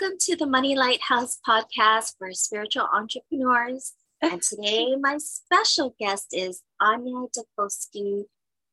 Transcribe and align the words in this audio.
Welcome 0.00 0.18
to 0.20 0.36
the 0.36 0.46
Money 0.46 0.76
Lighthouse 0.76 1.38
podcast 1.46 2.14
for 2.16 2.32
spiritual 2.32 2.88
entrepreneurs. 2.90 3.92
And 4.22 4.40
today, 4.50 4.96
my 4.98 5.18
special 5.18 5.94
guest 5.98 6.28
is 6.32 6.62
Ania 6.80 7.28
Stokowski 7.28 8.24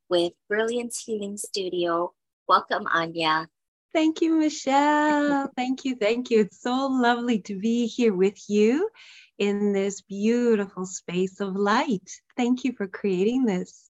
with 0.10 0.32
Brilliance 0.48 1.04
Healing 1.06 1.36
Studio. 1.36 2.14
Welcome, 2.48 2.86
Ania. 2.86 3.48
Thank 3.94 4.22
you, 4.22 4.38
Michelle. 4.40 5.52
Thank 5.58 5.84
you. 5.84 5.96
Thank 5.96 6.32
you. 6.32 6.42
It's 6.42 6.62
so 6.62 6.88
lovely 6.88 7.40
to 7.40 7.60
be 7.60 7.88
here 7.88 8.14
with 8.14 8.40
you 8.48 8.90
in 9.38 9.74
this 9.74 10.00
beautiful 10.02 10.86
space 10.86 11.42
of 11.42 11.58
light. 11.58 12.10
Thank 12.38 12.64
you 12.64 12.72
for 12.72 12.88
creating 12.88 13.44
this. 13.44 13.90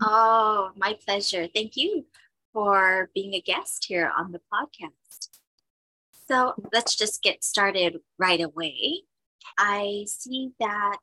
Oh, 0.00 0.70
my 0.76 0.96
pleasure. 1.04 1.48
Thank 1.52 1.76
you 1.76 2.06
for 2.52 3.10
being 3.12 3.34
a 3.34 3.40
guest 3.40 3.86
here 3.88 4.12
on 4.16 4.30
the 4.30 4.40
podcast. 4.52 4.99
So 6.30 6.54
let's 6.72 6.94
just 6.94 7.22
get 7.22 7.42
started 7.42 7.96
right 8.16 8.40
away. 8.40 9.02
I 9.58 10.04
see 10.06 10.52
that 10.60 10.98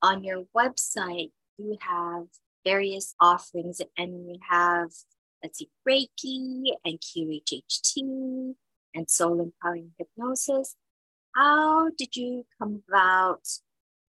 on 0.00 0.22
your 0.22 0.44
website 0.56 1.32
you 1.56 1.76
have 1.80 2.26
various 2.64 3.16
offerings 3.20 3.80
and 3.96 4.28
you 4.28 4.36
have, 4.48 4.90
let's 5.42 5.58
see, 5.58 5.70
Reiki 5.88 6.70
and 6.84 7.00
QHHT 7.00 8.54
and 8.94 9.10
soul 9.10 9.40
empowering 9.40 9.90
hypnosis. 9.98 10.76
How 11.34 11.90
did 11.98 12.14
you 12.14 12.46
come 12.60 12.84
about 12.88 13.40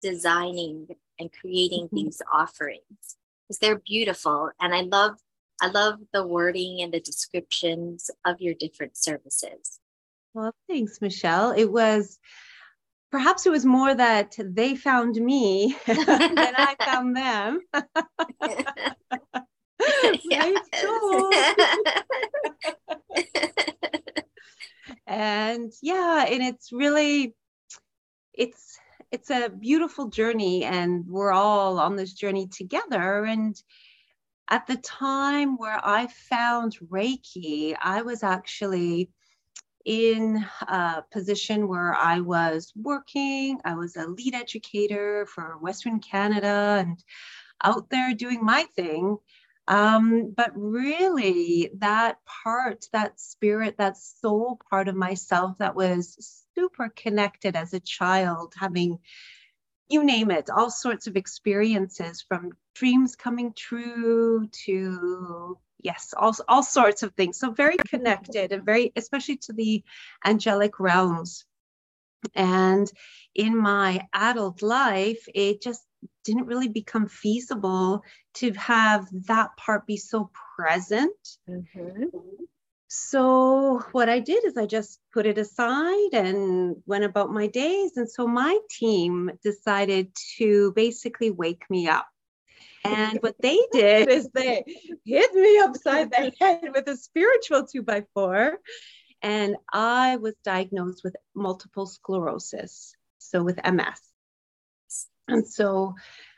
designing 0.02 0.89
and 1.17 1.31
creating 1.31 1.86
mm-hmm. 1.86 1.95
these 1.95 2.22
offerings? 2.33 3.16
Because 3.48 3.59
they're 3.59 3.80
beautiful 3.80 4.52
and 4.59 4.75
I 4.75 4.81
love 4.81 5.20
I 5.61 5.70
love 5.70 6.00
the 6.14 6.28
wording 6.28 6.81
and 6.81 6.94
the 6.94 7.00
descriptions 7.00 8.11
of 8.25 8.42
your 8.42 8.53
different 8.53 8.98
services. 8.98 9.80
Well, 10.33 10.54
thanks, 10.67 11.02
Michelle. 11.02 11.52
It 11.52 11.71
was 11.71 12.20
perhaps 13.11 13.45
it 13.45 13.52
was 13.52 13.65
more 13.65 13.93
that 13.93 14.36
they 14.38 14.76
found 14.76 15.15
me 15.15 15.76
than 15.86 15.98
I 16.08 16.76
found 16.80 17.15
them. 17.15 17.60
and 25.08 25.71
yeah, 25.82 26.26
and 26.27 26.43
it's 26.43 26.71
really 26.71 27.36
it's 28.33 28.77
it's 29.11 29.30
a 29.30 29.49
beautiful 29.49 30.08
journey 30.08 30.66
and 30.66 31.05
we're 31.08 31.32
all 31.32 31.80
on 31.80 31.95
this 31.95 32.14
journey 32.14 32.48
together 32.48 33.23
and 33.26 33.61
at 34.49 34.67
the 34.67 34.77
time 34.77 35.58
where 35.58 35.80
I 35.83 36.08
found 36.08 36.77
Reiki, 36.89 37.76
I 37.80 38.02
was 38.02 38.23
actually 38.23 39.10
in 39.87 40.45
a 40.67 41.02
position 41.11 41.70
where 41.70 41.95
I 41.95 42.20
was 42.20 42.73
working. 42.75 43.58
I 43.64 43.75
was 43.75 43.95
a 43.95 44.05
lead 44.05 44.36
educator 44.36 45.25
for 45.25 45.58
Western 45.61 46.02
Canada 46.02 46.77
and 46.80 47.02
out 47.64 47.89
there 47.89 48.14
doing 48.14 48.43
my 48.43 48.65
thing. 48.75 49.17
Um, 49.70 50.33
but 50.36 50.52
really, 50.55 51.71
that 51.77 52.17
part, 52.25 52.86
that 52.92 53.20
spirit, 53.20 53.77
that 53.77 53.98
soul 53.98 54.59
part 54.70 54.89
of 54.89 54.95
myself 54.95 55.58
that 55.59 55.75
was 55.75 56.45
super 56.54 56.89
connected 56.89 57.55
as 57.55 57.73
a 57.73 57.80
child, 57.80 58.54
having 58.59 58.99
you 59.89 60.04
name 60.04 60.31
it, 60.31 60.49
all 60.49 60.69
sorts 60.69 61.08
of 61.08 61.15
experiences 61.15 62.21
from 62.27 62.52
dreams 62.75 63.15
coming 63.15 63.54
true 63.54 64.49
to 64.65 65.58
yes 65.80 66.14
all, 66.17 66.36
all 66.48 66.64
sorts 66.64 67.04
of 67.04 67.14
things. 67.14 67.39
So 67.39 67.52
very 67.52 67.77
connected 67.77 68.52
and 68.52 68.64
very 68.65 68.92
especially 68.95 69.38
to 69.38 69.54
the 69.54 69.83
angelic 70.26 70.80
realms. 70.80 71.45
And 72.36 72.92
in 73.36 73.55
my 73.55 74.08
adult 74.14 74.61
life 74.61 75.27
it 75.33 75.61
just 75.61 75.83
didn't 76.23 76.45
really 76.45 76.67
become 76.67 77.08
feasible 77.08 78.04
to 78.36 78.52
have 78.54 79.08
that 79.27 79.55
part 79.58 79.86
be 79.86 79.98
so 79.98 80.30
present. 80.58 81.11
Mm-hmm. 81.49 82.04
so 82.87 83.83
what 83.92 84.08
i 84.08 84.20
did 84.20 84.45
is 84.45 84.55
i 84.55 84.66
just 84.66 84.99
put 85.14 85.26
it 85.26 85.37
aside 85.37 86.14
and 86.14 86.76
went 86.86 87.04
about 87.04 87.32
my 87.32 87.48
days. 87.48 87.98
And 87.98 88.10
so 88.10 88.27
my 88.27 88.58
team 88.70 89.32
decided 89.43 90.11
to 90.37 90.71
basically 90.73 91.32
wake 91.32 91.70
me 91.70 91.87
up 91.87 92.08
and 92.83 93.20
what 93.21 93.36
they 93.42 93.60
did 93.71 94.10
is 94.10 94.30
they 94.33 94.64
hit 95.05 95.33
me 95.33 95.60
upside 95.60 96.11
the 96.11 96.32
head 96.39 96.70
with 96.73 96.88
a 96.88 96.98
spiritual 96.98 97.65
two 97.65 97.83
by 97.83 98.05
four. 98.14 98.58
And 99.21 99.55
I 99.73 100.17
was 100.17 100.36
diagnosed 100.43 101.04
with 101.04 101.16
multiple 101.36 101.87
sclerosis, 101.87 102.93
so 103.17 103.43
with 103.43 103.60
MS. 103.64 103.99
And 105.27 105.48
so 105.48 105.95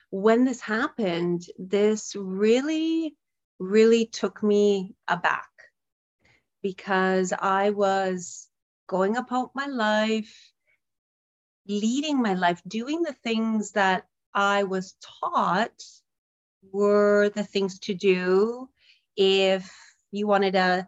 when 0.09 0.45
this 0.45 0.61
happened, 0.61 1.45
this 1.57 2.15
really, 2.15 3.15
really 3.59 4.05
took 4.05 4.41
me 4.41 4.95
aback 5.07 5.49
because 6.63 7.33
I 7.37 7.69
was 7.69 8.47
going 8.87 9.17
about 9.17 9.51
my 9.53 9.67
life, 9.67 10.51
leading 11.67 12.21
my 12.21 12.33
life, 12.33 12.61
doing 12.67 13.03
the 13.03 13.15
things 13.23 13.71
that 13.71 14.07
I 14.33 14.63
was 14.63 14.95
taught 15.21 15.83
were 16.71 17.29
the 17.35 17.43
things 17.43 17.79
to 17.79 17.93
do 17.93 18.69
if 19.15 19.71
you 20.11 20.27
wanted 20.27 20.55
a 20.55 20.87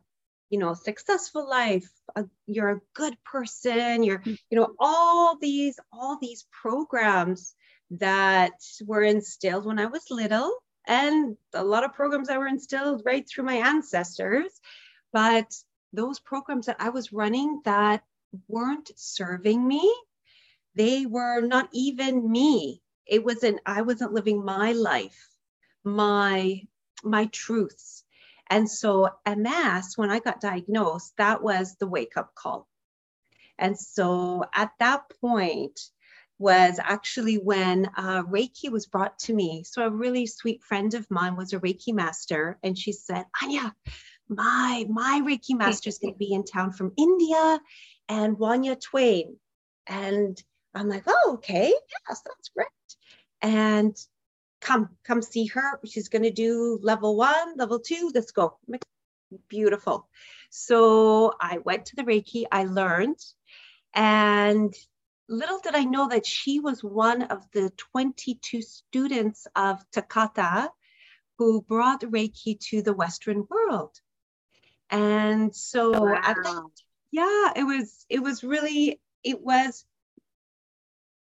you 0.49 0.59
know 0.59 0.73
successful 0.73 1.49
life 1.49 1.89
a, 2.15 2.25
you're 2.45 2.71
a 2.71 2.81
good 2.93 3.15
person 3.23 4.03
you're 4.03 4.19
mm. 4.19 4.37
you 4.49 4.59
know 4.59 4.73
all 4.79 5.37
these 5.37 5.79
all 5.91 6.17
these 6.21 6.45
programs 6.51 7.55
that 7.91 8.53
were 8.85 9.03
instilled 9.03 9.65
when 9.65 9.79
i 9.79 9.85
was 9.85 10.11
little 10.11 10.51
and 10.87 11.37
a 11.53 11.63
lot 11.63 11.83
of 11.83 11.93
programs 11.93 12.27
that 12.27 12.39
were 12.39 12.47
instilled 12.47 13.01
right 13.05 13.27
through 13.27 13.45
my 13.45 13.55
ancestors 13.55 14.59
but 15.13 15.53
those 15.93 16.19
programs 16.19 16.65
that 16.65 16.77
i 16.79 16.89
was 16.89 17.13
running 17.13 17.61
that 17.65 18.03
weren't 18.47 18.91
serving 18.95 19.65
me 19.65 19.93
they 20.75 21.05
were 21.05 21.41
not 21.41 21.69
even 21.73 22.29
me 22.29 22.81
it 23.05 23.23
wasn't 23.23 23.59
i 23.65 23.81
wasn't 23.81 24.13
living 24.13 24.43
my 24.43 24.71
life 24.73 25.30
my 25.83 26.61
my 27.03 27.25
truths. 27.27 28.03
And 28.49 28.69
so 28.69 29.09
MS, 29.25 29.93
when 29.95 30.11
I 30.11 30.19
got 30.19 30.41
diagnosed, 30.41 31.13
that 31.17 31.41
was 31.41 31.77
the 31.77 31.87
wake 31.87 32.17
up 32.17 32.35
call. 32.35 32.67
And 33.57 33.79
so 33.79 34.43
at 34.53 34.71
that 34.79 35.03
point 35.21 35.79
was 36.37 36.79
actually 36.81 37.35
when 37.35 37.85
uh, 37.95 38.23
Reiki 38.23 38.69
was 38.71 38.87
brought 38.87 39.17
to 39.19 39.33
me. 39.33 39.63
So 39.63 39.85
a 39.85 39.89
really 39.89 40.25
sweet 40.25 40.63
friend 40.63 40.93
of 40.95 41.09
mine 41.11 41.35
was 41.35 41.53
a 41.53 41.59
Reiki 41.59 41.93
master, 41.93 42.57
and 42.63 42.77
she 42.77 42.91
said, 42.91 43.25
Ania, 43.41 43.71
my 44.27 44.85
my 44.89 45.21
Reiki 45.23 45.55
master 45.55 45.89
is 45.89 45.99
going 45.99 46.15
to 46.15 46.17
be 46.17 46.33
in 46.33 46.43
town 46.43 46.73
from 46.73 46.93
India, 46.97 47.61
and 48.09 48.37
Wanja 48.37 48.75
Twan. 48.81 49.35
And 49.85 50.41
I'm 50.73 50.89
like, 50.89 51.03
oh, 51.05 51.33
okay, 51.35 51.71
yes, 52.09 52.21
that's 52.25 52.49
great. 52.49 52.67
And 53.41 53.95
come 54.61 54.89
come 55.03 55.21
see 55.21 55.47
her 55.47 55.79
she's 55.85 56.09
going 56.09 56.23
to 56.23 56.31
do 56.31 56.79
level 56.81 57.15
one 57.15 57.57
level 57.57 57.79
two 57.79 58.11
let's 58.13 58.31
go 58.31 58.57
beautiful. 59.47 60.07
So 60.49 61.33
I 61.39 61.59
went 61.59 61.85
to 61.87 61.95
the 61.95 62.03
Reiki, 62.03 62.45
I 62.51 62.65
learned, 62.65 63.19
and 63.93 64.73
little 65.29 65.59
did 65.59 65.75
I 65.75 65.83
know 65.83 66.09
that 66.09 66.25
she 66.25 66.59
was 66.59 66.83
one 66.83 67.23
of 67.23 67.47
the 67.53 67.71
22 67.77 68.61
students 68.61 69.47
of 69.55 69.83
Takata 69.91 70.69
who 71.37 71.61
brought 71.61 72.01
Reiki 72.01 72.59
to 72.69 72.81
the 72.81 72.93
Western 72.93 73.45
world. 73.49 73.95
And 74.89 75.55
so 75.55 75.91
wow. 75.91 76.69
yeah, 77.11 77.51
it 77.55 77.63
was 77.63 78.05
it 78.09 78.21
was 78.21 78.43
really 78.43 78.99
it 79.23 79.41
was 79.41 79.85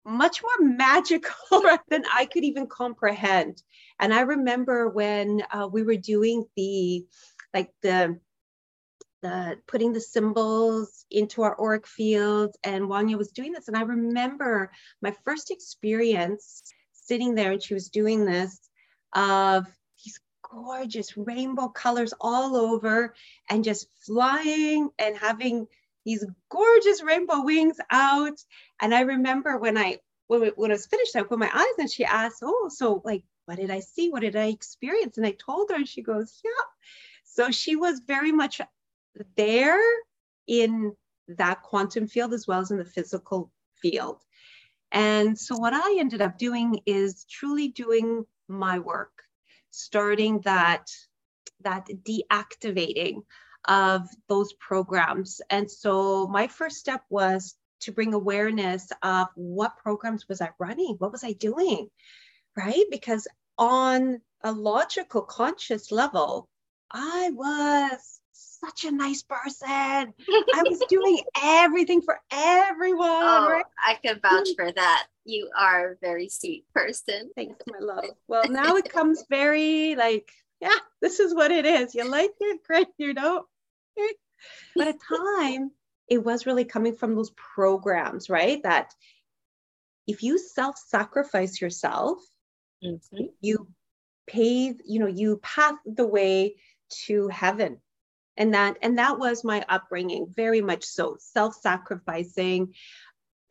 much 0.06 0.42
more 0.42 0.70
magical 0.70 1.34
than 1.90 2.04
I 2.14 2.26
could 2.26 2.44
even 2.44 2.68
comprehend. 2.68 3.62
And 4.00 4.14
I 4.14 4.22
remember 4.22 4.90
when 4.90 5.44
uh, 5.52 5.68
we 5.72 5.84
were 5.84 5.96
doing 5.96 6.46
the 6.56 7.06
like 7.54 7.72
the 7.82 8.20
the 9.22 9.58
putting 9.68 9.94
the 9.94 10.02
symbols 10.02 11.06
into 11.12 11.44
our 11.44 11.60
auric 11.60 11.86
fields 11.86 12.58
and 12.64 12.86
Wanja 12.86 13.18
was 13.18 13.32
doing 13.32 13.52
this 13.52 13.68
and 13.68 13.78
I 13.78 13.82
remember 13.82 14.72
my 15.02 15.16
first 15.24 15.52
experience 15.52 16.64
sitting 16.92 17.36
there 17.36 17.52
and 17.52 17.62
she 17.62 17.76
was 17.76 17.90
doing 17.90 18.26
this 18.26 18.60
of 19.14 19.68
these 20.04 20.20
gorgeous 20.50 21.16
rainbow 21.16 21.68
colors 21.68 22.14
all 22.20 22.56
over 22.56 23.14
and 23.50 23.64
just 23.64 23.88
flying 24.06 24.90
and 24.98 25.16
having 25.16 25.68
these 26.06 26.26
gorgeous 26.50 27.04
rainbow 27.04 27.44
wings 27.44 27.78
out. 27.90 28.38
And 28.82 28.94
I 28.94 29.02
remember 29.02 29.58
when 29.58 29.78
I 29.78 30.00
when, 30.28 30.52
when 30.56 30.72
I 30.72 30.76
was 30.76 30.88
finished 30.88 31.16
I 31.16 31.24
put 31.24 31.40
my 31.40 31.50
eyes 31.54 31.78
and 31.78 31.92
she 31.92 32.06
asked 32.06 32.42
oh 32.44 32.70
so 32.74 33.02
like 33.04 33.24
what 33.46 33.58
did 33.58 33.72
I 33.72 33.80
see? 33.80 34.10
What 34.10 34.22
did 34.22 34.36
I 34.36 34.48
experience? 34.48 35.18
And 35.18 35.26
I 35.26 35.32
told 35.32 35.70
her 35.70 35.76
and 35.76 35.88
she 35.88 36.02
goes 36.02 36.40
yeah. 36.44 36.52
So 37.24 37.52
she 37.52 37.76
was 37.76 38.02
very 38.06 38.32
much 38.32 38.62
there 39.36 39.82
in 40.48 40.96
that 41.28 41.62
quantum 41.62 42.08
field 42.08 42.34
as 42.34 42.48
well 42.48 42.60
as 42.60 42.72
in 42.72 42.78
the 42.78 42.86
physical 42.86 43.52
field. 43.82 44.22
And 44.92 45.40
so, 45.40 45.58
what 45.58 45.74
I 45.74 45.98
ended 46.00 46.22
up 46.22 46.38
doing 46.38 46.80
is 46.86 47.26
truly 47.30 47.70
doing 47.70 48.26
my 48.48 48.80
work, 48.80 49.24
starting 49.70 50.42
that, 50.42 50.92
that 51.62 51.88
deactivating 51.88 53.24
of 53.66 54.08
those 54.28 54.54
programs. 54.54 55.42
And 55.50 55.70
so, 55.70 56.28
my 56.28 56.48
first 56.48 56.78
step 56.78 57.04
was 57.10 57.56
to 57.82 57.92
bring 57.92 58.14
awareness 58.14 58.92
of 59.02 59.28
what 59.36 59.78
programs 59.78 60.28
was 60.28 60.42
I 60.42 60.50
running? 60.60 60.96
What 61.00 61.12
was 61.12 61.24
I 61.24 61.34
doing? 61.34 61.90
Right? 62.56 62.86
Because 62.90 63.28
on 63.58 64.22
a 64.44 64.52
logical, 64.52 65.22
conscious 65.22 65.92
level, 65.92 66.48
I 66.92 67.32
was 67.34 68.22
such 68.34 68.86
a 68.86 68.92
nice 68.92 69.24
person. 69.24 69.58
I 69.80 70.64
was 70.64 70.80
doing 70.90 71.20
everything 71.42 72.02
for 72.02 72.20
everyone. 72.32 73.10
Oh, 73.10 73.50
right? 73.50 73.66
I 73.86 73.96
can 73.96 74.20
vouch 74.22 74.50
for 74.58 74.72
that. 74.72 75.08
You 75.26 75.50
are 75.58 75.92
a 75.92 75.96
very 76.02 76.30
sweet 76.30 76.66
person. 76.74 77.32
Thanks, 77.36 77.64
my 77.68 77.80
love. 77.80 78.06
Well, 78.28 78.50
now 78.50 78.76
it 78.76 78.92
comes 78.92 79.24
very 79.30 79.96
like, 79.96 80.32
yeah, 80.60 80.70
this 81.02 81.20
is 81.20 81.34
what 81.34 81.52
it 81.52 81.66
is. 81.66 81.96
You 81.96 82.10
like 82.10 82.32
it, 82.40 82.64
great. 82.68 82.88
You 82.98 83.14
don't. 83.14 83.46
But 84.76 84.88
at 84.88 84.96
time, 85.08 85.70
it 86.10 86.24
was 86.24 86.48
really 86.48 86.66
coming 86.66 86.96
from 86.96 87.14
those 87.14 87.32
programs, 87.56 88.28
right? 88.28 88.62
That 88.64 88.92
if 90.08 90.24
you 90.24 90.40
self-sacrifice 90.40 91.62
yourself, 91.62 92.18
mm-hmm. 92.84 93.26
you 93.40 93.68
pave, 94.26 94.82
you 94.84 95.00
know, 95.00 95.08
you 95.08 95.38
path 95.44 95.76
the 95.86 96.08
way 96.08 96.56
to 97.06 97.28
heaven 97.28 97.80
and 98.38 98.54
that 98.54 98.78
and 98.82 98.98
that 98.98 99.20
was 99.20 99.44
my 99.44 99.64
upbringing 99.70 100.26
very 100.36 100.62
much 100.62 100.84
so 100.84 101.18
self-sacrificing 101.20 102.74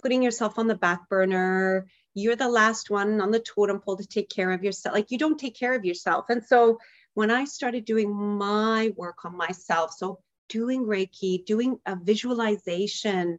putting 0.03 0.23
yourself 0.23 0.59
on 0.59 0.67
the 0.67 0.75
back 0.75 1.09
burner 1.09 1.87
you're 2.15 2.37
the 2.37 2.49
last 2.49 2.91
one 2.91 3.21
on 3.21 3.31
the 3.31 3.41
totem 3.41 3.81
pole 3.81 3.97
to 3.97 4.07
take 4.07 4.29
care 4.29 4.51
of 4.51 4.65
yourself 4.65 4.95
like 4.95 5.11
you 5.11 5.19
don't 5.19 5.39
take 5.39 5.57
care 5.57 5.75
of 5.75 5.85
yourself 5.85 6.27
and 6.29 6.45
so 6.45 6.79
when 7.15 7.31
i 7.31 7.45
started 7.45 7.85
doing 7.85 8.13
my 8.13 8.93
work 8.97 9.25
on 9.25 9.37
myself 9.37 9.93
so 9.97 10.19
doing 10.51 10.85
reiki 10.85 11.45
doing 11.47 11.79
a 11.87 11.97
visualization 11.97 13.39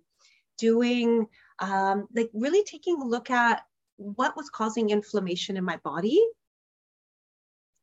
doing 0.58 1.28
um, 1.60 2.08
like 2.16 2.32
really 2.34 2.64
taking 2.64 3.00
a 3.00 3.06
look 3.06 3.30
at 3.30 3.62
what 3.98 4.36
was 4.36 4.50
causing 4.50 4.90
inflammation 4.90 5.58
in 5.58 5.64
my 5.64 5.78
body 5.84 6.20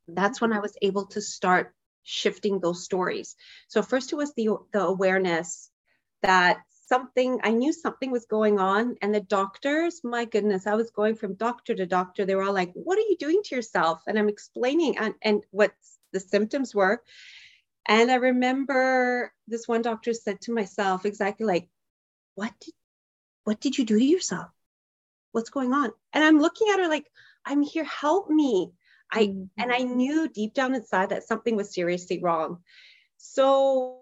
that's 0.08 0.40
when 0.40 0.52
i 0.52 0.58
was 0.58 0.76
able 0.82 1.06
to 1.06 1.20
start 1.20 1.74
shifting 2.08 2.58
those 2.58 2.82
stories. 2.84 3.36
So 3.68 3.82
first 3.82 4.12
it 4.12 4.16
was 4.16 4.32
the 4.34 4.48
the 4.72 4.80
awareness 4.80 5.70
that 6.22 6.58
something 6.86 7.38
I 7.44 7.50
knew 7.50 7.72
something 7.72 8.10
was 8.10 8.24
going 8.24 8.58
on 8.58 8.96
and 9.02 9.14
the 9.14 9.20
doctors, 9.20 10.00
my 10.02 10.24
goodness, 10.24 10.66
I 10.66 10.74
was 10.74 10.90
going 10.90 11.16
from 11.16 11.34
doctor 11.34 11.74
to 11.74 11.84
doctor. 11.84 12.24
They 12.24 12.34
were 12.34 12.44
all 12.44 12.54
like, 12.54 12.72
"What 12.72 12.98
are 12.98 13.08
you 13.10 13.16
doing 13.18 13.42
to 13.44 13.54
yourself?" 13.54 14.02
And 14.06 14.18
I'm 14.18 14.30
explaining 14.30 14.96
and, 14.96 15.14
and 15.22 15.44
what 15.50 15.72
the 16.12 16.20
symptoms 16.20 16.74
were. 16.74 17.02
And 17.88 18.10
I 18.10 18.16
remember 18.16 19.32
this 19.46 19.66
one 19.66 19.82
doctor 19.82 20.12
said 20.12 20.40
to 20.42 20.54
myself 20.54 21.06
exactly 21.06 21.46
like, 21.46 21.68
"What 22.34 22.52
did 22.60 22.74
what 23.44 23.60
did 23.60 23.78
you 23.78 23.84
do 23.84 23.98
to 23.98 24.04
yourself? 24.04 24.50
What's 25.32 25.50
going 25.50 25.72
on?" 25.72 25.92
And 26.12 26.22
I'm 26.22 26.38
looking 26.38 26.68
at 26.68 26.80
her 26.80 26.88
like, 26.88 27.10
"I'm 27.44 27.62
here, 27.62 27.84
help 27.84 28.28
me." 28.30 28.72
I 29.10 29.26
mm-hmm. 29.26 29.44
and 29.56 29.72
I 29.72 29.78
knew 29.78 30.28
deep 30.28 30.54
down 30.54 30.74
inside 30.74 31.10
that 31.10 31.24
something 31.24 31.56
was 31.56 31.74
seriously 31.74 32.20
wrong. 32.20 32.58
So 33.16 34.00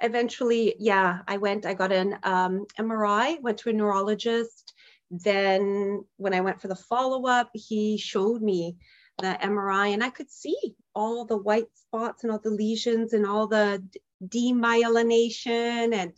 eventually, 0.00 0.74
yeah, 0.78 1.20
I 1.26 1.36
went, 1.36 1.66
I 1.66 1.74
got 1.74 1.92
an 1.92 2.18
um, 2.22 2.66
MRI, 2.78 3.40
went 3.40 3.58
to 3.58 3.70
a 3.70 3.72
neurologist. 3.72 4.72
Then 5.10 6.04
when 6.16 6.34
I 6.34 6.40
went 6.40 6.60
for 6.60 6.68
the 6.68 6.76
follow-up, 6.76 7.50
he 7.54 7.98
showed 7.98 8.40
me 8.40 8.76
the 9.20 9.38
MRI 9.42 9.92
and 9.92 10.02
I 10.02 10.10
could 10.10 10.30
see 10.30 10.56
all 10.94 11.24
the 11.24 11.36
white 11.36 11.68
spots 11.74 12.22
and 12.22 12.32
all 12.32 12.38
the 12.38 12.50
lesions 12.50 13.12
and 13.12 13.26
all 13.26 13.46
the 13.46 13.82
demyelination 14.24 15.94
and 15.94 16.12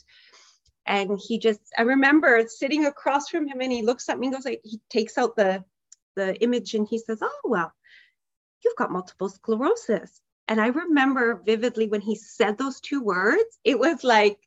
and 0.87 1.21
he 1.21 1.39
just 1.39 1.61
I 1.79 1.83
remember 1.83 2.45
sitting 2.49 2.87
across 2.87 3.29
from 3.29 3.47
him 3.47 3.61
and 3.61 3.73
he 3.73 3.83
looks 3.83 4.09
at 4.09 4.19
me 4.19 4.29
and 4.29 4.35
goes 4.35 4.45
like 4.45 4.61
he 4.65 4.81
takes 4.91 5.19
out 5.19 5.37
the 5.37 5.65
the 6.17 6.35
image 6.43 6.75
and 6.75 6.87
he 6.87 6.99
says, 6.99 7.19
Oh 7.23 7.41
well, 7.45 7.73
you've 8.65 8.77
got 8.77 8.91
multiple 8.91 9.29
sclerosis. 9.29 10.21
And 10.49 10.61
I 10.61 10.69
remember 10.69 11.41
vividly 11.45 11.89
when 11.89 12.01
he 12.01 12.17
said 12.17 12.59
those 12.59 12.81
two 12.81 13.03
words, 13.03 13.59
it 13.65 13.79
was 13.79 14.05
like, 14.05 14.39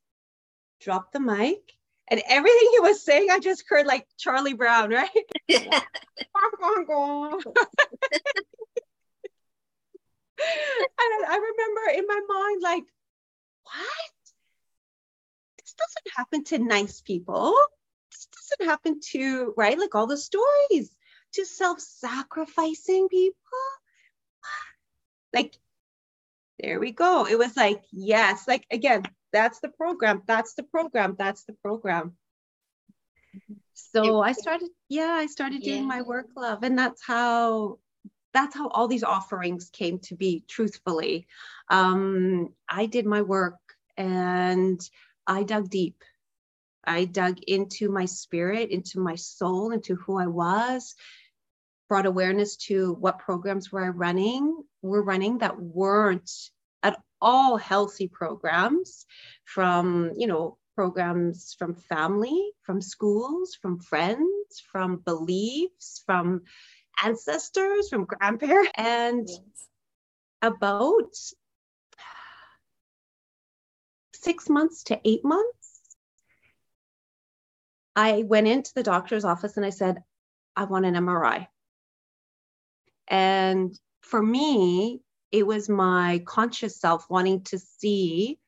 drop 0.81 1.11
the 1.11 1.19
mic. 1.19 1.59
And 2.07 2.21
everything 2.27 2.69
he 2.71 2.79
was 2.81 3.03
saying, 3.03 3.29
I 3.31 3.39
just 3.39 3.63
heard 3.67 3.87
like 3.87 4.05
Charlie 4.17 4.53
Brown, 4.53 4.91
right? 4.91 5.09
and 10.39 11.25
I 11.27 11.35
remember 11.35 11.99
in 11.99 12.07
my 12.07 12.21
mind, 12.27 12.61
like, 12.61 12.83
what? 13.63 14.11
This 15.59 15.73
doesn't 15.73 16.15
happen 16.15 16.43
to 16.45 16.57
nice 16.59 17.01
people. 17.01 17.55
This 18.11 18.27
doesn't 18.31 18.69
happen 18.69 18.99
to, 19.11 19.53
right? 19.57 19.77
Like 19.77 19.95
all 19.95 20.07
the 20.07 20.17
stories 20.17 20.95
to 21.33 21.45
self 21.45 21.79
sacrificing 21.79 23.07
people 23.09 23.41
like 25.35 25.57
there 26.59 26.79
we 26.79 26.91
go 26.91 27.27
it 27.27 27.37
was 27.37 27.55
like 27.55 27.81
yes 27.91 28.47
like 28.47 28.65
again 28.71 29.03
that's 29.33 29.59
the 29.59 29.69
program 29.69 30.21
that's 30.25 30.55
the 30.55 30.63
program 30.63 31.15
that's 31.19 31.43
the 31.43 31.53
program 31.61 32.13
so 33.73 34.21
i 34.21 34.31
started 34.31 34.69
yeah 34.87 35.11
i 35.11 35.25
started 35.25 35.61
doing 35.61 35.81
yeah. 35.81 35.87
my 35.87 36.01
work 36.01 36.27
love 36.37 36.63
and 36.63 36.79
that's 36.79 37.05
how 37.05 37.77
that's 38.35 38.55
how 38.55 38.67
all 38.69 38.87
these 38.87 39.03
offerings 39.03 39.69
came 39.69 39.99
to 39.99 40.15
be 40.15 40.43
truthfully. 40.47 41.27
Um, 41.69 42.49
i 42.69 42.85
did 42.85 43.05
my 43.05 43.21
work 43.21 43.59
and 43.97 44.79
i 45.25 45.43
dug 45.43 45.69
deep. 45.69 46.03
I 46.87 47.05
dug 47.05 47.39
into 47.47 47.89
my 47.89 48.05
spirit 48.05 48.69
into 48.69 48.99
my 48.99 49.15
soul 49.15 49.71
into 49.71 49.95
who 49.95 50.17
i 50.19 50.27
was 50.27 50.95
brought 51.87 52.05
awareness 52.05 52.55
to 52.55 52.93
what 52.93 53.19
programs 53.19 53.71
were 53.71 53.85
I 53.85 53.89
running 53.89 54.63
were 54.81 55.03
running 55.03 55.39
that 55.39 55.59
weren't 55.59 56.31
at 56.83 56.99
all 57.21 57.57
healthy 57.57 58.07
programs 58.07 59.05
from 59.45 60.11
you 60.15 60.27
know 60.27 60.57
programs 60.75 61.55
from 61.57 61.73
family 61.73 62.51
from 62.63 62.81
schools 62.81 63.55
from 63.61 63.79
friends 63.79 64.61
from 64.71 64.97
beliefs 64.97 66.03
from 66.05 66.41
ancestors 67.03 67.89
from 67.89 68.05
grandparents 68.05 68.71
and 68.75 69.27
yes. 69.27 69.39
about 70.41 71.15
six 74.13 74.49
months 74.49 74.83
to 74.83 74.99
eight 75.05 75.23
months 75.23 75.81
i 77.95 78.23
went 78.23 78.47
into 78.47 78.71
the 78.73 78.83
doctor's 78.83 79.25
office 79.25 79.57
and 79.57 79.65
i 79.65 79.69
said 79.69 80.01
i 80.55 80.63
want 80.63 80.85
an 80.85 80.95
mri 80.95 81.47
and 83.07 83.77
for 84.01 84.21
me, 84.21 85.01
it 85.31 85.45
was 85.45 85.67
my 85.67 86.21
conscious 86.25 86.79
self 86.79 87.09
wanting 87.09 87.41
to 87.43 87.59
see 87.59 88.39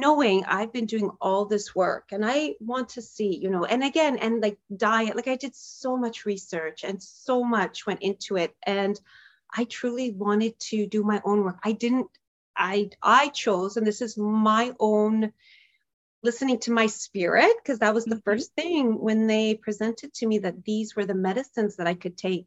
knowing 0.00 0.44
I've 0.44 0.72
been 0.72 0.86
doing 0.86 1.10
all 1.20 1.44
this 1.44 1.74
work 1.74 2.12
and 2.12 2.24
I 2.24 2.54
want 2.60 2.90
to 2.90 3.02
see, 3.02 3.36
you 3.36 3.50
know, 3.50 3.64
and 3.64 3.82
again, 3.82 4.18
and 4.18 4.40
like 4.40 4.58
diet, 4.76 5.16
like 5.16 5.28
I 5.28 5.36
did 5.36 5.54
so 5.54 5.96
much 5.96 6.26
research 6.26 6.84
and 6.84 7.02
so 7.02 7.44
much 7.44 7.86
went 7.86 8.02
into 8.02 8.36
it. 8.36 8.54
And 8.62 8.98
I 9.54 9.64
truly 9.64 10.12
wanted 10.12 10.58
to 10.70 10.86
do 10.86 11.02
my 11.02 11.22
own 11.24 11.44
work. 11.44 11.58
I 11.64 11.72
didn't, 11.72 12.08
I, 12.56 12.90
I 13.02 13.28
chose, 13.28 13.76
and 13.76 13.86
this 13.86 14.00
is 14.00 14.16
my 14.16 14.74
own 14.80 15.32
listening 16.22 16.58
to 16.58 16.72
my 16.72 16.86
spirit, 16.86 17.52
because 17.62 17.78
that 17.80 17.94
was 17.94 18.04
the 18.04 18.16
mm-hmm. 18.16 18.30
first 18.30 18.54
thing 18.54 18.98
when 18.98 19.26
they 19.26 19.54
presented 19.54 20.12
to 20.14 20.26
me 20.26 20.38
that 20.38 20.64
these 20.64 20.96
were 20.96 21.04
the 21.04 21.14
medicines 21.14 21.76
that 21.76 21.86
I 21.86 21.94
could 21.94 22.16
take 22.16 22.46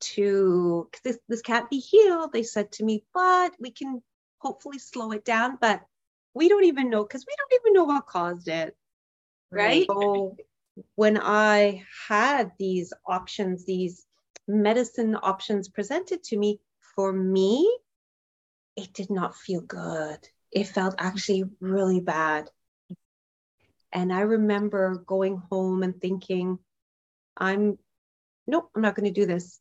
to, 0.00 0.88
this, 1.04 1.18
this 1.28 1.42
can't 1.42 1.70
be 1.70 1.78
healed. 1.78 2.32
They 2.32 2.42
said 2.42 2.72
to 2.72 2.84
me, 2.84 3.04
but 3.14 3.54
we 3.58 3.70
can 3.70 4.02
hopefully 4.38 4.78
slow 4.78 5.12
it 5.12 5.24
down. 5.24 5.56
But 5.58 5.80
we 6.36 6.50
don't 6.50 6.64
even 6.64 6.90
know 6.90 7.02
because 7.02 7.24
we 7.26 7.34
don't 7.38 7.60
even 7.60 7.72
know 7.72 7.84
what 7.84 8.06
caused 8.06 8.48
it. 8.48 8.76
Right. 9.50 9.86
right. 9.88 9.88
So 9.88 10.36
when 10.94 11.18
I 11.18 11.82
had 12.08 12.52
these 12.58 12.92
options, 13.06 13.64
these 13.64 14.04
medicine 14.46 15.16
options 15.22 15.68
presented 15.68 16.22
to 16.24 16.36
me, 16.36 16.60
for 16.94 17.10
me, 17.10 17.66
it 18.76 18.92
did 18.92 19.10
not 19.10 19.34
feel 19.34 19.62
good. 19.62 20.18
It 20.52 20.64
felt 20.64 20.94
actually 20.98 21.44
really 21.60 22.00
bad. 22.00 22.50
And 23.92 24.12
I 24.12 24.20
remember 24.20 25.02
going 25.06 25.40
home 25.50 25.82
and 25.82 25.98
thinking, 25.98 26.58
I'm, 27.38 27.78
nope, 28.46 28.70
I'm 28.76 28.82
not 28.82 28.94
going 28.94 29.12
to 29.12 29.20
do 29.20 29.26
this. 29.26 29.58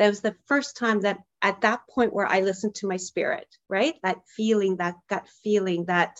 That 0.00 0.08
was 0.08 0.22
the 0.22 0.34
first 0.46 0.78
time 0.78 1.02
that 1.02 1.18
at 1.42 1.60
that 1.60 1.82
point 1.86 2.14
where 2.14 2.26
I 2.26 2.40
listened 2.40 2.74
to 2.76 2.86
my 2.86 2.96
spirit, 2.96 3.46
right? 3.68 3.96
That 4.02 4.16
feeling, 4.34 4.76
that 4.76 4.94
gut 5.10 5.28
feeling, 5.44 5.84
that 5.84 6.18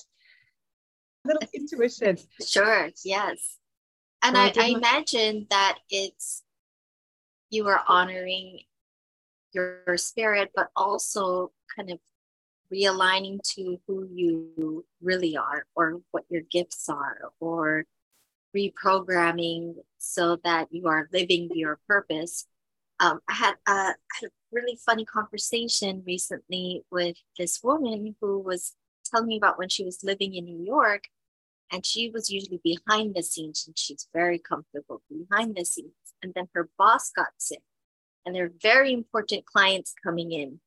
little 1.24 1.40
intuition. 1.54 2.18
Sure, 2.46 2.90
yes. 3.06 3.56
And 4.20 4.36
I, 4.36 4.48
I, 4.48 4.52
I 4.58 4.66
imagine 4.66 5.46
that 5.48 5.78
it's 5.88 6.42
you 7.48 7.68
are 7.68 7.80
honoring 7.88 8.60
your 9.54 9.96
spirit, 9.96 10.50
but 10.54 10.68
also 10.76 11.50
kind 11.74 11.90
of 11.90 12.00
realigning 12.70 13.38
to 13.54 13.80
who 13.86 14.06
you 14.12 14.84
really 15.00 15.38
are 15.38 15.64
or 15.74 16.02
what 16.10 16.24
your 16.28 16.42
gifts 16.42 16.90
are 16.90 17.32
or 17.40 17.86
reprogramming 18.54 19.76
so 19.96 20.36
that 20.44 20.68
you 20.70 20.86
are 20.86 21.08
living 21.14 21.48
your 21.54 21.78
purpose 21.88 22.46
um, 23.00 23.20
I 23.28 23.32
had, 23.32 23.54
a, 23.66 23.72
had 23.72 24.26
a 24.26 24.30
really 24.52 24.78
funny 24.84 25.06
conversation 25.06 26.02
recently 26.06 26.84
with 26.90 27.16
this 27.38 27.60
woman 27.64 28.14
who 28.20 28.38
was 28.38 28.74
telling 29.06 29.28
me 29.28 29.38
about 29.38 29.58
when 29.58 29.70
she 29.70 29.84
was 29.84 30.04
living 30.04 30.34
in 30.34 30.44
New 30.44 30.62
York 30.62 31.04
and 31.72 31.84
she 31.84 32.10
was 32.10 32.30
usually 32.30 32.60
behind 32.62 33.14
the 33.14 33.22
scenes 33.22 33.64
and 33.66 33.78
she's 33.78 34.06
very 34.12 34.38
comfortable 34.38 35.02
behind 35.08 35.56
the 35.56 35.64
scenes. 35.64 35.94
And 36.22 36.34
then 36.34 36.48
her 36.54 36.68
boss 36.78 37.10
got 37.10 37.28
sick 37.38 37.62
and 38.26 38.34
there 38.34 38.44
are 38.44 38.52
very 38.62 38.92
important 38.92 39.46
clients 39.46 39.94
coming 40.04 40.32
in. 40.32 40.60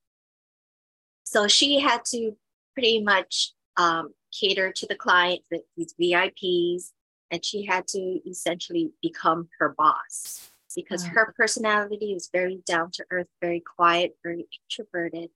So 1.24 1.48
she 1.48 1.80
had 1.80 2.04
to 2.06 2.36
pretty 2.74 3.02
much 3.02 3.54
um, 3.78 4.14
cater 4.32 4.72
to 4.72 4.88
the 4.88 4.96
client, 4.96 5.42
these 5.78 5.94
VIPs, 6.02 6.92
and 7.30 7.46
she 7.46 7.66
had 7.66 7.88
to 7.90 8.20
essentially 8.28 8.92
become 9.02 9.50
her 9.60 9.76
boss 9.78 10.52
because 10.76 11.04
uh-huh. 11.04 11.14
her 11.16 11.34
personality 11.38 12.14
is 12.14 12.30
very 12.32 12.62
down 12.66 12.92
to 12.92 13.06
earth, 13.12 13.28
very 13.42 13.62
quiet, 13.62 14.18
very 14.24 14.48
introverted. 14.64 15.30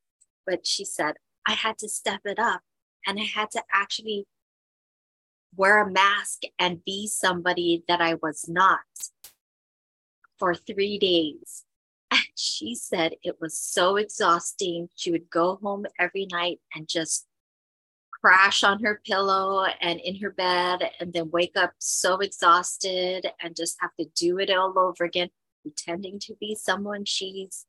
But 0.46 0.66
she 0.66 0.86
said, 0.86 1.16
I 1.48 1.54
had 1.54 1.78
to 1.80 1.90
step 1.90 2.22
it 2.26 2.40
up 2.40 2.62
and 3.06 3.20
I 3.20 3.24
had 3.24 3.52
to 3.52 3.64
actually 3.74 4.26
wear 5.56 5.82
a 5.82 5.90
mask 5.90 6.44
and 6.60 6.84
be 6.86 7.08
somebody 7.08 7.84
that 7.88 8.02
I 8.02 8.16
was 8.16 8.48
not 8.48 8.80
for 10.38 10.54
three 10.54 10.98
days. 10.98 11.64
And 12.10 12.24
she 12.38 12.74
said 12.74 13.16
it 13.22 13.36
was 13.42 13.60
so 13.60 13.98
exhausting. 13.98 14.88
She 14.96 15.12
would 15.12 15.30
go 15.30 15.60
home 15.62 15.86
every 16.00 16.26
night 16.26 16.62
and 16.74 16.88
just 16.88 17.27
crash 18.22 18.64
on 18.64 18.84
her 18.84 19.02
pillow 19.06 19.66
and 19.82 20.00
in 20.00 20.16
her 20.18 20.32
bed 20.32 20.90
and 21.00 21.14
then 21.14 21.30
wake 21.32 21.56
up 21.56 21.74
so 21.80 22.18
exhausted 22.20 23.28
and 23.42 23.56
just 23.56 23.78
have 23.80 23.96
to 24.00 24.06
do 24.16 24.40
it 24.40 24.50
all 24.50 24.78
over 24.78 25.04
again, 25.04 25.30
pretending 25.62 26.20
to 26.20 26.36
be 26.40 26.56
someone 26.56 27.06
she's 27.06 27.66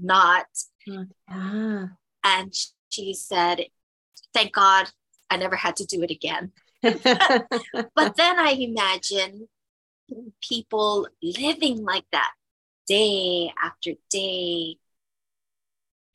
not. 0.00 0.46
Ah. 1.28 1.90
And 2.24 2.54
she 2.88 3.14
said, 3.14 3.66
Thank 4.34 4.52
God 4.52 4.88
I 5.30 5.36
never 5.36 5.56
had 5.56 5.76
to 5.76 5.84
do 5.84 6.02
it 6.02 6.10
again. 6.10 6.52
but 6.82 8.16
then 8.16 8.38
I 8.38 8.56
imagine 8.58 9.48
people 10.40 11.08
living 11.22 11.84
like 11.84 12.04
that 12.12 12.32
day 12.86 13.52
after 13.62 13.92
day 14.10 14.76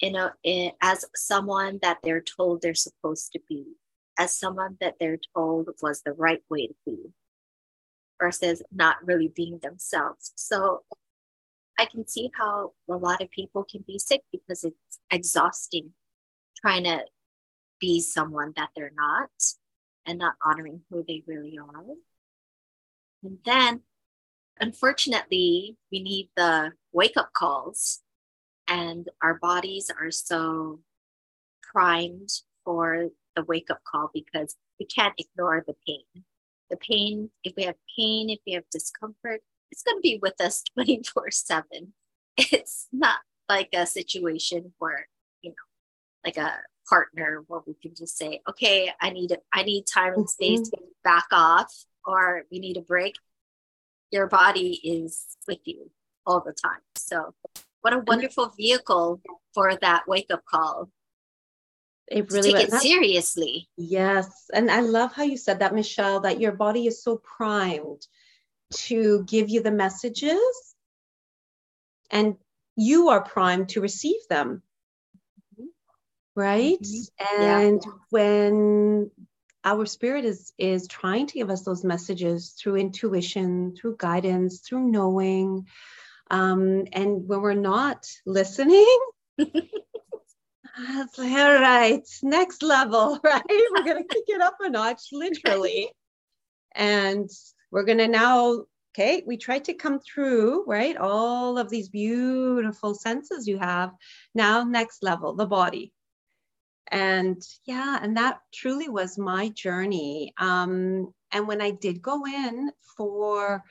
you 0.02 0.12
know, 0.12 0.30
eh, 0.46 0.72
as 0.82 1.06
someone 1.16 1.80
that 1.82 1.98
they're 2.04 2.22
told 2.22 2.62
they're 2.62 2.76
supposed 2.76 3.32
to 3.34 3.40
be, 3.50 3.66
as 4.20 4.38
someone 4.38 4.78
that 4.82 4.96
they're 5.00 5.20
told 5.36 5.70
was 5.82 6.02
the 6.02 6.14
right 6.14 6.44
way 6.50 6.68
to 6.68 6.76
be, 6.86 6.98
versus 8.22 8.62
not 8.72 8.98
really 9.06 9.32
being 9.36 9.60
themselves. 9.60 10.34
So 10.36 10.84
I 11.80 11.86
can 11.86 12.08
see 12.08 12.32
how 12.34 12.74
a 12.90 12.96
lot 12.96 13.22
of 13.22 13.30
people 13.32 13.64
can 13.70 13.84
be 13.86 14.00
sick 14.00 14.22
because 14.32 14.64
it's 14.64 15.00
exhausting 15.12 15.92
trying 16.60 16.86
to 16.86 17.02
be 17.80 18.02
someone 18.02 18.54
that 18.56 18.70
they're 18.76 18.94
not 18.96 19.30
and 20.06 20.18
not 20.18 20.36
honoring 20.44 20.82
who 20.90 21.04
they 21.08 21.24
really 21.28 21.60
are. 21.60 21.84
And 23.24 23.38
then, 23.46 23.82
unfortunately, 24.60 25.78
we 25.92 26.02
need 26.02 26.30
the 26.36 26.72
wake 26.92 27.18
up 27.18 27.34
calls 27.34 28.02
and 28.68 29.08
our 29.22 29.36
bodies 29.36 29.92
are 30.00 30.12
so 30.12 30.80
primed 31.62 32.30
for 32.64 33.10
the 33.36 33.44
wake 33.44 33.70
up 33.70 33.82
call 33.84 34.10
because 34.14 34.56
we 34.80 34.86
can't 34.86 35.14
ignore 35.18 35.64
the 35.66 35.76
pain. 35.86 36.24
The 36.70 36.78
pain, 36.78 37.30
if 37.44 37.54
we 37.56 37.64
have 37.64 37.76
pain, 37.98 38.30
if 38.30 38.40
we 38.46 38.54
have 38.54 38.64
discomfort, 38.72 39.42
it's 39.72 39.84
going 39.84 39.98
to 39.98 40.02
be 40.02 40.20
with 40.22 40.40
us 40.42 40.64
24 40.74 41.32
7. 41.32 41.94
It's 42.38 42.88
not 42.92 43.20
like 43.50 43.70
a 43.74 43.86
situation 43.86 44.74
where, 44.80 45.08
you 45.42 45.52
know, 45.52 45.56
like 46.26 46.38
a 46.38 46.54
partner 46.90 47.44
where 47.48 47.62
we 47.66 47.74
can 47.74 47.96
just 47.96 48.18
say, 48.18 48.42
okay, 48.50 48.92
I 49.02 49.10
need, 49.10 49.36
I 49.54 49.64
need 49.64 49.86
time 49.92 50.14
and 50.14 50.30
space 50.30 50.62
mm-hmm. 50.62 50.84
to 50.84 50.92
back 51.04 51.28
off, 51.32 51.74
or 52.06 52.44
we 52.52 52.60
need 52.60 52.78
a 52.78 52.82
break. 52.82 53.16
Your 54.12 54.28
body 54.28 54.80
is 54.84 55.26
with 55.48 55.60
you 55.66 55.90
all 56.26 56.42
the 56.42 56.54
time. 56.54 56.82
So 56.96 57.34
what 57.82 57.94
a 57.94 58.00
wonderful 58.00 58.54
vehicle 58.58 59.22
for 59.54 59.76
that 59.76 60.08
wake 60.08 60.28
up 60.32 60.44
call. 60.46 60.90
It 62.08 62.32
really 62.32 62.54
take 62.54 62.70
it 62.70 62.74
seriously. 62.74 63.68
Yes. 63.76 64.50
And 64.54 64.72
I 64.72 64.80
love 64.80 65.14
how 65.14 65.24
you 65.24 65.38
said 65.38 65.60
that, 65.60 65.76
Michelle, 65.76 66.22
that 66.22 66.40
your 66.40 66.54
body 66.54 66.88
is 66.88 67.04
so 67.04 67.18
primed 67.18 68.08
to 68.74 69.24
give 69.26 69.50
you 69.50 69.62
the 69.62 69.72
messages 69.72 70.40
and 72.10 72.38
you 72.76 73.10
are 73.10 73.24
primed 73.24 73.70
to 73.70 73.82
receive 73.82 74.20
them. 74.30 74.62
Right. 76.36 76.80
Mm-hmm. 76.80 77.44
And 77.44 77.82
yeah. 77.84 77.92
when 78.10 79.12
our 79.64 79.86
spirit 79.86 80.24
is 80.24 80.54
is 80.58 80.88
trying 80.88 81.28
to 81.28 81.34
give 81.34 81.50
us 81.50 81.64
those 81.64 81.84
messages 81.84 82.52
through 82.52 82.78
intuition, 82.78 83.76
through 83.76 83.98
guidance, 83.98 84.60
through 84.60 84.90
knowing, 84.92 85.66
um, 86.30 86.86
and 86.94 87.28
when 87.28 87.42
we're 87.42 87.54
not 87.54 88.06
listening, 88.26 89.00
like, 89.38 91.32
all 91.32 91.60
right, 91.60 92.08
next 92.24 92.64
level, 92.64 93.20
right? 93.24 93.44
We're 93.48 93.84
going 93.84 94.04
to 94.04 94.14
kick 94.14 94.26
it 94.28 94.42
up 94.42 94.58
a 94.60 94.70
notch, 94.70 95.10
literally. 95.12 95.90
And 96.76 97.30
we're 97.72 97.86
going 97.86 97.98
to 98.00 98.08
now, 98.08 98.66
okay, 98.94 99.24
we 99.26 99.38
try 99.38 99.60
to 99.60 99.74
come 99.74 100.00
through, 100.00 100.66
right? 100.66 100.98
All 100.98 101.58
of 101.58 101.70
these 101.70 101.90
beautiful 101.90 102.94
senses 102.94 103.48
you 103.48 103.58
have. 103.58 103.92
Now, 104.36 104.64
next 104.64 105.04
level, 105.04 105.36
the 105.36 105.46
body. 105.46 105.94
And 106.90 107.42
yeah, 107.66 108.00
and 108.02 108.16
that 108.18 108.40
truly 108.54 108.88
was 108.88 109.18
my 109.18 109.50
journey. 109.50 110.34
Um, 110.38 111.14
and 111.32 111.48
when 111.48 111.62
I 111.62 111.72
did 111.72 112.02
go 112.02 112.26
in 112.26 112.72
for 112.96 113.64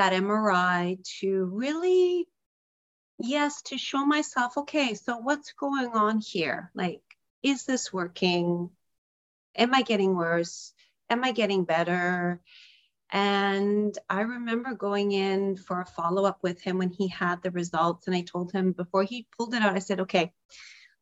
that 0.00 0.14
MRI 0.14 0.96
to 1.20 1.44
really, 1.52 2.26
yes, 3.18 3.60
to 3.60 3.76
show 3.76 4.06
myself, 4.06 4.56
okay, 4.56 4.94
so 4.94 5.18
what's 5.18 5.52
going 5.52 5.88
on 5.88 6.22
here? 6.22 6.70
Like, 6.74 7.02
is 7.42 7.66
this 7.66 7.92
working? 7.92 8.70
Am 9.54 9.74
I 9.74 9.82
getting 9.82 10.16
worse? 10.16 10.72
Am 11.10 11.22
I 11.22 11.32
getting 11.32 11.64
better? 11.64 12.40
And 13.12 13.94
I 14.08 14.22
remember 14.22 14.72
going 14.72 15.12
in 15.12 15.58
for 15.58 15.82
a 15.82 15.84
follow 15.84 16.24
up 16.24 16.38
with 16.42 16.62
him 16.62 16.78
when 16.78 16.88
he 16.88 17.08
had 17.08 17.42
the 17.42 17.50
results. 17.50 18.06
And 18.06 18.16
I 18.16 18.22
told 18.22 18.52
him 18.52 18.72
before 18.72 19.02
he 19.02 19.26
pulled 19.36 19.52
it 19.52 19.60
out, 19.60 19.76
I 19.76 19.80
said, 19.80 20.00
okay, 20.00 20.32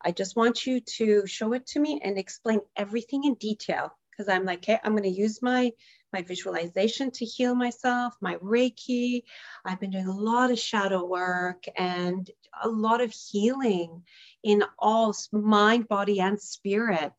I 0.05 0.11
just 0.11 0.35
want 0.35 0.67
you 0.67 0.81
to 0.81 1.25
show 1.29 1.53
it 1.53 1.69
to 1.69 1.79
me 1.79 2.01
and 2.03 2.19
explain 2.19 2.63
everything 2.77 3.23
in 3.23 3.35
detail. 3.35 3.97
Because 4.11 4.29
I'm 4.29 4.45
like, 4.45 4.59
okay, 4.59 4.81
I'm 4.83 4.91
going 4.91 5.05
to 5.05 5.09
use 5.09 5.41
my 5.41 5.71
my 6.13 6.23
visualization 6.23 7.11
to 7.13 7.25
heal 7.25 7.55
myself, 7.55 8.15
my 8.21 8.37
Reiki. 8.37 9.23
I've 9.65 9.81
been 9.81 9.91
doing 9.91 10.07
a 10.07 10.17
lot 10.17 10.51
of 10.51 10.59
shadow 10.59 11.05
work 11.05 11.65
and 11.77 12.31
a 12.63 12.69
lot 12.69 13.01
of 13.01 13.13
healing 13.13 14.03
in 14.43 14.65
all 14.79 15.15
mind, 15.33 15.89
body, 15.89 16.21
and 16.21 16.41
spirit. 16.41 17.13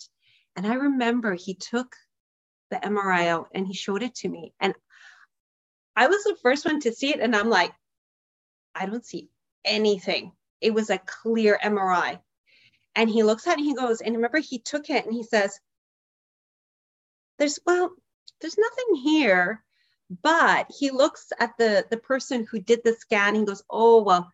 And 0.55 0.65
I 0.65 0.74
remember 0.74 1.34
he 1.34 1.53
took 1.53 1.96
the 2.72 2.77
MRI 2.77 3.27
out 3.27 3.50
and 3.53 3.67
he 3.67 3.74
showed 3.74 4.03
it 4.03 4.15
to 4.15 4.29
me. 4.29 4.53
And 4.60 4.74
I 5.96 6.08
was 6.08 6.24
the 6.24 6.38
first 6.41 6.65
one 6.65 6.79
to 6.81 6.93
see 6.93 7.10
it. 7.10 7.19
And 7.19 7.36
I'm 7.36 7.50
like, 7.50 7.74
I 8.74 8.86
don't 8.86 9.05
see 9.05 9.29
anything. 9.65 10.31
It 10.62 10.74
was 10.74 10.89
a 10.89 10.98
clear 10.98 11.60
MRI. 11.63 12.19
And 12.96 13.10
he 13.10 13.24
looks 13.24 13.48
at 13.48 13.53
it 13.53 13.60
and 13.60 13.65
he 13.65 13.75
goes, 13.75 14.01
and 14.01 14.15
remember, 14.15 14.39
he 14.39 14.60
took 14.60 14.89
it 14.89 15.05
and 15.05 15.13
he 15.13 15.24
says, 15.24 15.60
There's, 17.38 17.60
well, 17.65 17.91
there's 18.41 18.58
nothing 18.58 18.96
here. 18.96 19.63
But 20.24 20.72
he 20.75 20.89
looks 20.89 21.31
at 21.39 21.51
the, 21.58 21.86
the 21.89 21.98
person 21.98 22.48
who 22.50 22.60
did 22.60 22.81
the 22.84 22.93
scan. 22.93 23.36
he 23.36 23.46
goes, 23.46 23.63
Oh, 23.69 24.01
well, 24.01 24.31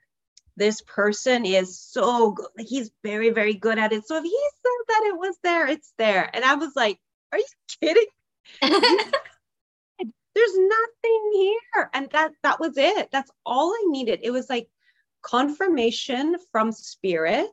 this 0.55 0.81
person 0.81 1.45
is 1.45 1.79
so 1.79 2.31
good. 2.31 2.47
He's 2.57 2.91
very, 3.03 3.29
very 3.31 3.55
good 3.55 3.77
at 3.77 3.91
it. 3.91 4.07
So 4.07 4.15
if 4.17 4.23
he 4.23 4.39
said 4.53 4.85
that 4.87 5.03
it 5.07 5.17
was 5.17 5.35
there, 5.43 5.67
it's 5.67 5.93
there. 5.97 6.29
And 6.33 6.45
I 6.45 6.55
was 6.55 6.71
like, 6.75 6.97
Are 7.33 7.39
you 7.39 7.45
kidding? 7.81 8.05
There's 10.35 10.57
nothing 10.57 11.31
here. 11.33 11.89
And 11.93 12.09
that 12.11 12.31
that 12.43 12.59
was 12.59 12.77
it. 12.77 13.09
That's 13.11 13.31
all 13.45 13.71
I 13.71 13.85
needed. 13.87 14.19
It 14.23 14.31
was 14.31 14.49
like 14.49 14.69
confirmation 15.21 16.35
from 16.51 16.71
spirit, 16.71 17.49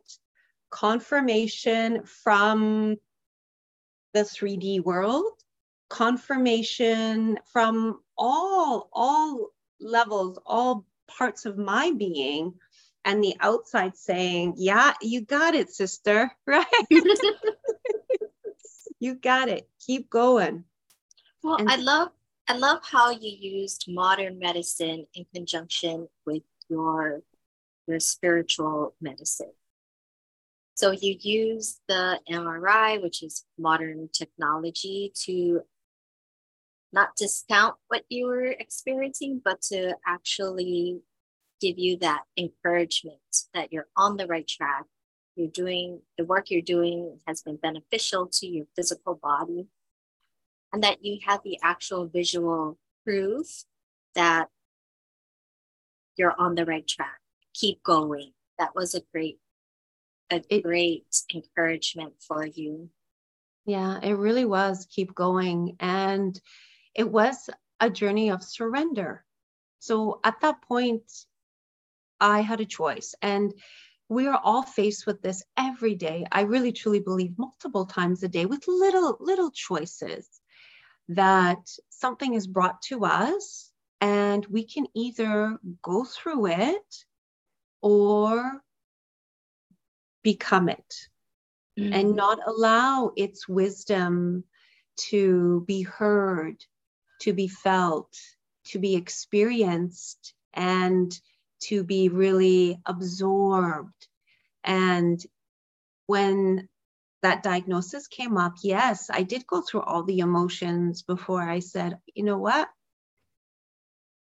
confirmation 0.71 2.03
from 2.05 2.97
the 4.15 4.21
3D 4.21 4.83
world, 4.85 5.33
confirmation 5.93 7.39
from 7.53 8.01
all 8.17 8.89
all 8.95 9.51
levels, 9.79 10.39
all 10.47 10.87
parts 11.07 11.45
of 11.45 11.59
my 11.59 11.93
being 11.93 12.55
and 13.05 13.23
the 13.23 13.37
outside 13.41 13.95
saying, 13.97 14.55
"Yeah, 14.57 14.95
you 15.03 15.21
got 15.21 15.55
it, 15.55 15.71
sister." 15.71 16.33
Right? 16.47 16.65
you 19.01 19.15
got 19.17 19.49
it. 19.49 19.69
Keep 19.87 20.09
going. 20.09 20.65
Well, 21.43 21.57
and- 21.57 21.69
I 21.71 21.77
love 21.77 22.09
I 22.49 22.57
love 22.57 22.81
how 22.83 23.11
you 23.11 23.31
used 23.61 23.85
modern 23.87 24.39
medicine 24.39 25.07
in 25.15 25.27
conjunction 25.35 26.09
with 26.25 26.43
your 26.71 27.21
your 27.87 28.01
spiritual 28.01 28.95
medicine. 29.01 29.53
So 30.75 30.91
you 30.91 31.17
use 31.21 31.81
the 31.87 32.19
MRI, 32.31 33.03
which 33.03 33.23
is 33.23 33.45
modern 33.59 34.09
technology, 34.11 35.13
to 35.27 35.63
not 36.93 37.17
discount 37.17 37.77
what 37.89 38.05
you 38.09 38.27
were 38.27 38.45
experiencing, 38.45 39.41
but 39.45 39.63
to 39.63 39.95
actually 40.07 41.01
give 41.61 41.79
you 41.79 41.97
that 41.99 42.23
encouragement 42.37 43.19
that 43.55 43.73
you're 43.73 43.89
on 43.97 44.17
the 44.17 44.27
right 44.27 44.47
track. 44.47 44.85
You're 45.37 45.49
doing 45.49 46.01
the 46.19 46.25
work 46.25 46.51
you're 46.51 46.61
doing 46.61 47.19
has 47.27 47.41
been 47.43 47.57
beneficial 47.57 48.29
to 48.35 48.47
your 48.47 48.67
physical 48.77 49.15
body, 49.15 49.69
and 50.73 50.83
that 50.83 51.05
you 51.05 51.21
have 51.27 51.41
the 51.43 51.59
actual 51.63 52.07
visual 52.07 52.79
proof 53.05 53.65
that 54.15 54.49
you're 56.17 56.35
on 56.39 56.55
the 56.55 56.67
right 56.67 56.87
track. 56.87 57.21
Keep 57.55 57.83
going. 57.83 58.33
That 58.59 58.75
was 58.75 58.95
a 58.95 59.03
great, 59.13 59.39
a 60.31 60.43
it, 60.51 60.63
great 60.63 61.07
encouragement 61.35 62.15
for 62.27 62.45
you. 62.45 62.91
Yeah, 63.65 63.99
it 64.03 64.13
really 64.13 64.45
was. 64.45 64.87
Keep 64.91 65.15
going. 65.15 65.77
And 65.81 66.39
it 66.95 67.11
was 67.11 67.51
a 67.81 67.91
journey 67.91 68.31
of 68.31 68.43
surrender. 68.43 69.25
So 69.79 70.21
at 70.25 70.41
that 70.41 70.63
point, 70.63 71.11
I 72.21 72.41
had 72.41 72.61
a 72.61 72.67
choice. 72.67 73.15
And 73.21 73.53
we 74.09 74.27
are 74.27 74.41
all 74.43 74.63
faced 74.63 75.07
with 75.07 75.23
this 75.23 75.43
every 75.57 75.95
day. 75.95 76.27
I 76.31 76.43
really 76.43 76.73
truly 76.73 77.01
believe 77.01 77.39
multiple 77.39 77.87
times 77.87 78.23
a 78.23 78.29
day 78.29 78.47
with 78.47 78.69
little, 78.69 79.17
little 79.21 79.51
choices 79.51 80.29
that 81.09 81.69
something 81.91 82.35
is 82.35 82.47
brought 82.47 82.83
to 82.83 83.05
us 83.05 83.71
and 84.01 84.45
we 84.47 84.65
can 84.65 84.87
either 84.95 85.59
go 85.83 86.05
through 86.05 86.47
it 86.47 87.05
or 87.81 88.63
become 90.23 90.69
it 90.69 91.09
mm-hmm. 91.79 91.93
and 91.93 92.17
not 92.17 92.39
allow 92.47 93.13
its 93.17 93.49
wisdom 93.49 94.45
to 94.97 95.65
be 95.67 95.83
heard, 95.83 96.65
to 97.23 97.33
be 97.33 97.49
felt, 97.49 98.17
to 98.67 98.79
be 98.79 98.95
experienced, 98.95 100.35
and 100.55 101.13
to 101.61 101.85
be 101.85 102.09
really 102.09 102.81
absorbed. 102.87 104.09
And 104.65 105.25
when 106.07 106.69
that 107.23 107.43
diagnosis 107.43 108.09
came 108.09 108.37
up, 108.37 108.55
yes, 108.63 109.09
I 109.11 109.23
did 109.23 109.47
go 109.47 109.63
through 109.63 109.83
all 109.83 110.03
the 110.03 110.19
emotions 110.19 111.03
before 111.03 111.43
I 111.43 111.61
said, 111.61 111.99
you 112.15 112.25
know 112.25 112.39
what? 112.39 112.69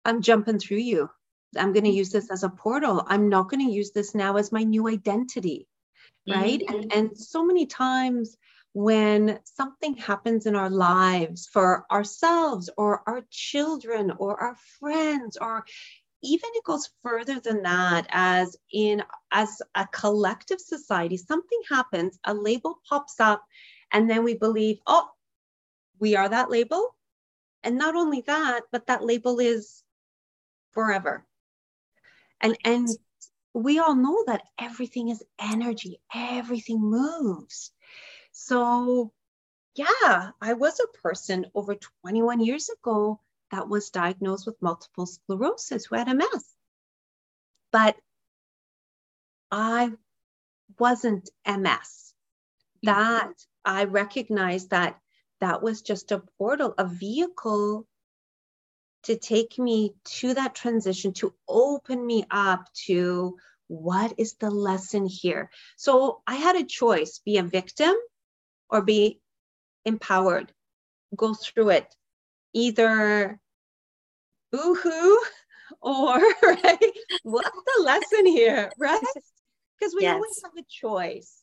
I'm 0.04 0.22
jumping 0.22 0.60
through 0.60 0.78
you. 0.78 1.10
I'm 1.58 1.74
going 1.74 1.86
to 1.86 1.92
use 1.92 2.12
this 2.12 2.32
as 2.32 2.44
a 2.44 2.50
portal. 2.50 3.04
I'm 3.08 3.30
not 3.30 3.50
going 3.50 3.66
to 3.66 3.72
use 3.72 3.92
this 3.92 4.16
now 4.16 4.38
as 4.38 4.52
my 4.52 4.64
new 4.64 4.88
identity. 4.88 5.68
Right. 6.28 6.62
Mm-hmm. 6.62 6.76
And, 6.76 6.94
and 6.94 7.18
so 7.18 7.44
many 7.44 7.66
times 7.66 8.38
when 8.74 9.40
something 9.44 9.96
happens 9.96 10.46
in 10.46 10.56
our 10.56 10.70
lives 10.70 11.48
for 11.52 11.86
ourselves 11.92 12.70
or 12.78 13.02
our 13.08 13.24
children 13.32 14.12
or 14.18 14.40
our 14.42 14.56
friends 14.80 15.38
or 15.42 15.66
even 16.22 16.50
it 16.54 16.64
goes 16.66 16.90
further 17.02 17.40
than 17.40 17.64
that 17.64 18.06
as 18.10 18.56
in 18.72 19.02
as 19.32 19.62
a 19.76 19.88
collective 19.88 20.60
society 20.60 21.18
something 21.18 21.60
happens 21.70 22.20
a 22.26 22.34
label 22.34 22.80
pops 22.88 23.20
up 23.20 23.44
and 23.92 24.10
then 24.10 24.24
we 24.24 24.36
believe 24.36 24.78
oh 24.86 25.10
we 26.00 26.16
are 26.16 26.30
that 26.30 26.50
label. 26.50 26.96
And 27.64 27.78
not 27.78 27.96
only 27.96 28.22
that 28.22 28.62
but 28.72 28.88
that 28.88 29.04
label 29.04 29.40
is 29.40 29.84
forever. 30.72 31.26
And 32.42 32.58
and 32.64 32.88
we 33.54 33.80
all 33.80 33.96
know 33.96 34.24
that 34.28 34.44
everything 34.58 35.10
is 35.10 35.24
energy. 35.40 36.00
Everything 36.14 36.80
moves 36.80 37.72
so 38.40 39.12
yeah 39.76 40.32
i 40.42 40.54
was 40.54 40.80
a 40.80 40.98
person 41.00 41.46
over 41.54 41.76
21 41.76 42.40
years 42.40 42.70
ago 42.70 43.20
that 43.52 43.68
was 43.68 43.90
diagnosed 43.90 44.46
with 44.46 44.62
multiple 44.62 45.06
sclerosis 45.06 45.86
who 45.86 45.96
had 45.96 46.08
MS. 46.08 46.46
But 47.72 47.96
I 49.52 49.92
wasn't 50.78 51.30
MS. 51.46 51.58
Mm-hmm. 51.58 52.86
That 52.86 53.34
I 53.66 53.86
recognized 53.86 54.70
that 54.70 55.00
that 55.42 55.62
was 55.62 55.82
just 55.82 56.12
a 56.12 56.24
portal, 56.38 56.74
a 56.78 56.86
vehicle 56.86 57.88
to 59.04 59.16
take 59.16 59.58
me 59.58 59.96
to 60.04 60.34
that 60.34 60.56
transition, 60.56 61.14
to 61.14 61.34
open 61.48 62.06
me 62.06 62.26
up 62.30 62.66
to 62.86 63.38
what 63.68 64.14
is 64.18 64.34
the 64.34 64.50
lesson 64.50 65.06
here. 65.06 65.50
So 65.78 66.22
I 66.28 66.36
had 66.36 66.56
a 66.56 66.66
choice 66.66 67.20
be 67.20 67.38
a 67.38 67.44
victim 67.44 67.96
or 68.70 68.82
be 68.82 69.20
empowered, 69.86 70.52
go 71.16 71.34
through 71.34 71.70
it, 71.70 71.96
either 72.54 73.40
boohoo 74.52 75.16
or 75.82 76.20
right? 76.44 76.92
What's 77.24 77.50
the 77.50 77.84
lesson 77.84 78.26
here 78.26 78.72
right? 78.80 79.02
Because 79.80 79.96
we 79.96 80.04
yes. 80.04 80.16
always 80.16 80.42
have 80.44 80.58
a 80.58 80.66
choice. 80.70 81.36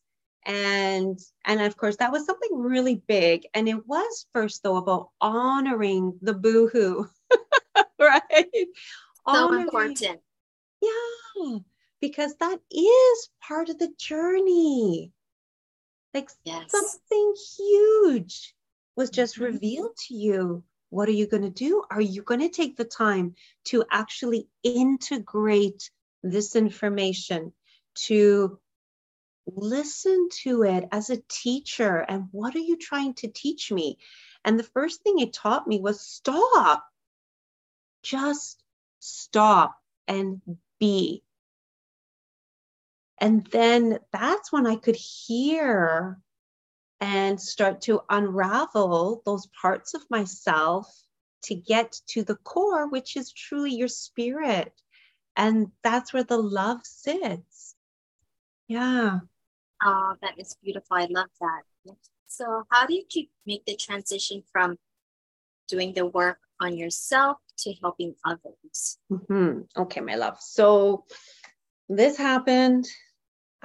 And 0.44 1.18
and 1.44 1.60
of 1.60 1.76
course 1.76 1.96
that 1.96 2.12
was 2.12 2.24
something 2.24 2.56
really 2.58 3.02
big. 3.06 3.46
And 3.54 3.68
it 3.68 3.86
was 3.86 4.26
first 4.32 4.62
though 4.62 4.76
about 4.76 5.10
honoring 5.20 6.18
the 6.22 6.34
boohoo 6.34 7.04
right? 7.98 8.22
So 8.52 8.66
honoring, 9.26 9.62
important. 9.62 10.20
Yeah 10.80 11.58
because 12.00 12.34
that 12.36 12.58
is 12.70 13.28
part 13.46 13.68
of 13.68 13.78
the 13.78 13.92
journey 13.98 15.12
like 16.16 16.31
yes. 16.44 16.70
something 16.70 17.35
huge 17.59 18.55
was 18.96 19.11
just 19.11 19.35
mm-hmm. 19.35 19.44
revealed 19.44 19.96
to 20.09 20.14
you 20.14 20.64
what 20.90 21.09
are 21.09 21.12
you 21.12 21.26
going 21.26 21.42
to 21.42 21.50
do? 21.50 21.83
Are 21.90 22.00
you 22.00 22.22
going 22.22 22.40
to 22.40 22.48
take 22.48 22.76
the 22.76 22.85
time 22.85 23.35
to 23.66 23.85
actually 23.90 24.48
integrate 24.62 25.90
this 26.22 26.57
information, 26.57 27.52
to 28.07 28.59
listen 29.46 30.29
to 30.42 30.62
it 30.62 30.88
as 30.92 31.11
a 31.11 31.22
teacher? 31.29 31.98
And 32.09 32.29
what 32.31 32.55
are 32.55 32.61
you 32.61 32.76
trying 32.76 33.14
to 33.14 33.29
teach 33.29 33.72
me? 33.72 33.98
And 34.44 34.59
the 34.59 34.64
first 34.64 35.02
thing 35.02 35.18
it 35.18 35.33
taught 35.33 35.66
me 35.66 35.81
was 35.81 36.00
stop. 36.00 36.85
Just 38.02 38.62
stop 39.00 39.74
and 40.07 40.40
be. 40.79 41.24
And 43.18 43.46
then 43.46 43.98
that's 44.12 44.52
when 44.52 44.66
I 44.66 44.76
could 44.76 44.96
hear 44.96 46.18
and 47.00 47.40
start 47.40 47.83
to 47.83 48.02
unravel 48.09 49.22
those 49.24 49.46
parts 49.61 49.94
of 49.94 50.02
myself 50.11 50.90
to 51.44 51.55
get 51.55 52.00
to 52.09 52.22
the 52.22 52.37
core, 52.37 52.88
which 52.88 53.16
is 53.16 53.33
truly 53.33 53.72
your 53.74 53.88
spirit. 53.88 54.72
And 55.37 55.70
that's 55.83 56.12
where 56.12 56.24
the 56.24 56.38
love 56.38 56.81
sits. 56.85 57.74
Yeah. 58.68 59.20
Oh, 59.83 60.14
that 60.22 60.38
is 60.38 60.57
beautiful. 60.62 60.96
I 60.96 61.07
love 61.11 61.29
that. 61.40 61.94
So, 62.26 62.64
how 62.70 62.87
did 62.87 63.14
you 63.14 63.26
make 63.46 63.64
the 63.66 63.76
transition 63.76 64.42
from 64.50 64.79
doing 65.68 65.92
the 65.92 66.07
work 66.07 66.38
on 66.61 66.76
yourself 66.76 67.38
to 67.59 67.74
helping 67.81 68.14
others? 68.24 68.98
Mm-hmm. 69.11 69.61
Okay, 69.76 70.00
my 70.00 70.16
love. 70.16 70.40
So, 70.40 71.05
this 71.88 72.16
happened. 72.16 72.88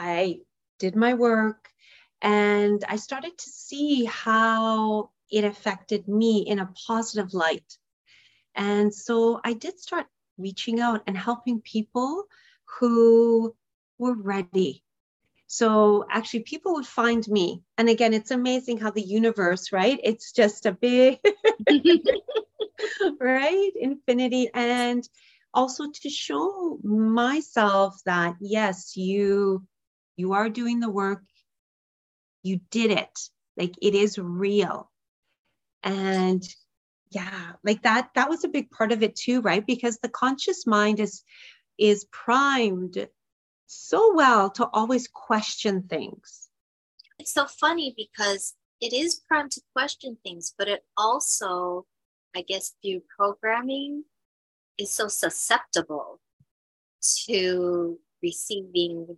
I 0.02 0.40
did 0.80 0.96
my 0.96 1.14
work 1.14 1.70
and 2.24 2.84
I 2.88 2.96
started 2.96 3.38
to 3.38 3.50
see 3.50 4.06
how 4.06 5.12
it 5.32 5.44
affected 5.44 6.08
me 6.08 6.40
in 6.48 6.58
a 6.58 6.74
positive 6.88 7.36
light. 7.36 7.78
And 8.56 8.92
so 8.92 9.40
I 9.44 9.54
did 9.54 9.80
start 9.80 10.08
reaching 10.40 10.80
out 10.80 11.04
and 11.06 11.16
helping 11.16 11.62
people 11.62 12.24
who 12.80 13.56
were 14.00 14.16
ready. 14.16 14.84
So 15.46 16.06
actually, 16.10 16.44
people 16.44 16.74
would 16.74 16.88
find 16.88 17.28
me. 17.28 17.62
And 17.78 17.88
again, 17.88 18.14
it's 18.16 18.32
amazing 18.32 18.80
how 18.80 18.90
the 18.90 19.02
universe, 19.02 19.72
right? 19.72 20.00
It's 20.04 20.32
just 20.32 20.66
a 20.66 20.72
big, 20.72 21.20
right? 23.20 23.72
Infinity. 23.80 24.50
And 24.52 25.08
also 25.54 25.92
to 25.92 26.10
show 26.10 26.80
myself 26.84 28.02
that, 28.06 28.36
yes, 28.40 28.98
you 28.98 29.68
you 30.18 30.34
are 30.34 30.50
doing 30.50 30.80
the 30.80 30.90
work. 30.90 31.24
You 32.44 32.60
did 32.70 32.92
it. 32.92 33.20
Like 33.58 33.76
it 33.82 33.96
is 33.96 34.18
real. 34.18 34.90
And 35.84 36.44
yeah 37.10 37.52
like 37.64 37.84
that 37.84 38.10
that 38.16 38.30
was 38.30 38.46
a 38.46 38.48
big 38.48 38.72
part 38.72 38.92
of 38.92 39.04
it 39.04 39.16
too 39.16 39.42
right? 39.42 39.66
Because 39.66 39.98
the 39.98 40.10
conscious 40.10 40.66
mind 40.66 41.00
is 41.00 41.24
is 41.78 42.06
primed 42.12 43.08
so 43.68 44.14
well 44.14 44.50
to 44.52 44.68
always 44.74 45.08
question 45.08 45.84
things. 45.84 46.50
It's 47.20 47.34
so 47.34 47.48
funny 47.48 47.94
because 47.96 48.56
it 48.82 48.94
is 48.94 49.22
primed 49.28 49.52
to 49.52 49.62
question 49.74 50.18
things 50.24 50.54
but 50.58 50.68
it 50.68 50.84
also 50.98 51.86
i 52.36 52.42
guess 52.42 52.74
through 52.82 53.02
programming 53.16 54.04
is 54.78 54.92
so 54.92 55.08
susceptible 55.08 56.20
to 57.26 58.00
receiving 58.22 59.18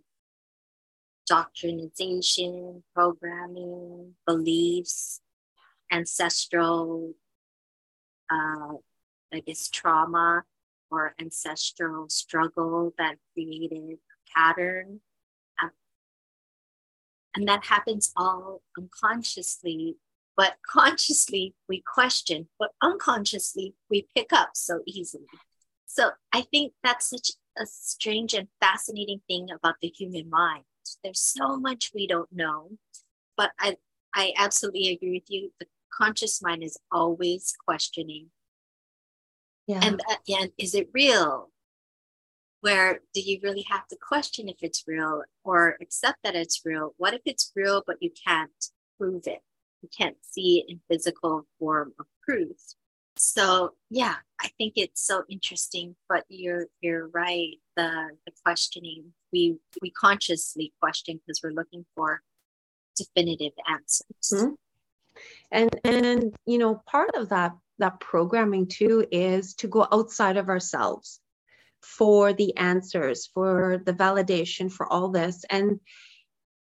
doctrinization, 1.30 2.82
programming, 2.94 4.14
beliefs, 4.26 5.20
ancestral, 5.90 7.14
uh, 8.30 8.74
I 9.32 9.40
guess, 9.40 9.68
trauma 9.68 10.44
or 10.90 11.14
ancestral 11.20 12.08
struggle 12.08 12.94
that 12.98 13.16
created 13.32 13.78
a 13.78 13.98
pattern. 14.36 15.00
Um, 15.62 15.70
and 17.34 17.48
that 17.48 17.64
happens 17.64 18.12
all 18.16 18.62
unconsciously, 18.78 19.96
but 20.36 20.56
consciously 20.68 21.54
we 21.68 21.82
question, 21.82 22.48
but 22.58 22.70
unconsciously 22.82 23.74
we 23.90 24.06
pick 24.14 24.32
up 24.32 24.50
so 24.54 24.80
easily. 24.86 25.26
So 25.86 26.10
I 26.32 26.42
think 26.42 26.72
that's 26.82 27.10
such 27.10 27.30
a 27.56 27.66
strange 27.66 28.34
and 28.34 28.48
fascinating 28.60 29.20
thing 29.28 29.48
about 29.50 29.76
the 29.80 29.88
human 29.88 30.28
mind 30.28 30.64
there's 31.04 31.20
so 31.20 31.58
much 31.58 31.92
we 31.94 32.06
don't 32.06 32.32
know. 32.32 32.70
But 33.36 33.52
I, 33.60 33.76
I 34.14 34.32
absolutely 34.36 34.88
agree 34.88 35.12
with 35.12 35.28
you. 35.28 35.50
The 35.60 35.66
conscious 35.92 36.42
mind 36.42 36.64
is 36.64 36.78
always 36.90 37.52
questioning. 37.64 38.30
Yeah. 39.66 39.80
And, 39.82 40.00
uh, 40.10 40.16
and 40.40 40.50
is 40.58 40.74
it 40.74 40.88
real? 40.92 41.50
Where 42.60 43.00
do 43.12 43.20
you 43.20 43.40
really 43.42 43.66
have 43.68 43.86
to 43.88 43.96
question 44.00 44.48
if 44.48 44.56
it's 44.62 44.84
real 44.86 45.22
or 45.44 45.76
accept 45.82 46.18
that 46.24 46.34
it's 46.34 46.62
real? 46.64 46.94
What 46.96 47.12
if 47.14 47.20
it's 47.26 47.52
real, 47.54 47.82
but 47.86 47.96
you 48.00 48.10
can't 48.26 48.50
prove 48.98 49.26
it? 49.26 49.42
You 49.82 49.88
can't 49.96 50.16
see 50.22 50.60
it 50.60 50.72
in 50.72 50.80
physical 50.88 51.46
form 51.58 51.92
of 52.00 52.06
proof. 52.26 52.56
So 53.16 53.74
yeah, 53.90 54.16
I 54.40 54.48
think 54.58 54.74
it's 54.76 55.06
so 55.06 55.24
interesting. 55.28 55.96
But 56.08 56.24
you're 56.28 56.66
you're 56.80 57.08
right. 57.08 57.56
The 57.76 58.10
the 58.26 58.32
questioning 58.44 59.12
we 59.32 59.58
we 59.82 59.90
consciously 59.90 60.72
question 60.80 61.20
because 61.24 61.40
we're 61.42 61.50
looking 61.50 61.84
for 61.94 62.22
definitive 62.96 63.52
answers. 63.68 64.32
Mm-hmm. 64.32 64.54
And 65.52 65.80
and 65.84 66.36
you 66.46 66.58
know 66.58 66.82
part 66.86 67.10
of 67.14 67.28
that 67.30 67.56
that 67.78 68.00
programming 68.00 68.66
too 68.66 69.06
is 69.10 69.54
to 69.54 69.68
go 69.68 69.86
outside 69.90 70.36
of 70.36 70.48
ourselves 70.48 71.20
for 71.82 72.32
the 72.32 72.56
answers, 72.56 73.26
for 73.26 73.82
the 73.84 73.92
validation, 73.92 74.72
for 74.72 74.86
all 74.86 75.10
this. 75.10 75.44
And 75.50 75.80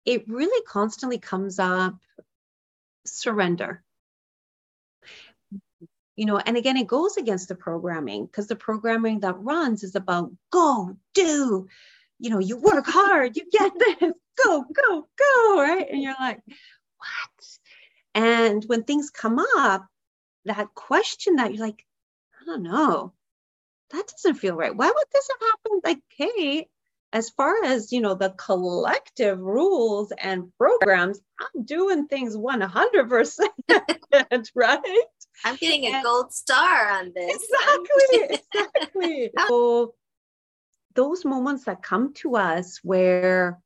it 0.05 0.27
really 0.27 0.63
constantly 0.65 1.17
comes 1.17 1.59
up 1.59 1.95
surrender 3.05 3.83
you 6.17 6.25
know 6.25 6.37
and 6.37 6.57
again 6.57 6.75
it 6.75 6.87
goes 6.87 7.15
against 7.15 7.47
the 7.47 7.55
programming 7.55 8.25
because 8.25 8.47
the 8.47 8.55
programming 8.55 9.21
that 9.21 9.39
runs 9.39 9.83
is 9.83 9.95
about 9.95 10.31
go 10.51 10.97
do 11.13 11.67
you 12.19 12.29
know 12.29 12.39
you 12.39 12.57
work 12.57 12.85
hard 12.85 13.37
you 13.37 13.49
get 13.49 13.71
this 13.79 14.11
go 14.43 14.63
go 14.63 15.07
go 15.17 15.61
right? 15.61 15.87
And 15.89 16.01
you're 16.01 16.15
like 16.19 16.41
what? 16.45 17.57
And 18.13 18.63
when 18.65 18.83
things 18.83 19.09
come 19.09 19.39
up 19.57 19.87
that 20.45 20.73
question 20.73 21.37
that 21.37 21.53
you're 21.53 21.65
like 21.65 21.85
i 22.41 22.45
don't 22.45 22.63
know 22.63 23.13
that 23.91 24.05
doesn't 24.07 24.35
feel 24.35 24.55
right. 24.55 24.75
Why 24.75 24.87
would 24.87 25.07
this 25.13 25.29
have 25.29 25.49
happened? 25.49 25.81
Like 25.85 26.01
hey 26.09 26.67
as 27.13 27.29
far 27.29 27.63
as 27.63 27.91
you 27.91 28.01
know 28.01 28.15
the 28.15 28.31
collective 28.31 29.39
rules 29.39 30.11
and 30.17 30.51
programs 30.57 31.19
i'm 31.39 31.63
doing 31.63 32.07
things 32.07 32.35
100% 32.35 33.39
right 34.55 34.81
I'm 35.45 35.55
getting 35.55 35.85
a 35.85 35.95
and 35.95 36.03
gold 36.03 36.33
star 36.33 36.91
on 36.91 37.11
this. 37.15 37.47
Exactly, 37.53 38.39
exactly. 38.55 39.31
so 39.47 39.93
those 40.95 41.25
moments 41.25 41.65
that 41.65 41.83
come 41.83 42.13
to 42.15 42.35
us 42.35 42.79
where 42.83 43.59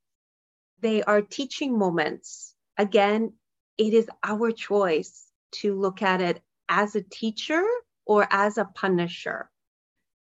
they 0.82 1.02
are 1.04 1.22
teaching 1.22 1.78
moments, 1.78 2.54
again, 2.78 3.34
it 3.78 3.94
is 3.94 4.10
our 4.24 4.52
choice 4.52 5.28
to 5.52 5.80
look 5.80 6.02
at 6.02 6.22
it 6.22 6.42
as 6.68 6.96
a 6.96 7.02
teacher 7.02 7.66
or 8.06 8.28
as 8.30 8.58
a 8.58 8.66
punisher, 8.66 9.50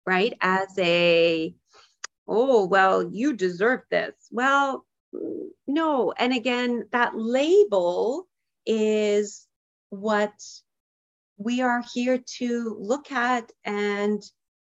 right? 0.05 0.33
As 0.41 0.67
a, 0.79 1.55
oh, 2.27 2.65
well, 2.65 3.03
you 3.03 3.33
deserve 3.33 3.81
this. 3.91 4.13
Well, 4.31 4.85
no. 5.67 6.11
And 6.11 6.33
again, 6.33 6.87
that 6.91 7.15
label 7.15 8.27
is 8.65 9.47
what 9.89 10.33
we 11.37 11.61
are 11.61 11.83
here 11.93 12.19
to 12.37 12.77
look 12.79 13.11
at 13.11 13.51
and 13.63 14.23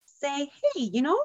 say, 0.06 0.44
hey, 0.44 0.80
you 0.80 1.02
know, 1.02 1.22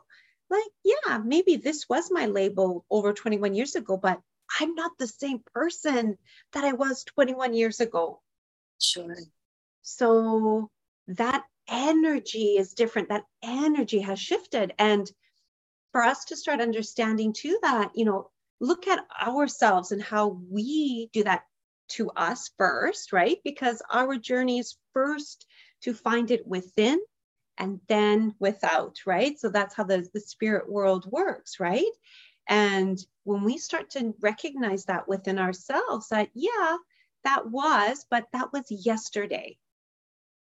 like, 0.49 0.63
yeah, 0.83 1.19
maybe 1.19 1.55
this 1.55 1.87
was 1.89 2.11
my 2.11 2.27
label 2.27 2.85
over 2.89 3.13
21 3.13 3.55
years 3.55 3.75
ago, 3.75 3.97
but 3.97 4.19
I'm 4.59 4.75
not 4.75 4.91
the 4.97 5.07
same 5.07 5.41
person 5.53 6.17
that 6.53 6.63
I 6.63 6.73
was 6.73 7.03
21 7.03 7.53
years 7.53 7.79
ago. 7.79 8.21
Sure. 8.79 9.15
So 9.81 10.69
that 11.07 11.43
energy 11.69 12.57
is 12.57 12.73
different. 12.73 13.09
That 13.09 13.25
energy 13.41 13.99
has 13.99 14.19
shifted. 14.19 14.73
And 14.77 15.09
for 15.91 16.03
us 16.03 16.25
to 16.25 16.37
start 16.37 16.61
understanding 16.61 17.33
too 17.33 17.57
that, 17.61 17.91
you 17.95 18.05
know, 18.05 18.29
look 18.59 18.87
at 18.87 19.05
ourselves 19.25 19.91
and 19.91 20.01
how 20.01 20.39
we 20.49 21.09
do 21.13 21.23
that 21.23 21.43
to 21.89 22.09
us 22.11 22.51
first, 22.57 23.13
right? 23.13 23.37
Because 23.43 23.81
our 23.91 24.17
journey 24.17 24.59
is 24.59 24.77
first 24.93 25.45
to 25.81 25.93
find 25.93 26.31
it 26.31 26.47
within 26.47 26.99
and 27.57 27.79
then 27.87 28.33
without, 28.39 28.99
right? 29.05 29.37
So 29.39 29.49
that's 29.49 29.75
how 29.75 29.83
the, 29.83 30.07
the 30.13 30.19
spirit 30.19 30.69
world 30.69 31.05
works, 31.11 31.59
right? 31.59 31.83
And 32.47 32.97
when 33.23 33.43
we 33.43 33.57
start 33.57 33.91
to 33.91 34.13
recognize 34.21 34.85
that 34.85 35.07
within 35.07 35.39
ourselves, 35.39 36.09
that, 36.09 36.29
yeah, 36.33 36.77
that 37.23 37.49
was, 37.49 38.05
but 38.09 38.27
that 38.33 38.51
was 38.51 38.65
yesterday. 38.69 39.57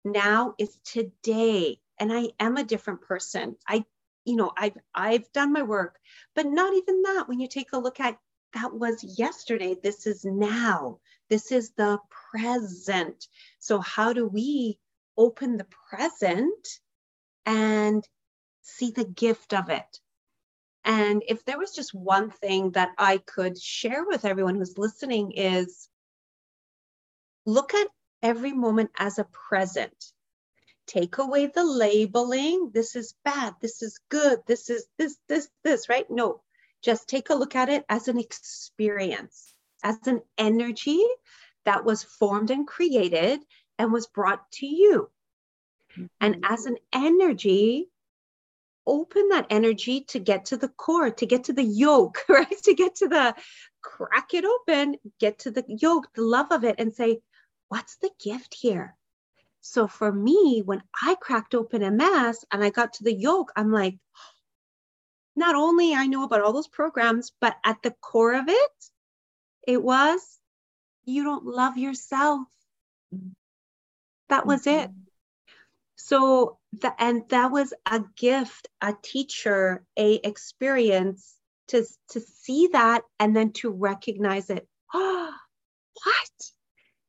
Now 0.04 0.54
is 0.58 0.76
today. 0.84 1.78
And 1.98 2.12
I 2.12 2.30
am 2.40 2.56
a 2.56 2.64
different 2.64 3.02
person. 3.02 3.56
I, 3.68 3.84
you 4.24 4.36
know, 4.36 4.52
I've 4.56 4.76
I've 4.94 5.30
done 5.32 5.52
my 5.52 5.62
work, 5.62 5.98
but 6.34 6.46
not 6.46 6.74
even 6.74 7.02
that. 7.02 7.28
When 7.28 7.38
you 7.40 7.48
take 7.48 7.72
a 7.72 7.78
look 7.78 8.00
at 8.00 8.18
that 8.54 8.74
was 8.74 9.02
yesterday, 9.18 9.76
this 9.80 10.06
is 10.06 10.24
now. 10.24 10.98
This 11.32 11.50
is 11.50 11.70
the 11.78 11.98
present. 12.30 13.26
So, 13.58 13.78
how 13.78 14.12
do 14.12 14.26
we 14.26 14.78
open 15.16 15.56
the 15.56 15.66
present 15.88 16.68
and 17.46 18.06
see 18.60 18.90
the 18.90 19.06
gift 19.06 19.54
of 19.54 19.70
it? 19.70 19.98
And 20.84 21.22
if 21.26 21.42
there 21.46 21.56
was 21.56 21.74
just 21.74 21.94
one 21.94 22.28
thing 22.28 22.72
that 22.72 22.90
I 22.98 23.16
could 23.16 23.58
share 23.58 24.04
with 24.04 24.26
everyone 24.26 24.56
who's 24.56 24.76
listening 24.76 25.32
is 25.32 25.88
look 27.46 27.72
at 27.72 27.88
every 28.22 28.52
moment 28.52 28.90
as 28.98 29.18
a 29.18 29.24
present. 29.24 30.12
Take 30.86 31.16
away 31.16 31.46
the 31.46 31.64
labeling. 31.64 32.72
This 32.74 32.94
is 32.94 33.14
bad. 33.24 33.54
This 33.62 33.80
is 33.80 33.98
good. 34.10 34.40
This 34.46 34.68
is 34.68 34.84
this, 34.98 35.16
this, 35.28 35.48
this, 35.64 35.88
right? 35.88 36.04
No, 36.10 36.42
just 36.82 37.08
take 37.08 37.30
a 37.30 37.34
look 37.34 37.56
at 37.56 37.70
it 37.70 37.86
as 37.88 38.08
an 38.08 38.18
experience, 38.18 39.54
as 39.82 39.98
an 40.06 40.22
energy 40.38 41.02
that 41.64 41.84
was 41.84 42.02
formed 42.02 42.50
and 42.50 42.66
created 42.66 43.40
and 43.78 43.92
was 43.92 44.06
brought 44.06 44.50
to 44.52 44.66
you. 44.66 45.10
Mm-hmm. 45.92 46.06
And 46.20 46.44
as 46.48 46.66
an 46.66 46.76
energy, 46.92 47.88
open 48.86 49.28
that 49.28 49.46
energy 49.50 50.02
to 50.08 50.18
get 50.18 50.46
to 50.46 50.56
the 50.56 50.68
core, 50.68 51.10
to 51.10 51.26
get 51.26 51.44
to 51.44 51.52
the 51.52 51.62
yolk, 51.62 52.24
right? 52.28 52.62
To 52.64 52.74
get 52.74 52.96
to 52.96 53.08
the 53.08 53.34
crack 53.82 54.34
it 54.34 54.44
open, 54.44 54.96
get 55.20 55.40
to 55.40 55.50
the 55.50 55.64
yolk, 55.68 56.08
the 56.14 56.22
love 56.22 56.50
of 56.50 56.64
it, 56.64 56.76
and 56.78 56.92
say, 56.94 57.20
what's 57.68 57.96
the 57.96 58.10
gift 58.22 58.54
here? 58.54 58.96
So 59.60 59.86
for 59.86 60.10
me, 60.10 60.62
when 60.64 60.82
I 61.00 61.14
cracked 61.20 61.54
open 61.54 61.96
MS 61.96 62.44
and 62.50 62.64
I 62.64 62.70
got 62.70 62.94
to 62.94 63.04
the 63.04 63.14
yolk, 63.14 63.52
I'm 63.56 63.70
like, 63.70 63.96
not 65.36 65.54
only 65.54 65.94
I 65.94 66.06
know 66.06 66.24
about 66.24 66.42
all 66.42 66.52
those 66.52 66.68
programs, 66.68 67.32
but 67.40 67.56
at 67.64 67.82
the 67.82 67.94
core 68.00 68.34
of 68.34 68.48
it, 68.48 68.91
it 69.66 69.82
was 69.82 70.20
you 71.04 71.24
don't 71.24 71.44
love 71.44 71.76
yourself. 71.76 72.46
That 74.28 74.46
was 74.46 74.66
it. 74.66 74.88
Mm-hmm. 74.88 74.98
So 75.96 76.58
the, 76.72 76.92
and 76.98 77.22
that 77.28 77.50
was 77.50 77.74
a 77.86 78.02
gift, 78.16 78.68
a 78.80 78.94
teacher, 79.02 79.84
a 79.96 80.14
experience 80.26 81.34
to, 81.68 81.84
to 82.10 82.20
see 82.20 82.68
that 82.72 83.02
and 83.18 83.36
then 83.36 83.52
to 83.52 83.70
recognize 83.70 84.50
it. 84.50 84.66
Oh, 84.92 85.32
what? 86.04 86.50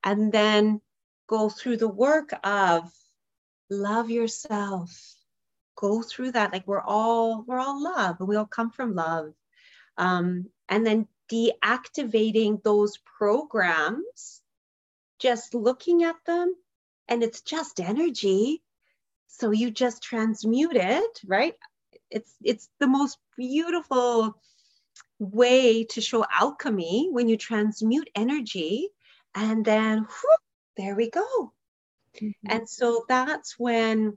And 0.04 0.32
then 0.32 0.82
go 1.28 1.50
through 1.50 1.78
the 1.78 1.88
work 1.88 2.32
of 2.44 2.92
love 3.70 4.10
yourself. 4.10 4.92
Go 5.76 6.02
through 6.02 6.34
that. 6.34 6.52
Like 6.52 6.68
we're 6.68 6.82
all, 6.82 7.44
we're 7.48 7.60
all 7.60 7.82
love 7.82 8.18
and 8.20 8.28
we 8.28 8.36
all 8.36 8.46
come 8.46 8.70
from 8.70 8.96
love. 8.96 9.34
Um, 9.98 10.50
and 10.68 10.86
then 10.86 11.08
deactivating 11.32 12.64
those 12.64 12.98
programs, 13.18 14.42
just 15.20 15.54
looking 15.54 16.04
at 16.04 16.16
them, 16.26 16.54
and 17.08 17.24
it's 17.24 17.42
just 17.42 17.80
energy. 17.80 18.62
So 19.28 19.52
you 19.52 19.72
just 19.72 20.04
transmute 20.04 20.76
it 20.76 21.20
right? 21.26 21.56
It's 22.10 22.34
it's 22.44 22.70
the 22.80 22.88
most 22.88 23.18
beautiful 23.38 24.36
way 25.20 25.86
to 25.86 26.02
show 26.02 26.26
alchemy 26.30 27.10
when 27.12 27.28
you 27.28 27.38
transmute 27.38 28.10
energy 28.16 28.90
and 29.34 29.66
then 29.66 30.00
whoop, 30.00 30.40
there 30.78 30.96
we 30.96 31.10
go. 31.10 31.54
Mm-hmm. 32.22 32.52
and 32.52 32.70
so 32.70 33.06
that's 33.10 33.58
when 33.58 34.14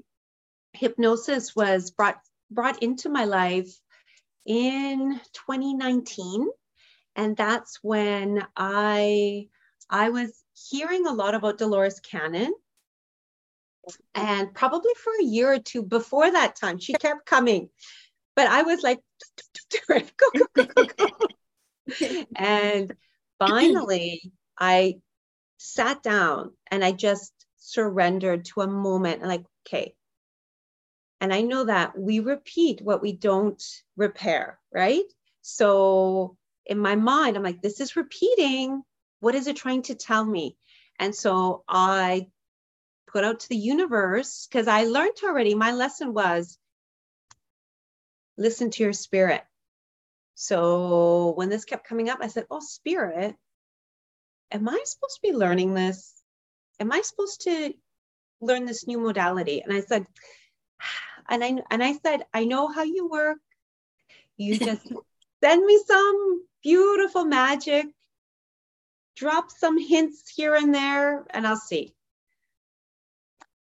hypnosis 0.75 1.57
was 1.57 1.90
brought 1.90 2.19
brought 2.51 2.83
into 2.83 3.09
my 3.09 3.25
life 3.25 3.75
in 4.45 5.19
2019 5.33 6.47
and 7.16 7.37
that's 7.37 7.79
when 7.83 8.46
i 8.57 9.48
i 9.90 10.11
was 10.11 10.44
hearing 10.70 11.07
a 11.07 11.12
lot 11.12 11.35
about 11.35 11.59
dolores 11.59 12.00
cannon 12.00 12.52
and 14.14 14.52
probably 14.55 14.92
for 15.02 15.12
a 15.20 15.24
year 15.24 15.52
or 15.52 15.59
two 15.59 15.83
before 15.83 16.31
that 16.31 16.57
time, 16.57 16.79
she 16.79 16.94
kept 16.94 17.26
coming. 17.26 17.68
But 18.35 18.48
I 18.48 18.62
was 18.62 18.83
like, 18.83 19.00
go, 19.88 20.00
go, 20.16 20.37
go, 20.55 20.64
go, 20.64 20.85
go. 20.98 22.24
and 22.37 22.92
finally, 23.38 24.33
I 24.59 24.96
sat 25.59 26.02
down 26.02 26.52
and 26.70 26.85
I 26.85 26.92
just 26.92 27.33
surrendered 27.59 28.44
to 28.46 28.62
a 28.62 28.66
moment 28.66 29.20
and 29.20 29.29
like, 29.29 29.44
okay. 29.66 29.94
And 31.20 31.33
I 31.33 31.40
know 31.40 31.64
that 31.64 31.98
we 31.98 32.20
repeat 32.20 32.83
what 32.83 33.00
we 33.00 33.12
don't 33.12 33.62
repair, 33.96 34.59
right? 34.72 35.05
So 35.40 36.37
in 36.66 36.79
my 36.79 36.96
mind, 36.96 37.37
I'm 37.37 37.42
like, 37.42 37.62
this 37.62 37.81
is 37.81 37.96
repeating. 37.96 38.83
What 39.20 39.35
is 39.35 39.46
it 39.46 39.57
trying 39.57 39.83
to 39.83 39.94
tell 39.94 40.24
me? 40.24 40.57
And 40.98 41.14
so 41.14 41.64
I 41.68 42.29
put 43.07 43.24
out 43.24 43.40
to 43.40 43.48
the 43.48 43.57
universe 43.57 44.46
because 44.46 44.68
I 44.68 44.85
learned 44.85 45.16
already. 45.24 45.55
My 45.55 45.72
lesson 45.72 46.12
was 46.12 46.59
listen 48.37 48.70
to 48.70 48.83
your 48.83 48.92
spirit. 48.92 49.42
So 50.35 51.33
when 51.37 51.48
this 51.48 51.64
kept 51.64 51.88
coming 51.88 52.11
up, 52.11 52.18
I 52.20 52.29
said, 52.29 52.46
Oh, 52.50 52.61
spirit, 52.61 53.35
am 54.50 54.68
I 54.68 54.83
supposed 54.85 55.16
to 55.16 55.22
be 55.22 55.33
learning 55.33 55.74
this? 55.74 56.12
Am 56.79 56.92
I 56.92 57.00
supposed 57.00 57.42
to 57.42 57.72
learn 58.40 58.66
this 58.66 58.87
new 58.87 58.98
modality? 58.98 59.62
And 59.62 59.72
I 59.72 59.81
said, 59.81 60.07
and 61.29 61.42
I 61.42 61.59
and 61.70 61.83
I 61.83 61.94
said, 61.94 62.26
I 62.35 62.44
know 62.44 62.68
how 62.68 62.83
you 62.83 63.09
work. 63.09 63.38
You 64.37 64.59
just 64.59 64.92
send 65.46 65.64
me 65.64 65.80
some 65.87 66.42
beautiful 66.61 67.24
magic, 67.24 67.87
drop 69.14 69.48
some 69.48 69.78
hints 69.78 70.28
here 70.35 70.56
and 70.56 70.74
there, 70.74 71.24
and 71.30 71.46
I'll 71.46 71.54
see. 71.54 71.94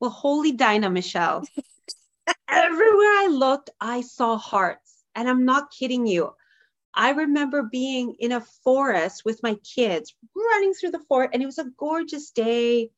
Well, 0.01 0.11
holy 0.11 0.51
Dinah, 0.51 0.91
Michelle. 0.91 1.45
Everywhere 2.49 3.15
I 3.23 3.29
looked, 3.31 3.71
I 3.81 4.01
saw 4.01 4.37
hearts. 4.37 5.05
And 5.15 5.29
I'm 5.29 5.45
not 5.45 5.71
kidding 5.71 6.05
you. 6.05 6.33
I 6.95 7.11
remember 7.11 7.63
being 7.63 8.17
in 8.19 8.33
a 8.33 8.45
forest 8.65 9.23
with 9.25 9.41
my 9.45 9.55
kids, 9.77 10.17
running 10.35 10.75
through 10.75 10.91
the 10.91 11.05
forest, 11.09 11.31
and 11.33 11.43
it 11.45 11.47
was 11.47 11.59
a 11.59 11.71
gorgeous 11.77 12.31
day. 12.31 12.83
It 12.83 12.91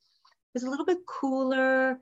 was 0.55 0.63
a 0.63 0.71
little 0.71 0.87
bit 0.87 1.05
cooler. 1.07 2.01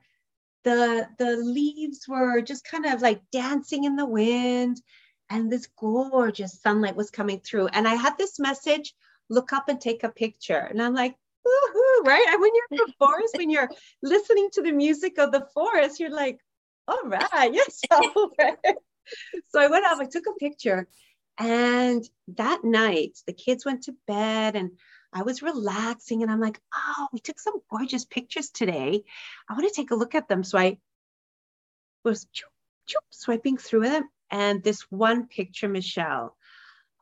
The, 0.63 1.09
the 1.19 1.39
leaves 1.39 2.07
were 2.07 2.41
just 2.41 2.65
kind 2.65 2.87
of 2.87 3.03
like 3.03 3.21
dancing 3.33 3.83
in 3.83 3.97
the 3.97 4.07
wind, 4.07 4.81
and 5.31 5.51
this 5.51 5.67
gorgeous 5.77 6.61
sunlight 6.61 6.97
was 6.97 7.11
coming 7.11 7.41
through. 7.41 7.69
And 7.69 7.87
I 7.87 7.95
had 7.95 8.17
this 8.19 8.39
message 8.39 8.95
look 9.29 9.53
up 9.53 9.69
and 9.69 9.81
take 9.81 10.05
a 10.05 10.09
picture. 10.09 10.59
And 10.59 10.81
I'm 10.81 10.95
like, 10.95 11.15
woohoo, 11.47 12.07
right? 12.07 12.27
And 12.29 12.41
when 12.41 12.53
you're 12.55 12.65
in 12.71 12.87
the 12.87 12.93
forest, 12.99 13.35
when 13.37 13.51
you're 13.51 13.71
listening 14.03 14.49
to 14.53 14.63
the 14.63 14.73
music 14.73 15.19
of 15.19 15.33
the 15.33 15.47
forest, 15.55 16.01
you're 16.01 16.11
like, 16.11 16.41
all 16.87 17.03
right, 17.05 17.53
yes. 17.53 17.83
so 19.49 19.61
I 19.61 19.69
went 19.69 19.85
up, 19.85 19.99
I 19.99 20.07
took 20.07 20.25
a 20.27 20.39
picture. 20.39 20.89
And 21.39 22.09
that 22.37 22.65
night, 22.65 23.19
the 23.27 23.33
kids 23.33 23.65
went 23.65 23.85
to 23.85 23.95
bed 24.07 24.57
and 24.57 24.73
I 25.13 25.23
was 25.23 25.43
relaxing. 25.43 26.23
And 26.23 26.33
I'm 26.33 26.41
like, 26.41 26.61
oh, 26.75 27.09
we 27.13 27.21
took 27.21 27.39
some 27.39 27.61
gorgeous 27.71 28.05
pictures 28.05 28.51
today. 28.51 29.05
I 29.49 29.53
want 29.53 29.69
to 29.69 29.75
take 29.75 29.91
a 29.91 29.97
look 29.97 30.15
at 30.15 30.29
them. 30.29 30.43
So 30.43 30.59
I 30.59 30.79
was 32.05 32.25
choop, 32.27 32.51
choop, 32.89 33.05
swiping 33.11 33.57
through 33.57 33.83
them. 33.83 34.09
And 34.31 34.63
this 34.63 34.83
one 34.91 35.27
picture, 35.27 35.69
Michelle, 35.69 36.37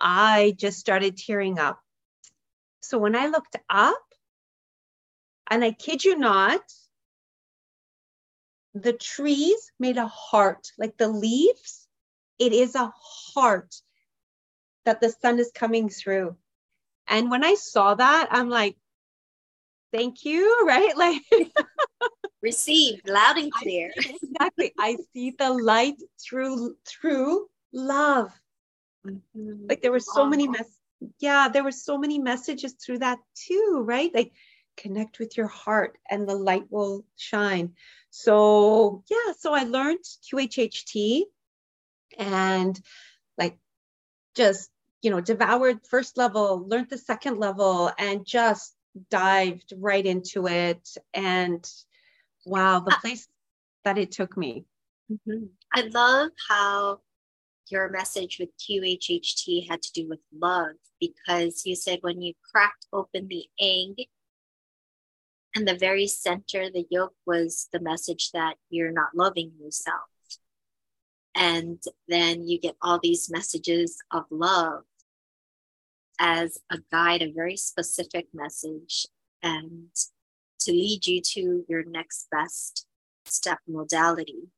I 0.00 0.54
just 0.56 0.78
started 0.78 1.16
tearing 1.16 1.58
up. 1.58 1.80
So 2.82 2.98
when 2.98 3.16
I 3.16 3.26
looked 3.26 3.56
up, 3.68 4.02
and 5.48 5.64
I 5.64 5.72
kid 5.72 6.04
you 6.04 6.18
not, 6.18 6.60
the 8.74 8.92
trees 8.92 9.72
made 9.78 9.96
a 9.96 10.06
heart, 10.06 10.68
like 10.78 10.96
the 10.96 11.08
leaves, 11.08 11.88
it 12.38 12.52
is 12.52 12.74
a 12.74 12.92
heart 13.34 13.74
that 14.84 15.00
the 15.00 15.10
sun 15.10 15.38
is 15.38 15.50
coming 15.54 15.88
through. 15.88 16.36
And 17.08 17.30
when 17.30 17.44
I 17.44 17.54
saw 17.54 17.94
that, 17.94 18.28
I'm 18.30 18.48
like, 18.50 18.76
thank 19.92 20.24
you, 20.24 20.62
right? 20.66 20.96
Like, 20.96 21.22
received 22.42 23.09
loud 23.09 23.38
and 23.38 23.53
clear. 23.53 23.92
Exactly. 23.96 24.72
I 24.79 24.96
see 25.12 25.31
the 25.31 25.51
light 25.51 25.96
through 26.22 26.77
through 26.87 27.49
love. 27.72 28.31
Mm-hmm. 29.07 29.66
Like 29.68 29.83
there 29.83 29.92
were 29.92 30.01
so 30.01 30.25
wow. 30.25 30.31
many 30.31 30.49
mess 30.49 30.68
yeah, 31.18 31.49
there 31.49 31.64
were 31.64 31.72
so 31.72 31.99
many 31.99 32.18
messages 32.18 32.72
through 32.75 33.01
that 33.01 33.18
too, 33.35 33.83
right? 33.85 34.14
Like 34.14 34.33
connect 34.77 35.18
with 35.18 35.37
your 35.37 35.46
heart 35.46 35.99
and 36.11 36.29
the 36.29 36.35
light 36.35 36.64
will 36.70 37.05
shine. 37.16 37.75
So, 38.11 39.05
yeah, 39.11 39.33
so 39.38 39.53
I 39.55 39.64
learned 39.64 40.05
QHHT 40.33 41.22
and 42.18 42.81
like 43.37 43.59
just, 44.35 44.70
you 45.03 45.11
know, 45.11 45.20
devoured 45.20 45.81
first 45.88 46.16
level, 46.16 46.66
learned 46.66 46.90
the 46.90 46.99
second 46.99 47.38
level, 47.38 47.90
and 47.99 48.27
just 48.27 48.75
dived 49.11 49.72
right 49.77 50.05
into 50.05 50.46
it. 50.49 50.88
And 51.12 51.68
wow, 52.46 52.80
the 52.80 52.96
place 53.00 53.28
that 53.85 53.98
it 53.98 54.12
took 54.12 54.37
me. 54.37 54.64
Mm-hmm. 55.11 55.46
I 55.74 55.82
love 55.92 56.30
how 56.48 57.00
your 57.68 57.90
message 57.90 58.38
with 58.40 58.48
QHHT 58.59 59.68
had 59.68 59.82
to 59.82 59.92
do 59.92 60.09
with 60.09 60.20
love 60.32 60.76
because 61.00 61.66
you 61.66 61.76
said 61.76 61.98
when 62.00 62.22
you 62.22 62.32
cracked 62.52 62.87
open 62.92 63.28
the 63.28 63.44
egg, 63.61 64.06
and 65.56 65.66
the 65.66 65.74
very 65.74 66.06
center, 66.06 66.70
the 66.70 66.85
yolk 66.90 67.14
was 67.24 67.68
the 67.72 67.80
message 67.80 68.30
that 68.32 68.56
you're 68.68 68.92
not 68.92 69.14
loving 69.14 69.52
yourself. 69.59 70.04
And 71.35 71.82
then 72.09 72.46
you 72.46 72.61
get 72.61 72.76
all 72.82 73.00
these 73.02 73.30
messages 73.30 73.96
of 74.11 74.24
love 74.30 74.82
as 76.20 76.59
a 76.70 76.78
guide, 76.92 77.22
a 77.22 77.32
very 77.32 77.56
specific 77.56 78.26
message, 78.35 79.06
and 79.42 79.88
to 80.66 80.72
lead 80.72 81.07
you 81.07 81.20
to 81.22 81.64
your 81.68 81.85
next 81.85 82.26
best 82.31 82.87
step 83.24 83.59
modality 83.68 84.48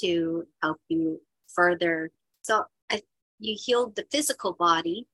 to 0.00 0.46
help 0.62 0.78
you 0.88 1.20
further. 1.52 2.10
So 2.42 2.64
I, 2.90 3.02
you 3.38 3.56
healed 3.60 3.96
the 3.96 4.06
physical 4.10 4.52
body 4.52 5.08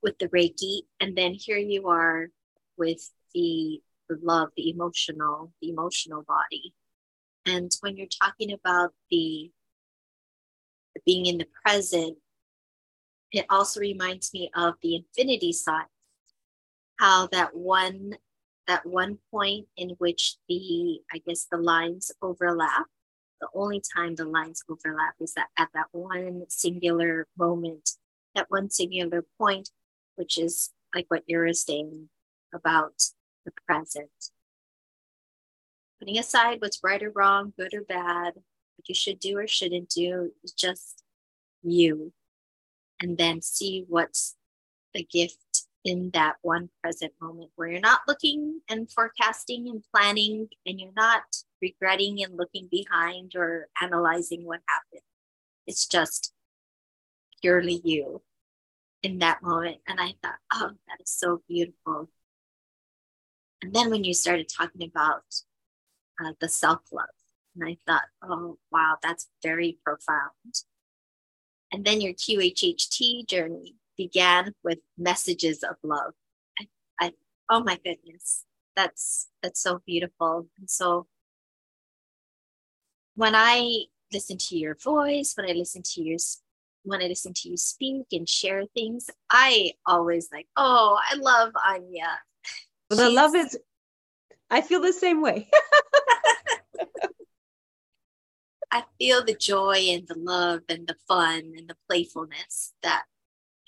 with 0.00 0.18
the 0.18 0.28
Reiki, 0.28 0.82
and 1.00 1.16
then 1.18 1.34
here 1.34 1.58
you 1.58 1.88
are 1.88 2.28
with 2.76 3.10
the, 3.34 3.82
the 4.08 4.16
love, 4.22 4.50
the 4.56 4.70
emotional, 4.70 5.52
the 5.60 5.70
emotional 5.70 6.22
body. 6.22 6.72
And 7.46 7.72
when 7.80 7.96
you're 7.96 8.06
talking 8.06 8.52
about 8.52 8.92
the 9.10 9.50
being 11.04 11.26
in 11.26 11.38
the 11.38 11.48
present, 11.64 12.16
it 13.32 13.44
also 13.50 13.80
reminds 13.80 14.32
me 14.32 14.50
of 14.54 14.74
the 14.82 14.94
infinity 14.94 15.52
sign, 15.52 15.86
how 16.96 17.26
that 17.32 17.56
one 17.56 18.16
that 18.68 18.86
one 18.86 19.18
point 19.32 19.66
in 19.76 19.90
which 19.98 20.36
the 20.48 21.00
I 21.12 21.20
guess 21.26 21.46
the 21.50 21.56
lines 21.56 22.12
overlap. 22.22 22.86
The 23.40 23.48
only 23.54 23.80
time 23.96 24.14
the 24.14 24.24
lines 24.24 24.62
overlap 24.68 25.14
is 25.20 25.32
that 25.34 25.48
at 25.56 25.68
that 25.74 25.86
one 25.92 26.44
singular 26.48 27.26
moment, 27.36 27.90
that 28.34 28.50
one 28.50 28.68
singular 28.70 29.24
point, 29.38 29.70
which 30.16 30.38
is 30.38 30.70
like 30.94 31.06
what 31.08 31.24
you're 31.26 31.52
saying 31.54 32.10
about 32.54 33.02
the 33.44 33.52
present. 33.66 34.10
Putting 35.98 36.18
aside 36.18 36.60
what's 36.60 36.80
right 36.84 37.02
or 37.02 37.10
wrong, 37.10 37.54
good 37.58 37.74
or 37.74 37.82
bad, 37.82 38.34
what 38.34 38.88
you 38.88 38.94
should 38.94 39.18
do 39.18 39.38
or 39.38 39.46
shouldn't 39.46 39.88
do, 39.88 40.32
is 40.44 40.52
just 40.52 41.02
you. 41.62 42.12
And 43.00 43.16
then 43.16 43.40
see 43.40 43.84
what's 43.88 44.36
the 44.94 45.04
gift 45.04 45.38
in 45.84 46.10
that 46.12 46.36
one 46.42 46.68
present 46.82 47.12
moment 47.20 47.50
where 47.56 47.68
you're 47.68 47.80
not 47.80 48.00
looking 48.06 48.60
and 48.68 48.90
forecasting 48.90 49.68
and 49.68 49.84
planning 49.94 50.48
and 50.66 50.80
you're 50.80 50.90
not 50.96 51.22
regretting 51.62 52.22
and 52.22 52.36
looking 52.36 52.68
behind 52.70 53.32
or 53.36 53.68
analyzing 53.80 54.44
what 54.44 54.60
happened. 54.68 55.02
It's 55.66 55.86
just 55.86 56.32
purely 57.40 57.80
you 57.84 58.22
in 59.02 59.18
that 59.18 59.42
moment. 59.42 59.78
And 59.86 60.00
I 60.00 60.14
thought, 60.22 60.38
oh, 60.52 60.70
that 60.88 61.00
is 61.00 61.10
so 61.10 61.42
beautiful. 61.48 62.08
And 63.62 63.74
then 63.74 63.90
when 63.90 64.04
you 64.04 64.14
started 64.14 64.48
talking 64.48 64.88
about 64.88 65.22
uh, 66.24 66.32
the 66.40 66.48
self 66.48 66.80
love, 66.92 67.06
and 67.56 67.68
I 67.68 67.76
thought, 67.86 68.02
oh, 68.22 68.58
wow, 68.70 68.96
that's 69.02 69.28
very 69.42 69.78
profound. 69.84 70.62
And 71.72 71.84
then 71.84 72.00
your 72.00 72.14
QHHT 72.14 73.26
journey 73.26 73.74
began 73.98 74.54
with 74.64 74.78
messages 74.96 75.62
of 75.62 75.76
love. 75.82 76.14
I, 76.58 76.68
I 77.00 77.12
oh 77.50 77.62
my 77.62 77.78
goodness, 77.84 78.44
that's 78.76 79.28
that's 79.42 79.60
so 79.60 79.82
beautiful. 79.84 80.48
And 80.58 80.70
so 80.70 81.06
when 83.16 83.34
I 83.34 83.84
listen 84.12 84.38
to 84.38 84.56
your 84.56 84.76
voice, 84.76 85.34
when 85.36 85.50
I 85.50 85.52
listen 85.52 85.82
to 85.82 86.02
your 86.02 86.18
when 86.84 87.02
I 87.02 87.06
listen 87.06 87.34
to 87.34 87.50
you 87.50 87.56
speak 87.56 88.06
and 88.12 88.28
share 88.28 88.64
things, 88.74 89.10
I 89.28 89.72
always 89.84 90.28
like, 90.32 90.46
oh, 90.56 90.98
I 91.10 91.16
love 91.16 91.52
Ania. 91.54 92.16
Well, 92.88 93.10
the 93.10 93.10
love 93.10 93.34
is, 93.34 93.58
I 94.50 94.62
feel 94.62 94.80
the 94.80 94.92
same 94.92 95.20
way. 95.20 95.50
I 98.70 98.84
feel 98.98 99.24
the 99.24 99.34
joy 99.34 99.88
and 99.90 100.06
the 100.06 100.16
love 100.16 100.60
and 100.68 100.86
the 100.86 100.96
fun 101.06 101.52
and 101.56 101.68
the 101.68 101.76
playfulness 101.88 102.74
that 102.82 103.04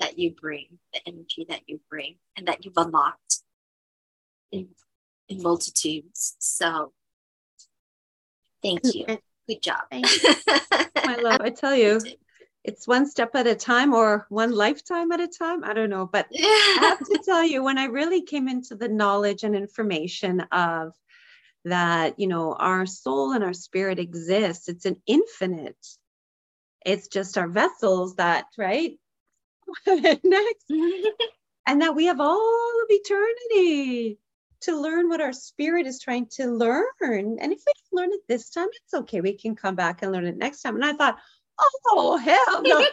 that 0.01 0.19
you 0.19 0.33
bring, 0.33 0.79
the 0.93 1.01
energy 1.07 1.47
that 1.49 1.61
you 1.67 1.81
bring, 1.89 2.17
and 2.37 2.49
that 2.49 2.65
you've 2.65 2.77
unlocked 2.77 3.43
in 4.51 4.69
in 5.29 5.43
multitudes. 5.43 6.37
So, 6.39 6.93
thank 8.63 8.81
you. 8.95 9.07
Good 9.49 9.63
job. 9.63 9.83
My 9.93 11.17
love, 11.17 11.41
I 11.41 11.51
tell 11.51 11.75
you, 11.75 12.01
it's 12.63 12.87
one 12.87 13.09
step 13.09 13.35
at 13.35 13.47
a 13.47 13.55
time 13.55 13.95
or 13.95 14.27
one 14.29 14.53
lifetime 14.53 15.13
at 15.13 15.21
a 15.21 15.29
time. 15.29 15.65
I 15.65 15.73
don't 15.73 15.91
know. 15.91 16.07
But 16.07 16.27
I 16.39 16.79
have 16.81 16.99
to 16.99 17.21
tell 17.25 17.45
you, 17.45 17.63
when 17.63 17.79
I 17.79 17.87
really 17.87 18.23
came 18.23 18.49
into 18.49 18.75
the 18.75 18.89
knowledge 18.89 19.45
and 19.45 19.57
information 19.57 20.41
of 20.53 20.93
that, 21.65 22.19
you 22.19 22.27
know, 22.27 22.55
our 22.55 22.87
soul 22.87 23.33
and 23.33 23.45
our 23.45 23.55
spirit 23.55 23.99
exists, 23.99 24.69
it's 24.69 24.87
an 24.87 25.01
infinite. 25.07 25.77
It's 26.85 27.09
just 27.09 27.39
our 27.39 27.49
vessels 27.49 28.17
that, 28.17 28.47
right? 28.57 28.99
Next. 29.87 30.71
and 31.67 31.83
that 31.83 31.95
we 31.95 32.07
have 32.07 32.21
all 32.21 32.83
of 32.83 32.91
eternity 32.91 34.19
to 34.63 34.81
learn 34.81 35.09
what 35.09 35.21
our 35.21 35.33
spirit 35.33 35.87
is 35.87 36.01
trying 36.01 36.27
to 36.27 36.47
learn. 36.47 36.85
And 37.01 37.53
if 37.53 37.63
we 37.67 37.73
don't 37.91 38.03
learn 38.03 38.13
it 38.13 38.21
this 38.29 38.51
time, 38.51 38.69
it's 38.85 38.95
okay. 38.95 39.21
We 39.21 39.37
can 39.37 39.57
come 39.57 39.75
back 39.75 40.03
and 40.03 40.13
learn 40.13 40.27
it 40.27 40.37
next 40.37 40.63
time. 40.63 40.75
And 40.75 40.85
I 40.85 40.93
thought, 40.93 41.19
oh, 41.87 42.17
hell 42.17 42.63
no. 42.63 42.87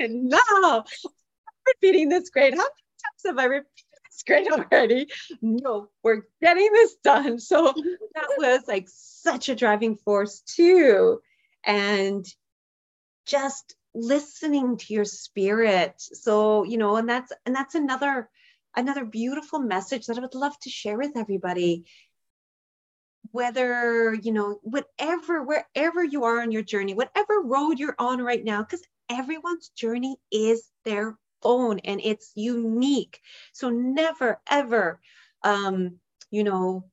now, 0.08 0.84
repeating 1.66 2.08
this 2.08 2.30
grade. 2.30 2.54
How 2.54 2.58
many 2.58 2.68
times 2.68 3.26
have 3.26 3.38
I 3.38 3.44
repeated 3.44 3.84
this 4.10 4.22
grade 4.26 4.48
already? 4.50 5.08
No, 5.40 5.88
we're 6.02 6.22
getting 6.42 6.72
this 6.72 6.96
done. 7.04 7.38
So 7.38 7.74
that 8.14 8.28
was 8.38 8.62
like 8.66 8.88
such 8.88 9.48
a 9.48 9.54
driving 9.54 9.96
force, 9.96 10.40
too. 10.40 11.20
And 11.64 12.26
just 13.26 13.74
listening 13.94 14.76
to 14.78 14.94
your 14.94 15.04
spirit. 15.04 15.94
So 15.98 16.64
you 16.64 16.78
know 16.78 16.96
and 16.96 17.08
that's 17.08 17.32
and 17.46 17.54
that's 17.54 17.74
another 17.74 18.28
another 18.76 19.04
beautiful 19.04 19.58
message 19.58 20.06
that 20.06 20.18
i 20.18 20.20
would 20.20 20.34
love 20.34 20.58
to 20.60 20.70
share 20.70 20.96
with 20.96 21.16
everybody. 21.16 21.84
Whether 23.30 24.14
you 24.14 24.32
know 24.32 24.58
whatever 24.62 25.42
wherever 25.42 26.02
you 26.02 26.24
are 26.24 26.40
on 26.40 26.50
your 26.52 26.62
journey 26.62 26.94
whatever 26.94 27.40
road 27.42 27.78
you're 27.78 27.96
on 27.98 28.20
right 28.22 28.42
now 28.42 28.62
because 28.62 28.82
everyone's 29.10 29.68
journey 29.70 30.16
is 30.30 30.70
their 30.84 31.16
own 31.42 31.78
and 31.80 32.00
it's 32.02 32.32
unique. 32.34 33.20
So 33.52 33.70
never 33.70 34.40
ever 34.50 35.00
um 35.44 35.98
you 36.30 36.44
know 36.44 36.84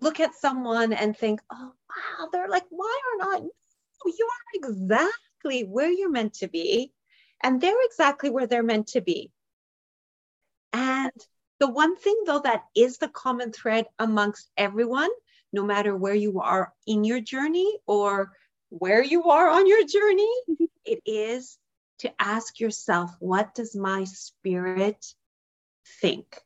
look 0.00 0.20
at 0.20 0.34
someone 0.34 0.92
and 0.92 1.16
think 1.16 1.40
oh 1.52 1.72
wow 1.88 2.28
they're 2.32 2.48
like 2.48 2.64
why 2.70 3.00
are 3.12 3.30
not 3.30 3.42
you? 3.42 3.50
Are 4.06 4.54
exactly 4.54 5.27
where 5.42 5.90
you're 5.90 6.10
meant 6.10 6.34
to 6.34 6.48
be 6.48 6.92
and 7.42 7.60
they're 7.60 7.84
exactly 7.84 8.30
where 8.30 8.46
they're 8.46 8.62
meant 8.62 8.88
to 8.88 9.00
be 9.00 9.30
and 10.72 11.12
the 11.60 11.68
one 11.68 11.96
thing 11.96 12.22
though 12.26 12.40
that 12.40 12.64
is 12.76 12.98
the 12.98 13.08
common 13.08 13.52
thread 13.52 13.86
amongst 13.98 14.50
everyone 14.56 15.10
no 15.52 15.64
matter 15.64 15.96
where 15.96 16.14
you 16.14 16.40
are 16.40 16.72
in 16.86 17.04
your 17.04 17.20
journey 17.20 17.78
or 17.86 18.32
where 18.70 19.02
you 19.02 19.24
are 19.24 19.48
on 19.48 19.66
your 19.66 19.84
journey, 19.86 20.30
it 20.84 21.00
is 21.06 21.58
to 22.00 22.12
ask 22.18 22.60
yourself, 22.60 23.14
what 23.18 23.54
does 23.54 23.74
my 23.74 24.04
spirit 24.04 25.14
think? 26.00 26.40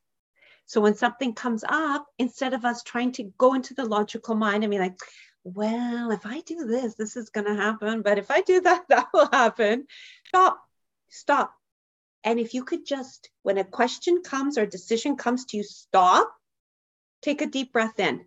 So 0.67 0.81
when 0.81 0.95
something 0.95 1.35
comes 1.35 1.65
up, 1.69 2.07
instead 2.19 2.55
of 2.55 2.65
us 2.65 2.83
trying 2.83 3.13
to 3.13 3.25
go 3.37 3.55
into 3.55 3.75
the 3.75 3.85
logical 3.85 4.35
mind 4.35 4.65
and 4.65 4.71
be 4.71 4.79
like, 4.79 4.97
well, 5.45 6.11
if 6.11 6.25
I 6.25 6.41
do 6.41 6.67
this, 6.67 6.95
this 6.95 7.17
is 7.17 7.31
going 7.31 7.47
to 7.47 7.55
happen. 7.55 8.03
But 8.03 8.19
if 8.19 8.31
I 8.31 8.43
do 8.43 8.61
that, 8.61 8.85
that 8.89 9.09
will 9.13 9.29
happen. 9.31 9.87
Stop, 10.27 10.61
stop. 11.09 11.55
And 12.25 12.39
if 12.39 12.55
you 12.55 12.65
could 12.65 12.87
just, 12.87 13.31
when 13.43 13.59
a 13.59 13.65
question 13.65 14.23
comes 14.23 14.57
or 14.57 14.63
a 14.63 14.69
decision 14.69 15.17
comes 15.17 15.47
to 15.47 15.57
you, 15.57 15.65
stop, 15.65 16.33
take 17.21 17.43
a 17.43 17.47
deep 17.47 17.73
breath 17.73 17.99
in. 17.99 18.25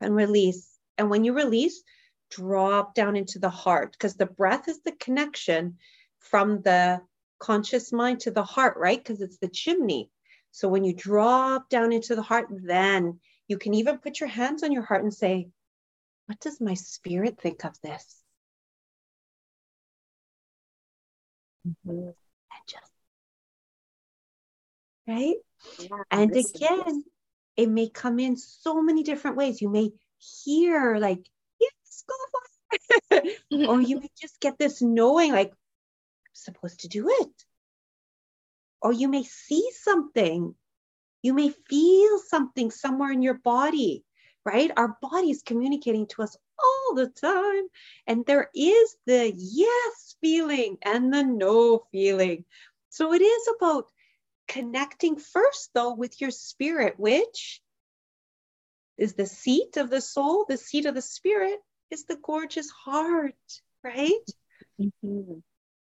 and 0.00 0.14
release. 0.14 0.68
And 0.96 1.10
when 1.10 1.24
you 1.24 1.32
release, 1.32 1.82
drop 2.30 2.94
down 2.94 3.16
into 3.16 3.38
the 3.38 3.50
heart 3.50 3.92
because 3.92 4.14
the 4.14 4.26
breath 4.26 4.68
is 4.68 4.80
the 4.82 4.92
connection 4.92 5.78
from 6.18 6.62
the 6.62 7.00
conscious 7.38 7.92
mind 7.92 8.20
to 8.20 8.30
the 8.30 8.42
heart, 8.42 8.76
right? 8.76 8.98
Because 8.98 9.20
it's 9.20 9.38
the 9.38 9.48
chimney. 9.48 10.10
So 10.50 10.68
when 10.68 10.84
you 10.84 10.94
drop 10.94 11.68
down 11.68 11.92
into 11.92 12.16
the 12.16 12.22
heart, 12.22 12.48
then 12.50 13.20
you 13.48 13.58
can 13.58 13.74
even 13.74 13.98
put 13.98 14.20
your 14.20 14.28
hands 14.28 14.62
on 14.62 14.72
your 14.72 14.84
heart 14.84 15.02
and 15.02 15.12
say, 15.12 15.48
What 16.26 16.38
does 16.40 16.60
my 16.60 16.74
spirit 16.74 17.40
think 17.40 17.64
of 17.64 17.74
this? 17.82 18.22
Mm-hmm. 21.66 22.08
And 22.08 22.14
just, 22.66 22.92
right? 25.06 25.36
Yeah, 25.78 26.02
and 26.10 26.36
again, 26.36 27.04
it 27.56 27.68
may 27.68 27.88
come 27.88 28.20
in 28.20 28.36
so 28.36 28.80
many 28.82 29.02
different 29.02 29.36
ways. 29.36 29.60
You 29.60 29.68
may 29.68 29.90
hear 30.44 30.96
like, 30.96 31.26
yes, 31.60 32.04
go 32.06 32.14
for 32.30 33.18
it. 33.18 33.40
or 33.68 33.80
you 33.80 34.00
may 34.00 34.10
just 34.20 34.40
get 34.40 34.58
this 34.58 34.80
knowing 34.80 35.32
like, 35.32 35.50
I'm 35.50 36.34
supposed 36.34 36.80
to 36.80 36.88
do 36.88 37.08
it. 37.08 37.44
Or 38.80 38.92
you 38.92 39.08
may 39.08 39.24
see 39.24 39.68
something. 39.82 40.54
You 41.22 41.34
may 41.34 41.50
feel 41.68 42.18
something 42.18 42.70
somewhere 42.70 43.12
in 43.12 43.22
your 43.22 43.34
body. 43.34 44.04
right? 44.44 44.70
Our 44.76 44.96
body 45.02 45.30
is 45.30 45.42
communicating 45.42 46.06
to 46.08 46.22
us 46.22 46.36
all 46.58 46.94
the 46.94 47.08
time. 47.08 47.64
And 48.06 48.24
there 48.24 48.48
is 48.54 48.96
the 49.06 49.32
yes 49.36 50.16
feeling 50.20 50.78
and 50.82 51.12
the 51.12 51.22
no 51.22 51.84
feeling. 51.92 52.44
So 52.88 53.12
it 53.12 53.20
is 53.20 53.48
about 53.56 53.86
connecting 54.48 55.18
first, 55.18 55.70
though, 55.74 55.94
with 55.94 56.20
your 56.20 56.30
spirit, 56.30 56.94
which 56.98 57.60
is 58.96 59.14
the 59.14 59.26
seat 59.26 59.76
of 59.76 59.90
the 59.90 60.00
soul, 60.00 60.46
the 60.48 60.56
seat 60.56 60.86
of 60.86 60.94
the 60.94 61.02
spirit 61.02 61.60
is 61.90 62.04
the 62.04 62.16
gorgeous 62.16 62.70
heart, 62.70 63.34
right? 63.84 64.12
Mm-hmm. 64.80 65.40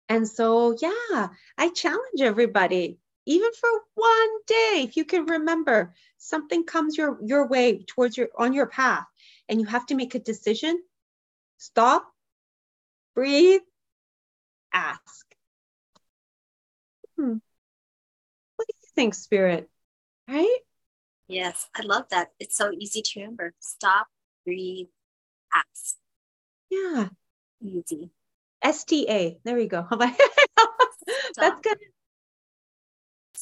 And 0.10 0.28
so, 0.28 0.76
yeah, 0.82 1.30
I 1.58 1.70
challenge 1.70 2.22
everybody, 2.22 2.98
even 3.26 3.52
for 3.54 3.70
one 3.96 4.30
day, 4.48 4.86
if 4.88 4.98
you 4.98 5.06
can 5.06 5.26
remember 5.26 5.94
something 6.18 6.64
comes 6.64 6.98
your, 6.98 7.20
your 7.24 7.48
way 7.48 7.84
towards 7.88 8.18
your 8.18 8.30
on 8.38 8.54
your 8.54 8.68
path 8.68 9.06
and 9.48 9.60
you 9.60 9.66
have 9.68 9.86
to 9.88 9.96
make 9.96 10.16
a 10.16 10.20
decision, 10.20 10.82
stop, 11.58 12.06
breathe, 13.16 13.62
ask. 14.74 15.26
Hmm. 17.18 17.38
What 18.56 18.68
do 18.68 18.74
you 18.82 18.90
think, 18.96 19.14
spirit? 19.14 19.70
Right? 20.28 20.60
Yes, 21.28 21.68
I 21.76 21.84
love 21.84 22.06
that. 22.10 22.32
It's 22.40 22.58
so 22.58 22.72
easy 22.78 23.02
to 23.02 23.20
remember. 23.20 23.54
Stop, 23.60 24.08
breathe, 24.46 24.88
ask. 25.54 25.96
Yeah. 26.70 27.10
Easy. 27.62 28.12
STA. 28.62 29.40
There 29.44 29.56
we 29.56 29.68
go. 29.68 29.88
That's 31.38 31.62
good. 31.62 31.78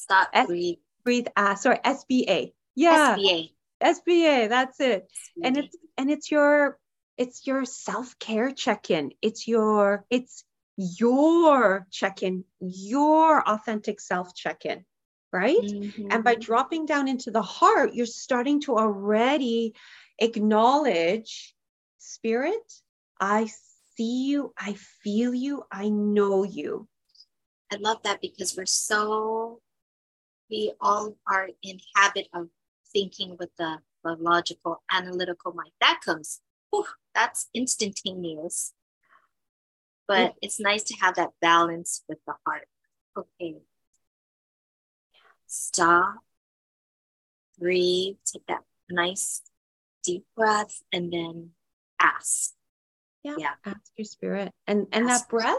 Stop, 0.08 0.30
S- 0.34 0.48
breathe. 0.48 0.78
Breathe, 1.04 1.28
ask, 1.36 1.66
or 1.66 1.76
SBA. 1.76 2.54
Yeah. 2.76 3.18
SBA. 3.18 3.52
SBA, 3.84 4.50
that's 4.50 4.80
it. 4.80 5.12
SBA. 5.38 5.42
And 5.44 5.58
it's 5.58 5.76
and 5.98 6.10
it's 6.10 6.32
your 6.32 6.80
it's 7.18 7.46
your 7.46 7.66
self-care 7.66 8.52
check-in. 8.52 9.12
It's 9.22 9.48
your 9.48 10.06
it's 10.10 10.44
your 10.78 11.88
check-in, 11.92 12.46
your 12.60 13.48
authentic 13.48 14.00
self 14.00 14.34
check-in, 14.36 14.86
right? 15.32 15.58
Mm-hmm. 15.58 16.08
And 16.12 16.24
by 16.24 16.36
dropping 16.36 16.86
down 16.86 17.08
into 17.08 17.32
the 17.32 17.42
heart, 17.42 17.94
you're 17.94 18.06
starting 18.06 18.62
to 18.62 18.78
already 18.78 19.74
acknowledge 20.20 21.56
spirit, 21.98 22.74
I 23.20 23.50
see 23.96 24.28
you, 24.28 24.54
I 24.58 24.76
feel 25.04 25.34
you, 25.34 25.64
I 25.72 25.90
know 25.90 26.44
you. 26.44 26.88
I 27.72 27.76
love 27.78 28.04
that 28.04 28.22
because 28.22 28.56
we're 28.56 28.66
so, 28.66 29.62
we 30.50 30.74
all 30.80 31.18
are 31.28 31.50
in 31.64 31.80
habit 31.96 32.28
of 32.34 32.48
thinking 32.94 33.36
with 33.40 33.50
the, 33.58 33.78
the 34.04 34.16
logical, 34.20 34.84
analytical 34.92 35.54
mind. 35.54 35.72
That 35.82 36.00
comes, 36.04 36.42
whew, 36.72 36.86
that's 37.14 37.50
instantaneous. 37.54 38.74
But 40.08 40.36
it's 40.42 40.60
nice 40.60 40.84
to 40.84 40.96
have 41.02 41.16
that 41.16 41.32
balance 41.42 42.04
with 42.08 42.20
the 42.26 42.34
heart. 42.46 42.68
Okay. 43.18 43.58
Stop, 45.48 46.16
breathe, 47.60 48.16
take 48.26 48.46
that 48.48 48.62
nice 48.90 49.42
deep 50.04 50.26
breath, 50.36 50.82
and 50.94 51.12
then 51.12 51.52
ask 52.00 52.54
yeah, 53.24 53.36
yeah. 53.38 53.54
ask 53.66 53.92
your 53.98 54.06
spirit 54.06 54.52
and 54.68 54.88
and 54.92 55.10
ask. 55.10 55.24
that 55.24 55.30
breath 55.30 55.58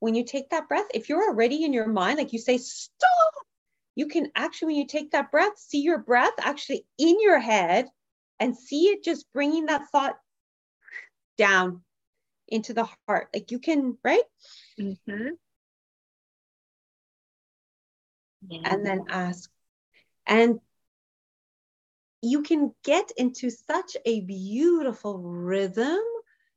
when 0.00 0.14
you 0.14 0.24
take 0.24 0.50
that 0.50 0.68
breath 0.68 0.86
if 0.92 1.08
you're 1.08 1.28
already 1.28 1.64
in 1.64 1.72
your 1.72 1.86
mind 1.86 2.18
like 2.18 2.32
you 2.32 2.38
say 2.38 2.58
stop 2.58 3.39
you 3.94 4.06
can 4.06 4.30
actually 4.34 4.66
when 4.66 4.76
you 4.76 4.86
take 4.86 5.10
that 5.10 5.30
breath 5.30 5.56
see 5.56 5.80
your 5.80 5.98
breath 5.98 6.32
actually 6.40 6.84
in 6.98 7.20
your 7.20 7.38
head 7.38 7.86
and 8.38 8.56
see 8.56 8.88
it 8.88 9.04
just 9.04 9.30
bringing 9.32 9.66
that 9.66 9.88
thought 9.90 10.16
down 11.36 11.82
into 12.48 12.74
the 12.74 12.88
heart 13.06 13.28
like 13.34 13.50
you 13.50 13.58
can 13.58 13.96
right 14.04 14.22
mm-hmm. 14.78 15.28
yeah. 18.48 18.60
and 18.64 18.84
then 18.84 19.04
ask 19.08 19.50
and 20.26 20.60
you 22.22 22.42
can 22.42 22.74
get 22.84 23.10
into 23.16 23.50
such 23.50 23.96
a 24.04 24.20
beautiful 24.20 25.18
rhythm 25.18 26.00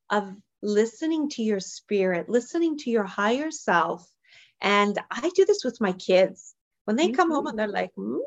of 0.09 0.35
listening 0.61 1.29
to 1.29 1.43
your 1.43 1.59
spirit, 1.59 2.29
listening 2.29 2.77
to 2.77 2.89
your 2.89 3.03
higher 3.03 3.51
self. 3.51 4.07
And 4.61 4.97
I 5.11 5.29
do 5.35 5.45
this 5.45 5.63
with 5.63 5.81
my 5.81 5.93
kids. 5.93 6.55
When 6.85 6.97
they 6.97 7.11
come 7.11 7.31
home 7.31 7.47
and 7.47 7.57
they're 7.57 7.67
like, 7.67 7.91
mm, 7.97 8.19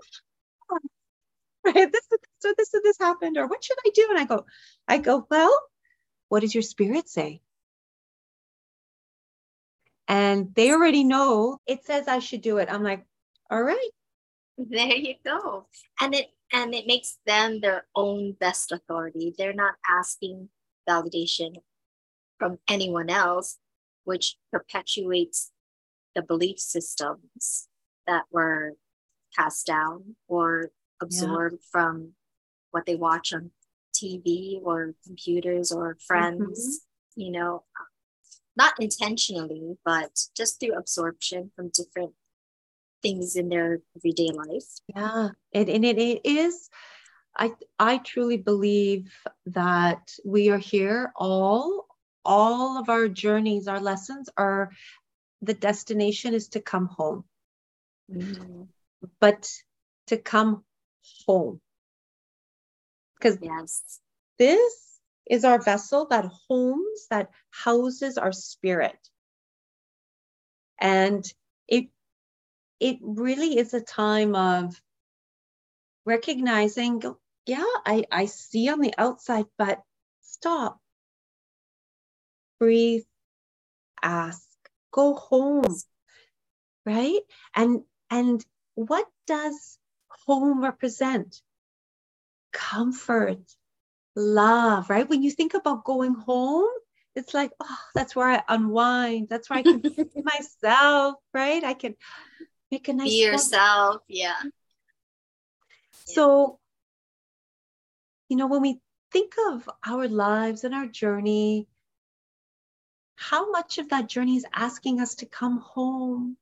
right, 1.65 1.93
this 1.93 2.09
so 2.39 2.55
this 2.57 2.71
so 2.71 2.81
this 2.83 2.99
happened, 2.99 3.37
or 3.37 3.47
what 3.47 3.63
should 3.63 3.77
I 3.85 3.91
do? 3.95 4.07
And 4.11 4.19
I 4.19 4.25
go, 4.25 4.47
I 4.89 4.99
go, 4.99 5.27
well, 5.31 5.53
what 6.29 6.41
does 6.41 6.55
your 6.55 6.63
spirit 6.63 7.09
say? 7.09 7.43
And 10.09 10.55
they 10.55 10.71
already 10.71 11.05
know 11.05 11.59
it 11.67 11.85
says 11.85 12.09
I 12.09 12.21
should 12.21 12.41
do 12.41 12.59
it. 12.59 12.69
I'm 12.71 12.83
like, 12.83 13.05
all 13.51 13.63
right. 13.63 13.91
There 14.57 14.87
you 14.87 15.15
go. 15.25 15.67
And 16.01 16.15
it 16.15 16.29
and 16.53 16.75
it 16.75 16.87
makes 16.87 17.19
them 17.27 17.61
their 17.61 17.87
own 17.95 18.33
best 18.39 18.73
authority. 18.73 19.35
They're 19.37 19.53
not 19.53 19.75
asking 19.89 20.49
validation 20.89 21.57
from 22.39 22.59
anyone 22.69 23.11
else, 23.11 23.59
which 24.05 24.37
perpetuates 24.53 25.51
the 26.15 26.23
belief 26.23 26.59
systems 26.59 27.69
that 28.07 28.25
were 28.31 28.75
passed 29.35 29.67
down 29.67 30.17
or 30.29 30.71
absorbed 31.01 31.57
yeah. 31.61 31.69
from 31.71 32.13
what 32.71 32.87
they 32.87 32.97
watch 32.97 33.33
on 33.33 33.51
TV 33.95 34.61
or 34.63 34.95
computers 35.05 35.73
or 35.73 35.97
friends, 36.07 36.81
mm-hmm. 37.17 37.21
you 37.21 37.33
know, 37.33 37.65
not 38.57 38.75
intentionally, 38.81 39.77
but 39.85 40.11
just 40.37 40.61
through 40.61 40.75
absorption 40.75 41.51
from 41.55 41.71
different 41.75 42.13
things 43.03 43.37
in 43.37 43.49
their 43.49 43.81
everyday 43.97 44.31
life. 44.31 44.65
Yeah, 44.95 45.29
and, 45.53 45.69
and 45.69 45.85
it, 45.85 45.99
it 45.99 46.21
is. 46.25 46.69
I 47.39 47.53
I 47.79 47.99
truly 47.99 48.39
believe 48.39 49.13
that 49.47 50.11
we 50.25 50.49
are 50.51 50.59
here 50.59 51.13
all 51.15 51.87
all 52.27 52.79
of 52.79 52.89
our 52.89 53.09
journeys, 53.09 53.69
our 53.69 53.81
lessons 53.81 54.29
are 54.37 54.71
the 55.43 55.55
destination 55.55 56.35
is 56.35 56.49
to 56.49 56.61
come 56.61 56.87
home. 56.87 57.25
Mm-hmm. 58.13 58.63
But 59.21 59.51
to 60.09 60.17
come 60.17 60.65
home. 61.27 61.61
Because 63.19 63.39
yes. 63.41 64.01
this 64.39 65.01
is 65.29 65.45
our 65.45 65.61
vessel 65.61 66.07
that 66.11 66.27
homes, 66.49 67.07
that 67.11 67.31
houses 67.51 68.19
our 68.19 68.33
spirit. 68.33 68.99
And 70.79 71.25
it 71.67 71.89
it 72.79 72.99
really 73.01 73.59
is 73.59 73.73
a 73.73 73.81
time 73.81 74.35
of 74.35 74.81
recognizing, 76.05 77.03
yeah, 77.47 77.65
I, 77.87 78.05
I 78.13 78.27
see 78.27 78.69
on 78.69 78.81
the 78.81 78.93
outside, 78.99 79.47
but 79.57 79.83
stop 80.21 80.79
breathe, 82.59 83.05
ask, 84.03 84.47
go 84.93 85.15
home, 85.15 85.77
right? 86.85 87.21
And 87.55 87.83
and 88.11 88.45
what 88.75 89.07
does 89.27 89.79
home 90.27 90.63
represent? 90.63 91.41
Comfort, 92.53 93.41
love, 94.15 94.91
right? 94.91 95.09
When 95.09 95.23
you 95.23 95.31
think 95.31 95.55
about 95.55 95.85
going 95.85 96.15
home, 96.15 96.69
it's 97.15 97.33
like, 97.33 97.51
oh, 97.61 97.79
that's 97.95 98.15
where 98.15 98.29
I 98.29 98.43
unwind. 98.49 99.29
That's 99.29 99.49
where 99.49 99.59
I 99.59 99.63
can 99.63 99.81
be 99.81 99.97
myself, 100.23 101.17
right? 101.33 101.65
I 101.65 101.75
can 101.75 101.95
make 102.71 102.89
a 102.89 102.93
nice 102.93 103.09
be 103.09 103.17
yourself. 103.17 104.03
Yeah. 104.07 104.41
So, 106.05 106.59
you 108.29 108.37
know, 108.37 108.47
when 108.47 108.61
we 108.63 108.81
think 109.13 109.35
of 109.51 109.69
our 109.87 110.09
lives 110.09 110.65
and 110.65 110.75
our 110.75 110.87
journey, 110.87 111.67
how 113.17 113.51
much 113.51 113.79
of 113.79 113.89
that 113.89 114.09
journey 114.09 114.37
is 114.37 114.45
asking 114.55 115.01
us 115.01 115.17
to 115.17 115.27
come 115.27 115.59
home? 115.59 116.37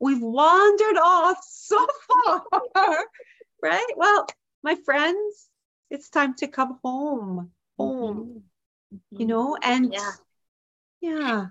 We've 0.00 0.22
wandered 0.22 0.98
off 1.02 1.38
so 1.42 1.86
far, 2.06 2.44
right? 3.62 3.92
Well, 3.96 4.26
my 4.62 4.76
friends, 4.84 5.48
it's 5.90 6.08
time 6.08 6.34
to 6.36 6.48
come 6.48 6.78
home, 6.84 7.50
home, 7.78 8.42
mm-hmm. 8.94 9.20
you 9.20 9.26
know, 9.26 9.56
and 9.62 9.92
yeah. 9.92 10.12
Yeah. 11.00 11.46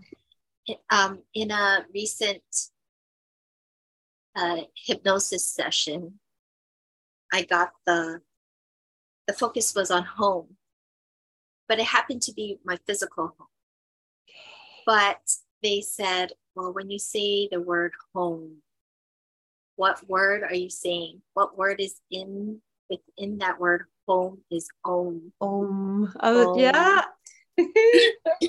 Um, 0.90 1.20
in 1.34 1.52
a 1.52 1.86
recent 1.94 2.44
uh, 4.36 4.58
hypnosis 4.76 5.48
session, 5.48 6.20
I 7.32 7.44
got 7.44 7.72
the 7.86 8.22
the 9.28 9.34
focus 9.34 9.76
was 9.76 9.92
on 9.92 10.04
home, 10.04 10.56
but 11.68 11.80
it 11.80 11.86
happened 11.86 12.22
to 12.24 12.34
be 12.34 12.60
my 12.64 12.78
physical 12.88 13.34
home. 13.38 13.48
But 14.86 15.20
they 15.62 15.82
said, 15.82 16.32
well, 16.58 16.74
when 16.74 16.90
you 16.90 16.98
say 16.98 17.48
the 17.52 17.62
word 17.62 17.94
home, 18.16 18.58
what 19.76 20.02
word 20.10 20.42
are 20.42 20.56
you 20.56 20.72
saying? 20.72 21.22
What 21.36 21.56
word 21.56 21.80
is 21.80 22.02
in 22.10 22.62
within 22.90 23.38
that 23.38 23.60
word 23.60 23.84
home 24.08 24.40
is 24.50 24.68
om. 24.84 25.32
Om. 25.40 26.12
Oh, 26.20 26.54
om. 26.54 26.60
yeah. 26.60 27.04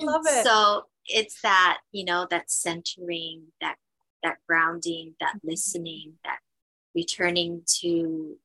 love 0.01 0.23
it. 0.27 0.45
So 0.47 0.85
it's 1.05 1.43
that, 1.43 1.79
you 1.93 2.07
know, 2.07 2.27
that 2.31 2.51
centering, 2.51 3.43
that 3.61 3.77
that 4.23 4.39
grounding, 4.49 5.15
that 5.21 5.37
mm-hmm. 5.37 5.49
listening, 5.51 6.15
that 6.25 6.39
returning 6.95 7.63
to 7.81 8.39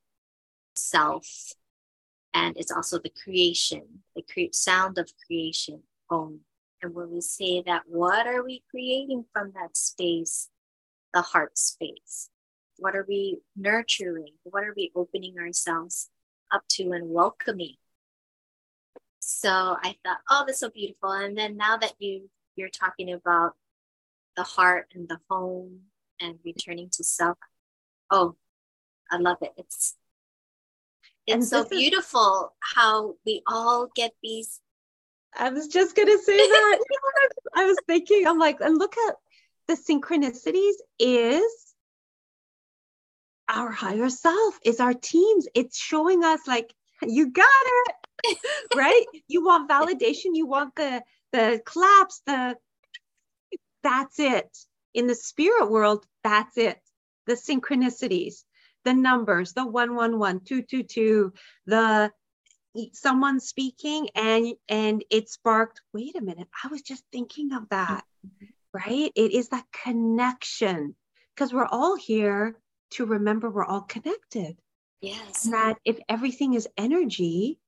self. 0.76 1.26
And 2.34 2.54
it's 2.58 2.70
also 2.70 2.98
the 2.98 3.12
creation, 3.22 4.02
the 4.14 4.22
cre- 4.22 4.52
sound 4.52 4.98
of 4.98 5.10
creation, 5.26 5.82
om. 6.10 6.40
And 6.84 6.94
when 6.94 7.10
we 7.10 7.22
say 7.22 7.62
that, 7.62 7.84
what 7.86 8.26
are 8.26 8.44
we 8.44 8.62
creating 8.70 9.24
from 9.32 9.52
that 9.54 9.74
space? 9.74 10.50
The 11.14 11.22
heart 11.22 11.56
space. 11.56 12.28
What 12.76 12.94
are 12.94 13.06
we 13.08 13.38
nurturing? 13.56 14.34
What 14.42 14.64
are 14.64 14.74
we 14.76 14.92
opening 14.94 15.38
ourselves 15.38 16.10
up 16.52 16.62
to 16.72 16.92
and 16.92 17.08
welcoming? 17.08 17.76
So 19.20 19.48
I 19.48 19.96
thought, 20.04 20.18
oh, 20.28 20.44
that's 20.46 20.60
so 20.60 20.68
beautiful. 20.68 21.12
And 21.12 21.38
then 21.38 21.56
now 21.56 21.78
that 21.78 21.94
you 21.98 22.28
you're 22.54 22.68
talking 22.68 23.10
about 23.10 23.52
the 24.36 24.42
heart 24.42 24.88
and 24.94 25.08
the 25.08 25.18
home 25.30 25.80
and 26.20 26.38
returning 26.44 26.90
to 26.92 27.02
self, 27.02 27.38
oh, 28.10 28.36
I 29.10 29.16
love 29.16 29.38
it. 29.40 29.52
It's 29.56 29.96
it's 31.26 31.48
so 31.48 31.64
beautiful 31.64 32.52
is, 32.52 32.74
how 32.74 33.14
we 33.24 33.42
all 33.46 33.88
get 33.94 34.12
these. 34.22 34.60
I 35.36 35.50
was 35.50 35.68
just 35.68 35.96
gonna 35.96 36.18
say 36.18 36.36
that. 36.36 36.78
I 37.54 37.66
was 37.66 37.76
thinking, 37.86 38.26
I'm 38.26 38.38
like, 38.38 38.60
and 38.60 38.78
look 38.78 38.94
at 39.08 39.16
the 39.66 39.74
synchronicities 39.74 40.74
is 40.98 41.74
our 43.48 43.70
higher 43.70 44.08
self 44.08 44.58
is 44.64 44.80
our 44.80 44.94
teams. 44.94 45.46
It's 45.54 45.78
showing 45.78 46.24
us 46.24 46.46
like 46.46 46.72
you 47.02 47.30
got 47.30 47.46
it, 48.26 48.38
right? 48.74 49.04
You 49.28 49.44
want 49.44 49.70
validation. 49.70 50.30
You 50.34 50.46
want 50.46 50.74
the 50.76 51.02
the 51.32 51.60
claps. 51.64 52.22
The 52.26 52.56
that's 53.82 54.18
it. 54.18 54.56
In 54.94 55.06
the 55.06 55.14
spirit 55.14 55.70
world, 55.70 56.06
that's 56.22 56.56
it. 56.56 56.78
The 57.26 57.34
synchronicities, 57.34 58.44
the 58.84 58.94
numbers, 58.94 59.52
the 59.52 59.66
one 59.66 59.94
one 59.94 60.18
one, 60.18 60.40
two 60.40 60.62
two 60.62 60.82
two, 60.82 61.32
the 61.66 62.12
someone 62.92 63.40
speaking 63.40 64.08
and 64.14 64.54
and 64.68 65.04
it 65.10 65.28
sparked. 65.28 65.80
Wait 65.92 66.16
a 66.16 66.20
minute, 66.20 66.48
I 66.62 66.68
was 66.68 66.82
just 66.82 67.04
thinking 67.12 67.52
of 67.52 67.68
that, 67.70 68.04
right? 68.72 69.12
It 69.14 69.32
is 69.32 69.48
that 69.48 69.66
connection 69.72 70.94
because 71.34 71.52
we're 71.52 71.66
all 71.66 71.96
here 71.96 72.56
to 72.92 73.06
remember 73.06 73.50
we're 73.50 73.64
all 73.64 73.82
connected. 73.82 74.56
Yes. 75.00 75.44
And 75.44 75.54
that 75.54 75.76
if 75.84 75.98
everything 76.08 76.54
is 76.54 76.68
energy, 76.76 77.58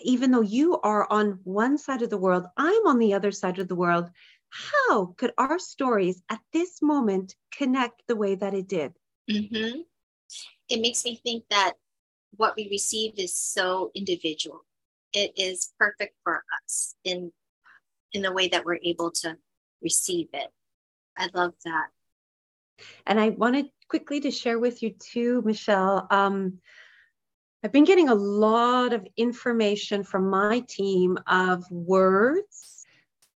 even 0.00 0.30
though 0.30 0.42
you 0.42 0.80
are 0.80 1.06
on 1.10 1.40
one 1.44 1.78
side 1.78 2.02
of 2.02 2.10
the 2.10 2.18
world, 2.18 2.46
I'm 2.56 2.86
on 2.86 2.98
the 2.98 3.14
other 3.14 3.30
side 3.30 3.58
of 3.58 3.68
the 3.68 3.74
world, 3.74 4.08
how 4.48 5.14
could 5.16 5.32
our 5.38 5.58
stories 5.58 6.22
at 6.28 6.40
this 6.52 6.80
moment 6.82 7.36
connect 7.52 8.02
the 8.06 8.16
way 8.16 8.34
that 8.34 8.54
it 8.54 8.68
did? 8.68 8.92
Mm-hmm. 9.30 9.80
It 10.68 10.80
makes 10.80 11.04
me 11.04 11.20
think 11.22 11.44
that 11.50 11.74
what 12.36 12.54
we 12.56 12.68
receive 12.70 13.14
is 13.18 13.36
so 13.36 13.90
individual. 13.94 14.64
It 15.12 15.32
is 15.36 15.72
perfect 15.78 16.16
for 16.24 16.42
us 16.64 16.94
in 17.04 17.32
in 18.12 18.22
the 18.22 18.32
way 18.32 18.48
that 18.48 18.64
we're 18.64 18.78
able 18.82 19.10
to 19.10 19.36
receive 19.82 20.28
it. 20.34 20.48
I 21.16 21.28
love 21.34 21.54
that. 21.64 21.88
And 23.06 23.18
I 23.18 23.30
wanted 23.30 23.70
quickly 23.88 24.20
to 24.20 24.30
share 24.30 24.58
with 24.58 24.82
you 24.82 24.94
too, 24.98 25.42
Michelle. 25.44 26.06
Um, 26.10 26.58
I've 27.64 27.72
been 27.72 27.84
getting 27.84 28.08
a 28.08 28.14
lot 28.14 28.92
of 28.92 29.06
information 29.16 30.02
from 30.02 30.28
my 30.28 30.60
team 30.68 31.18
of 31.26 31.64
words. 31.70 32.84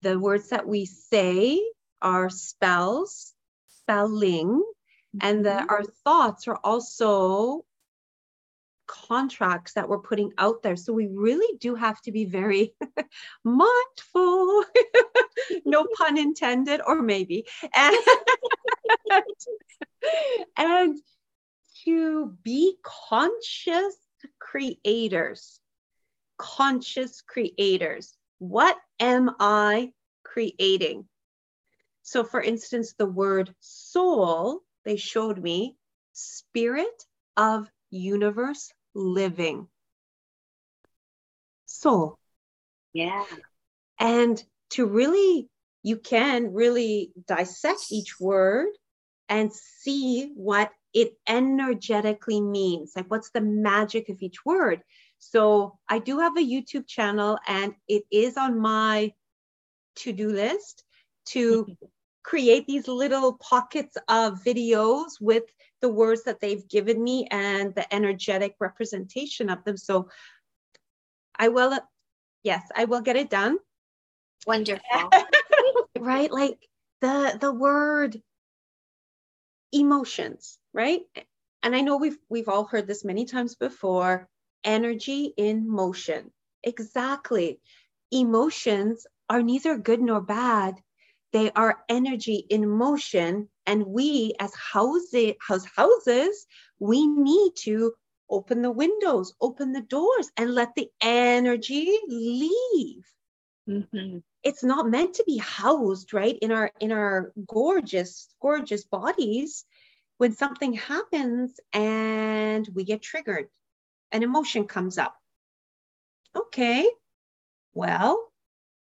The 0.02 0.18
words 0.18 0.48
that 0.48 0.66
we 0.66 0.86
say 0.86 1.60
are 2.00 2.30
spells, 2.30 3.32
spelling, 3.68 4.48
mm-hmm. 4.48 5.18
and 5.20 5.46
that 5.46 5.68
our 5.70 5.84
thoughts 6.04 6.48
are 6.48 6.56
also 6.56 7.64
contracts 8.86 9.74
that 9.74 9.88
we're 9.88 9.98
putting 9.98 10.32
out 10.38 10.62
there. 10.62 10.76
So 10.76 10.92
we 10.92 11.06
really 11.06 11.56
do 11.58 11.74
have 11.74 12.00
to 12.02 12.12
be 12.12 12.24
very 12.24 12.74
mindful, 13.44 14.64
no 15.64 15.86
pun 15.96 16.18
intended, 16.18 16.80
or 16.86 17.02
maybe, 17.02 17.46
and, 17.74 17.96
and 20.56 20.98
to 21.84 22.36
be 22.42 22.76
conscious 22.82 23.96
creators. 24.38 25.60
Conscious 26.36 27.20
creators. 27.20 28.14
What 28.38 28.76
am 28.98 29.30
I 29.38 29.92
creating? 30.24 31.06
So, 32.02 32.24
for 32.24 32.42
instance, 32.42 32.94
the 32.98 33.06
word 33.06 33.54
soul, 33.60 34.60
they 34.84 34.96
showed 34.96 35.42
me 35.42 35.76
spirit 36.12 37.04
of 37.36 37.70
universe 37.94 38.72
living. 38.94 39.68
Soul. 41.66 42.18
Yeah. 42.92 43.24
And 43.98 44.42
to 44.70 44.86
really, 44.86 45.48
you 45.82 45.96
can 45.96 46.52
really 46.52 47.12
dissect 47.26 47.86
each 47.90 48.18
word 48.20 48.68
and 49.28 49.52
see 49.52 50.32
what 50.34 50.70
it 50.92 51.14
energetically 51.28 52.40
means. 52.40 52.92
Like, 52.94 53.10
what's 53.10 53.30
the 53.30 53.40
magic 53.40 54.08
of 54.08 54.22
each 54.22 54.44
word? 54.44 54.82
So, 55.18 55.78
I 55.88 55.98
do 55.98 56.18
have 56.18 56.36
a 56.36 56.40
YouTube 56.40 56.86
channel 56.86 57.38
and 57.46 57.74
it 57.88 58.04
is 58.10 58.36
on 58.36 58.60
my 58.60 59.12
to 59.96 60.12
do 60.12 60.28
list 60.28 60.84
to 61.26 61.66
create 62.24 62.66
these 62.66 62.88
little 62.88 63.34
pockets 63.34 63.96
of 64.08 64.42
videos 64.42 65.20
with 65.20 65.44
the 65.80 65.88
words 65.88 66.24
that 66.24 66.40
they've 66.40 66.66
given 66.68 67.02
me 67.02 67.28
and 67.30 67.74
the 67.74 67.94
energetic 67.94 68.56
representation 68.58 69.50
of 69.50 69.62
them. 69.64 69.76
So 69.76 70.08
I 71.38 71.48
will, 71.48 71.78
yes, 72.42 72.62
I 72.74 72.86
will 72.86 73.02
get 73.02 73.16
it 73.16 73.30
done. 73.30 73.58
Wonderful. 74.46 75.10
right? 75.98 76.30
Like 76.30 76.58
the 77.00 77.36
the 77.40 77.52
word 77.52 78.20
emotions, 79.72 80.58
right? 80.72 81.02
And 81.62 81.76
I 81.76 81.82
know 81.82 81.98
we've 81.98 82.18
we've 82.28 82.48
all 82.48 82.64
heard 82.64 82.86
this 82.86 83.04
many 83.04 83.26
times 83.26 83.54
before, 83.54 84.28
energy 84.64 85.32
in 85.36 85.68
motion. 85.68 86.30
Exactly. 86.62 87.60
Emotions 88.10 89.06
are 89.28 89.42
neither 89.42 89.76
good 89.76 90.00
nor 90.00 90.20
bad 90.20 90.76
they 91.34 91.50
are 91.50 91.82
energy 91.88 92.46
in 92.48 92.68
motion. 92.68 93.48
And 93.66 93.84
we, 93.84 94.34
as 94.38 94.54
houses, 94.54 95.32
house 95.40 95.66
houses, 95.76 96.46
we 96.78 97.06
need 97.08 97.56
to 97.64 97.92
open 98.30 98.62
the 98.62 98.70
windows, 98.70 99.34
open 99.40 99.72
the 99.72 99.80
doors, 99.82 100.30
and 100.36 100.54
let 100.54 100.76
the 100.76 100.88
energy 101.00 101.98
leave. 102.08 103.04
Mm-hmm. 103.68 104.18
It's 104.44 104.62
not 104.62 104.88
meant 104.88 105.14
to 105.14 105.24
be 105.24 105.38
housed, 105.38 106.14
right, 106.14 106.38
in 106.40 106.52
our 106.52 106.70
in 106.78 106.92
our 106.92 107.32
gorgeous, 107.48 108.28
gorgeous 108.40 108.84
bodies. 108.84 109.64
When 110.18 110.32
something 110.32 110.74
happens 110.74 111.58
and 111.72 112.68
we 112.72 112.84
get 112.84 113.02
triggered, 113.02 113.48
an 114.12 114.22
emotion 114.22 114.66
comes 114.66 114.98
up. 114.98 115.16
Okay, 116.36 116.88
well, 117.72 118.32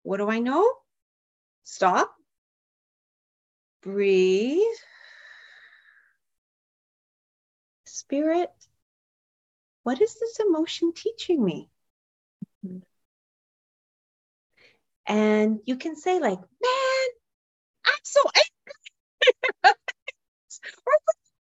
what 0.02 0.18
do 0.18 0.28
I 0.28 0.40
know? 0.40 0.70
Stop, 1.62 2.14
breathe. 3.84 4.58
Spirit, 7.84 8.50
what 9.82 10.00
is 10.00 10.18
this 10.18 10.40
emotion 10.40 10.92
teaching 10.94 11.44
me? 11.44 11.70
And 15.06 15.60
you 15.66 15.76
can 15.76 15.96
say, 15.96 16.18
like, 16.18 16.38
man, 16.38 17.08
I'm 17.86 18.02
so 18.02 18.20
angry. 18.34 19.76
or 20.86 20.92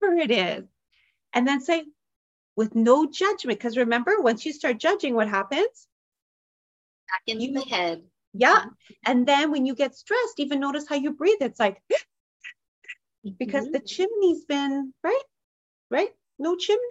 whatever 0.00 0.20
it 0.22 0.30
is. 0.30 0.64
And 1.32 1.46
then 1.46 1.60
say, 1.60 1.84
with 2.56 2.74
no 2.74 3.06
judgment. 3.06 3.58
Because 3.58 3.76
remember, 3.76 4.20
once 4.20 4.46
you 4.46 4.52
start 4.52 4.78
judging, 4.78 5.14
what 5.14 5.28
happens? 5.28 5.88
Back 7.08 7.22
in 7.26 7.40
you, 7.40 7.52
the 7.52 7.60
head. 7.62 8.02
Yeah. 8.32 8.58
Mm-hmm. 8.58 8.68
And 9.06 9.26
then 9.26 9.50
when 9.50 9.66
you 9.66 9.74
get 9.74 9.96
stressed, 9.96 10.38
even 10.38 10.60
notice 10.60 10.86
how 10.88 10.96
you 10.96 11.12
breathe. 11.12 11.38
It's 11.40 11.60
like, 11.60 11.82
because 13.38 13.64
mm-hmm. 13.64 13.72
the 13.72 13.80
chimney's 13.80 14.44
been 14.44 14.92
right, 15.02 15.22
right? 15.90 16.10
No 16.38 16.56
chimney. 16.56 16.82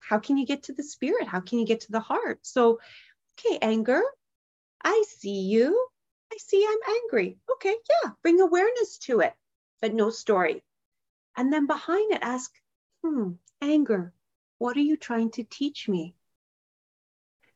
How 0.00 0.18
can 0.18 0.36
you 0.36 0.46
get 0.46 0.64
to 0.64 0.72
the 0.72 0.82
spirit? 0.82 1.26
How 1.26 1.40
can 1.40 1.58
you 1.58 1.66
get 1.66 1.80
to 1.82 1.92
the 1.92 2.00
heart? 2.00 2.38
So, 2.42 2.78
okay, 3.38 3.58
anger, 3.60 4.02
I 4.84 5.04
see 5.08 5.40
you. 5.40 5.88
I 6.32 6.36
see 6.38 6.66
I'm 6.68 6.94
angry. 6.94 7.38
Okay, 7.54 7.74
yeah, 7.90 8.12
bring 8.22 8.40
awareness 8.40 8.98
to 8.98 9.20
it, 9.20 9.34
but 9.80 9.94
no 9.94 10.10
story. 10.10 10.62
And 11.36 11.52
then 11.52 11.66
behind 11.66 12.12
it, 12.12 12.20
ask, 12.22 12.52
hmm, 13.04 13.32
anger, 13.60 14.12
what 14.58 14.76
are 14.76 14.80
you 14.80 14.96
trying 14.96 15.30
to 15.32 15.44
teach 15.44 15.88
me? 15.88 16.14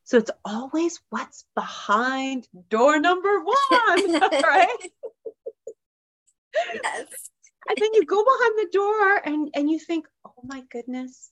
So 0.03 0.17
it's 0.17 0.31
always 0.43 0.99
what's 1.09 1.45
behind 1.55 2.47
door 2.69 2.99
number 2.99 3.39
one, 3.39 4.19
right? 4.21 4.91
Yes. 6.83 7.30
And 7.69 7.77
then 7.77 7.93
you 7.93 8.05
go 8.05 8.23
behind 8.23 8.53
the 8.57 8.69
door 8.71 9.21
and, 9.25 9.49
and 9.53 9.69
you 9.69 9.79
think, 9.79 10.07
oh 10.25 10.41
my 10.43 10.63
goodness, 10.69 11.31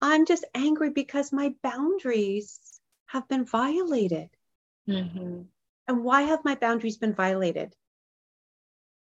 I'm 0.00 0.26
just 0.26 0.44
angry 0.54 0.90
because 0.90 1.32
my 1.32 1.54
boundaries 1.62 2.80
have 3.06 3.28
been 3.28 3.44
violated. 3.44 4.28
Mm-hmm. 4.88 5.42
And 5.88 6.04
why 6.04 6.22
have 6.22 6.44
my 6.44 6.54
boundaries 6.54 6.96
been 6.96 7.14
violated? 7.14 7.74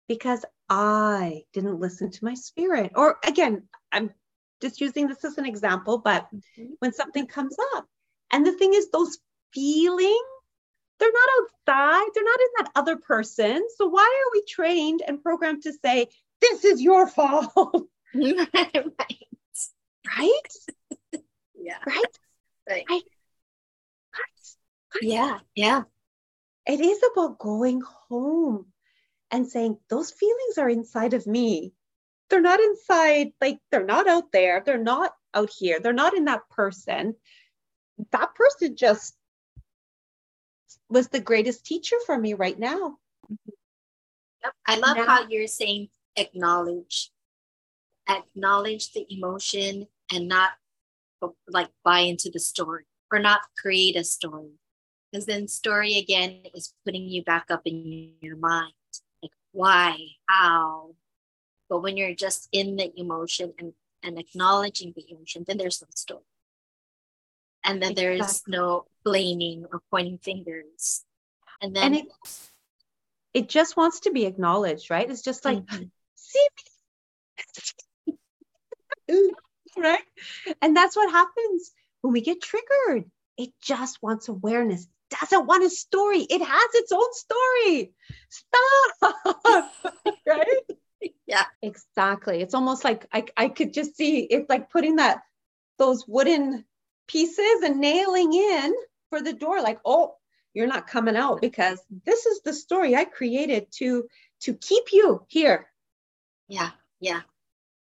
Because 0.08 0.44
I 0.68 1.42
didn't 1.52 1.80
listen 1.80 2.10
to 2.10 2.24
my 2.24 2.34
spirit. 2.34 2.92
Or 2.94 3.18
again, 3.24 3.68
I'm 3.92 4.10
just 4.60 4.80
using 4.80 5.06
this 5.06 5.24
as 5.24 5.38
an 5.38 5.46
example, 5.46 5.98
but 5.98 6.28
Mm-hmm. 6.34 6.72
when 6.80 6.92
something 6.92 7.26
comes 7.26 7.56
up, 7.76 7.86
and 8.32 8.44
the 8.44 8.52
thing 8.52 8.74
is, 8.74 8.90
those 8.90 9.18
feelings, 9.54 10.16
they're 10.98 11.12
not 11.12 11.28
outside, 11.40 12.08
they're 12.14 12.24
not 12.24 12.40
in 12.40 12.48
that 12.58 12.70
other 12.74 12.96
person. 12.96 13.66
So 13.76 13.86
why 13.88 14.02
are 14.02 14.32
we 14.32 14.42
trained 14.48 15.02
and 15.06 15.22
programmed 15.22 15.62
to 15.64 15.72
say, 15.84 16.08
this 16.40 16.64
is 16.64 16.80
your 16.82 17.06
fault? 17.06 17.52
right. 18.14 18.84
right? 20.18 20.32
Yeah. 21.54 21.78
Right? 21.86 22.18
Right. 22.68 22.84
I- 22.88 23.02
Yeah. 25.02 25.38
Yeah. 25.54 25.82
It 26.66 26.80
is 26.80 27.00
about 27.12 27.38
going 27.38 27.80
home 28.08 28.66
and 29.30 29.48
saying, 29.48 29.78
those 29.88 30.10
feelings 30.10 30.58
are 30.58 30.68
inside 30.68 31.14
of 31.14 31.26
me. 31.26 31.72
They're 32.28 32.40
not 32.40 32.60
inside, 32.60 33.32
like 33.40 33.58
they're 33.70 33.84
not 33.84 34.08
out 34.08 34.32
there. 34.32 34.62
They're 34.64 34.76
not 34.82 35.14
out 35.34 35.50
here. 35.50 35.80
They're 35.80 35.92
not 35.92 36.14
in 36.14 36.26
that 36.26 36.48
person. 36.50 37.14
That 38.12 38.34
person 38.34 38.76
just 38.76 39.14
was 40.88 41.08
the 41.08 41.20
greatest 41.20 41.64
teacher 41.64 41.96
for 42.06 42.18
me 42.18 42.34
right 42.34 42.58
now. 42.58 42.98
Yep. 44.44 44.54
I 44.66 44.76
love 44.76 44.96
Now- 44.96 45.06
how 45.06 45.28
you're 45.28 45.46
saying 45.46 45.88
acknowledge, 46.16 47.10
acknowledge 48.08 48.92
the 48.92 49.06
emotion 49.10 49.88
and 50.12 50.28
not 50.28 50.52
like 51.48 51.68
buy 51.84 52.00
into 52.00 52.30
the 52.30 52.38
story 52.38 52.84
or 53.12 53.18
not 53.18 53.40
create 53.60 53.96
a 53.96 54.04
story. 54.04 54.52
Because 55.10 55.26
then 55.26 55.48
story 55.48 55.96
again 55.96 56.42
is 56.54 56.74
putting 56.84 57.08
you 57.08 57.24
back 57.24 57.46
up 57.50 57.62
in 57.64 58.12
your 58.20 58.36
mind. 58.36 58.72
Like 59.22 59.32
why, 59.52 59.96
how. 60.28 60.94
But 61.68 61.80
when 61.80 61.96
you're 61.96 62.14
just 62.14 62.48
in 62.52 62.76
the 62.76 62.92
emotion 62.98 63.52
and, 63.58 63.72
and 64.02 64.18
acknowledging 64.18 64.92
the 64.94 65.04
emotion, 65.10 65.44
then 65.46 65.58
there's 65.58 65.82
no 65.82 65.88
story. 65.94 66.22
And 67.68 67.82
then 67.82 67.94
there 67.94 68.12
is 68.12 68.42
no 68.48 68.86
blaming 69.04 69.66
or 69.70 69.82
pointing 69.90 70.16
fingers. 70.18 71.04
And 71.60 71.76
then 71.76 71.84
And 71.84 71.96
it 71.96 72.06
it 73.34 73.48
just 73.50 73.76
wants 73.76 74.00
to 74.00 74.10
be 74.10 74.24
acknowledged, 74.24 74.90
right? 74.90 75.08
It's 75.08 75.22
just 75.22 75.44
like, 75.44 75.58
Mhm. 75.58 75.90
see 76.14 76.46
me. 78.06 78.16
right? 79.76 80.02
And 80.62 80.74
that's 80.74 80.96
what 80.96 81.10
happens 81.10 81.70
when 82.00 82.14
we 82.14 82.22
get 82.22 82.40
triggered. 82.40 83.10
It 83.36 83.50
just 83.60 84.02
wants 84.02 84.28
awareness. 84.28 84.88
Doesn't 85.20 85.46
want 85.46 85.62
a 85.62 85.70
story. 85.70 86.20
It 86.22 86.40
has 86.40 86.70
its 86.74 86.90
own 86.90 87.12
story. 87.12 87.92
Stop. 88.30 89.72
right? 90.26 90.46
Yeah. 91.26 91.44
Exactly. 91.62 92.40
It's 92.40 92.54
almost 92.54 92.82
like 92.82 93.06
I, 93.12 93.26
I 93.36 93.48
could 93.50 93.72
just 93.72 93.96
see 93.96 94.20
it's 94.20 94.48
like 94.48 94.70
putting 94.70 94.96
that 94.96 95.20
those 95.78 96.08
wooden 96.08 96.64
pieces 97.08 97.62
and 97.64 97.80
nailing 97.80 98.32
in 98.32 98.74
for 99.10 99.20
the 99.20 99.32
door, 99.32 99.60
like, 99.60 99.80
oh, 99.84 100.14
you're 100.54 100.66
not 100.66 100.86
coming 100.86 101.16
out 101.16 101.40
because 101.40 101.80
this 102.04 102.26
is 102.26 102.40
the 102.42 102.52
story 102.52 102.94
I 102.94 103.04
created 103.04 103.66
to 103.78 104.08
to 104.40 104.54
keep 104.54 104.92
you 104.92 105.24
here 105.28 105.68
yeah, 106.48 106.70
yeah. 107.00 107.20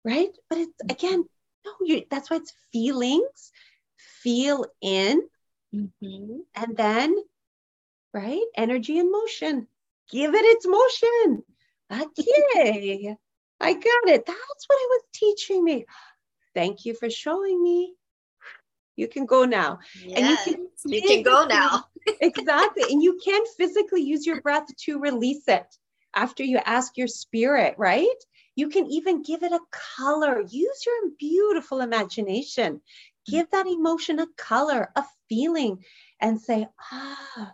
right? 0.04 0.30
But 0.50 0.60
it's 0.60 0.82
again, 0.90 1.26
no, 1.66 1.72
you 1.82 2.04
that's 2.10 2.30
why 2.30 2.38
it's 2.38 2.54
feelings, 2.72 3.52
feel 3.98 4.66
in, 4.82 5.28
Mhm. 5.74 6.40
and 6.56 6.78
then 6.78 7.16
right, 8.14 8.46
energy 8.56 9.00
and 9.00 9.12
motion. 9.12 9.68
Give 10.10 10.34
it 10.34 10.46
its 10.46 10.66
motion. 10.66 11.44
Okay, 11.92 13.16
I 13.60 13.74
got 13.74 14.10
it. 14.10 14.26
That's 14.26 14.66
what 14.68 14.82
it 14.82 14.90
was 14.90 15.04
teaching 15.14 15.64
me. 15.64 15.86
Thank 16.54 16.86
you 16.86 16.94
for 16.96 17.10
showing 17.10 17.62
me. 17.62 17.96
You 18.96 19.08
can 19.08 19.26
go 19.26 19.46
now. 19.46 19.80
Yes, 20.06 20.18
And 20.18 20.30
you 20.30 20.38
can 20.58 20.68
you 20.94 21.02
can 21.02 21.24
go 21.24 21.46
now. 21.46 21.86
exactly. 22.22 22.84
And 22.92 23.02
you 23.02 23.20
can 23.24 23.42
physically 23.58 24.02
use 24.02 24.26
your 24.26 24.42
breath 24.42 24.68
to 24.86 25.00
release 25.00 25.48
it 25.48 25.66
after 26.16 26.44
you 26.44 26.58
ask 26.58 26.98
your 26.98 27.08
spirit, 27.08 27.76
right? 27.78 28.22
You 28.56 28.70
can 28.70 28.86
even 28.88 29.22
give 29.22 29.44
it 29.44 29.52
a 29.52 29.60
color. 29.98 30.42
Use 30.42 30.86
your 30.86 31.12
beautiful 31.20 31.82
imagination. 31.82 32.82
Give 33.28 33.50
that 33.52 33.68
emotion 33.68 34.20
a 34.20 34.28
color, 34.38 34.92
a 34.96 35.04
feeling, 35.28 35.84
and 36.22 36.40
say, 36.40 36.68
ah, 36.92 37.54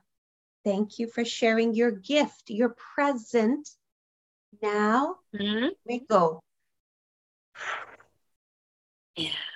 thank 0.64 1.00
you 1.00 1.08
for 1.08 1.26
sharing 1.26 1.74
your 1.74 1.92
gift, 1.92 2.50
your 2.50 2.76
present. 2.96 3.68
Now 4.62 5.16
Mhm. 5.34 5.72
we 5.86 6.00
go. 6.00 6.42
Yeah. 9.16 9.51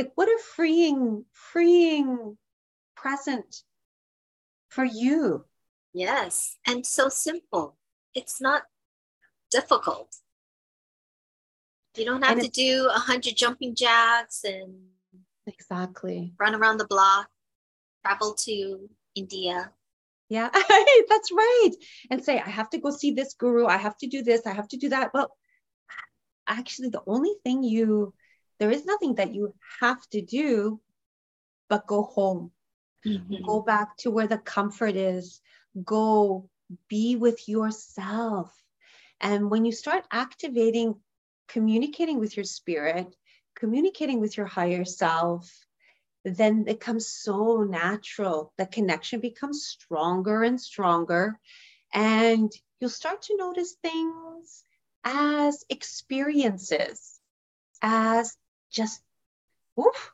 Like, 0.00 0.12
what 0.14 0.28
a 0.28 0.38
freeing, 0.56 1.26
freeing 1.34 2.38
present 2.96 3.64
for 4.70 4.82
you. 4.82 5.44
Yes, 5.92 6.56
and 6.66 6.86
so 6.86 7.10
simple. 7.10 7.76
It's 8.14 8.40
not 8.40 8.62
difficult. 9.50 10.16
You 11.98 12.06
don't 12.06 12.22
have 12.22 12.38
And 12.38 12.42
to 12.42 12.48
do 12.48 12.88
a 12.88 12.98
hundred 12.98 13.36
jumping 13.36 13.74
jacks 13.74 14.42
and 14.44 14.88
Exactly. 15.46 16.32
run 16.40 16.54
around 16.54 16.78
the 16.78 16.86
block, 16.86 17.28
travel 18.02 18.32
to 18.46 18.88
India. 19.14 19.70
Yeah, 20.30 20.48
that's 21.10 21.30
right. 21.30 21.72
And 22.10 22.24
say, 22.24 22.38
I 22.38 22.48
have 22.48 22.70
to 22.70 22.78
go 22.78 22.90
see 22.90 23.10
this 23.10 23.34
guru. 23.34 23.66
I 23.66 23.76
have 23.76 23.98
to 23.98 24.06
do 24.06 24.22
this. 24.22 24.46
I 24.46 24.54
have 24.54 24.68
to 24.68 24.78
do 24.78 24.88
that. 24.88 25.12
Well, 25.12 25.30
actually, 26.46 26.88
the 26.88 27.02
only 27.06 27.34
thing 27.44 27.62
you, 27.62 28.14
there 28.60 28.70
is 28.70 28.84
nothing 28.84 29.16
that 29.16 29.34
you 29.34 29.54
have 29.80 30.06
to 30.10 30.20
do 30.20 30.80
but 31.68 31.86
go 31.86 32.02
home. 32.02 32.52
Mm-hmm. 33.06 33.42
Go 33.44 33.62
back 33.62 33.96
to 33.98 34.10
where 34.10 34.26
the 34.26 34.38
comfort 34.38 34.96
is. 34.96 35.40
Go 35.82 36.48
be 36.88 37.16
with 37.16 37.48
yourself. 37.48 38.54
And 39.20 39.50
when 39.50 39.64
you 39.64 39.72
start 39.72 40.04
activating, 40.12 40.94
communicating 41.48 42.20
with 42.20 42.36
your 42.36 42.44
spirit, 42.44 43.16
communicating 43.56 44.20
with 44.20 44.36
your 44.36 44.46
higher 44.46 44.84
self, 44.84 45.50
then 46.24 46.66
it 46.68 46.80
comes 46.80 47.08
so 47.08 47.62
natural. 47.62 48.52
The 48.58 48.66
connection 48.66 49.20
becomes 49.20 49.64
stronger 49.64 50.42
and 50.42 50.60
stronger. 50.60 51.38
And 51.94 52.52
you'll 52.78 52.90
start 52.90 53.22
to 53.22 53.36
notice 53.38 53.74
things 53.82 54.64
as 55.02 55.64
experiences, 55.70 57.18
as 57.80 58.36
just, 58.70 59.02
oof, 59.78 60.12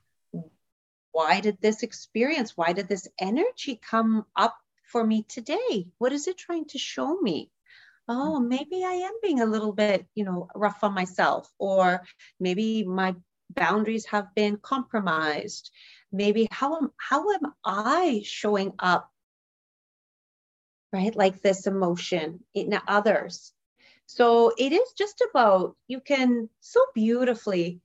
why 1.13 1.41
did 1.41 1.59
this 1.61 1.83
experience, 1.83 2.57
why 2.57 2.73
did 2.73 2.89
this 2.89 3.09
energy 3.19 3.81
come 3.83 4.27
up 4.37 4.57
for 4.85 5.05
me 5.05 5.23
today? 5.23 5.89
What 5.99 6.13
is 6.13 6.29
it 6.29 6.37
trying 6.37 6.67
to 6.67 6.79
show 6.79 7.19
me? 7.21 7.51
Oh, 8.09 8.39
mm. 8.41 8.49
maybe 8.49 8.85
I 8.85 8.93
am 8.93 9.15
being 9.23 9.41
a 9.41 9.47
little 9.47 9.73
bit, 9.73 10.07
you 10.15 10.25
know, 10.25 10.49
rough 10.55 10.85
on 10.85 10.95
myself, 10.95 11.51
or 11.59 12.03
maybe 12.39 12.85
my 12.85 13.17
boundaries 13.55 14.07
have 14.07 14.35
been 14.35 14.59
compromised. 14.59 15.71
Maybe 16.13 16.49
how 16.51 16.77
am 16.77 16.93
how 16.97 17.31
am 17.33 17.53
I 17.65 18.23
showing 18.25 18.73
up, 18.79 19.11
right? 20.93 21.15
Like 21.17 21.43
this 21.43 21.67
emotion 21.67 22.41
in 22.55 22.79
others. 22.87 23.53
So 24.07 24.53
it 24.57 24.73
is 24.73 24.93
just 24.93 25.23
about 25.31 25.77
you 25.89 26.01
can 26.01 26.49
so 26.61 26.81
beautifully 26.95 27.81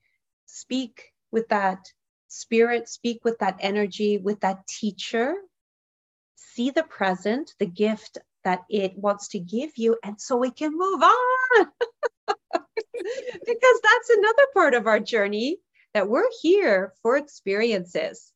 speak 0.52 1.14
with 1.32 1.48
that 1.50 1.86
spirit, 2.28 2.90
speak 2.90 3.24
with 3.24 3.40
that 3.40 3.58
energy, 3.60 4.18
with 4.18 4.42
that 4.42 4.68
teacher, 4.68 5.34
see 6.36 6.72
the 6.72 6.84
present, 6.84 7.54
the 7.60 7.66
gift 7.66 8.18
that 8.44 8.64
it 8.70 8.98
wants 8.98 9.30
to 9.30 9.40
give 9.40 9.72
you, 9.78 9.98
and 10.04 10.20
so 10.20 10.36
we 10.38 10.52
can 10.52 10.72
move 10.78 11.02
on. 11.02 11.68
because 12.28 13.80
that's 13.84 14.10
another 14.10 14.48
part 14.54 14.74
of 14.74 14.88
our 14.88 15.00
journey 15.00 15.58
that 15.94 16.10
we're 16.10 16.30
here 16.42 16.94
for 17.02 17.18
experiences. 17.18 18.32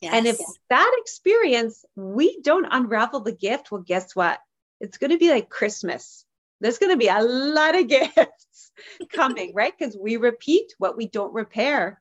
Yes. 0.00 0.14
And 0.14 0.26
if 0.26 0.38
that 0.70 0.92
experience, 0.98 1.84
we 1.94 2.40
don't 2.40 2.66
unravel 2.70 3.20
the 3.20 3.32
gift, 3.32 3.70
well, 3.70 3.82
guess 3.82 4.16
what? 4.16 4.38
It's 4.80 4.98
going 4.98 5.10
to 5.10 5.18
be 5.18 5.30
like 5.30 5.50
Christmas. 5.50 6.24
There's 6.60 6.78
going 6.78 6.92
to 6.92 6.98
be 6.98 7.08
a 7.08 7.22
lot 7.22 7.76
of 7.76 7.88
gifts 7.88 8.72
coming, 9.12 9.52
right? 9.54 9.72
Because 9.76 9.96
we 10.00 10.16
repeat 10.16 10.74
what 10.78 10.96
we 10.96 11.08
don't 11.08 11.32
repair. 11.32 12.00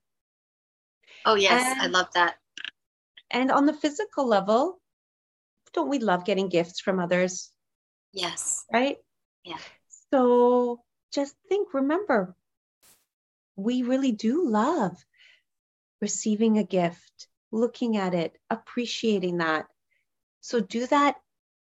oh 1.26 1.36
yes, 1.36 1.78
I 1.80 1.88
love 1.88 2.08
that. 2.14 2.36
And 3.32 3.52
on 3.52 3.66
the 3.66 3.74
physical 3.74 4.28
level, 4.28 4.80
don't 5.74 5.90
we 5.90 6.00
love 6.00 6.26
getting 6.26 6.50
gifts 6.50 6.80
from 6.80 7.00
others? 7.00 7.52
Yes. 8.12 8.66
Right? 8.74 8.98
Yeah. 9.44 9.58
So 10.12 10.82
just 11.14 11.36
think, 11.48 11.74
remember, 11.74 12.36
we 13.56 13.84
really 13.84 14.12
do 14.12 14.48
love 14.48 14.98
receiving 16.02 16.58
a 16.58 16.64
gift, 16.64 17.28
looking 17.52 17.98
at 17.98 18.14
it, 18.14 18.34
appreciating 18.50 19.38
that. 19.38 19.66
So 20.42 20.60
do 20.60 20.88
that 20.88 21.16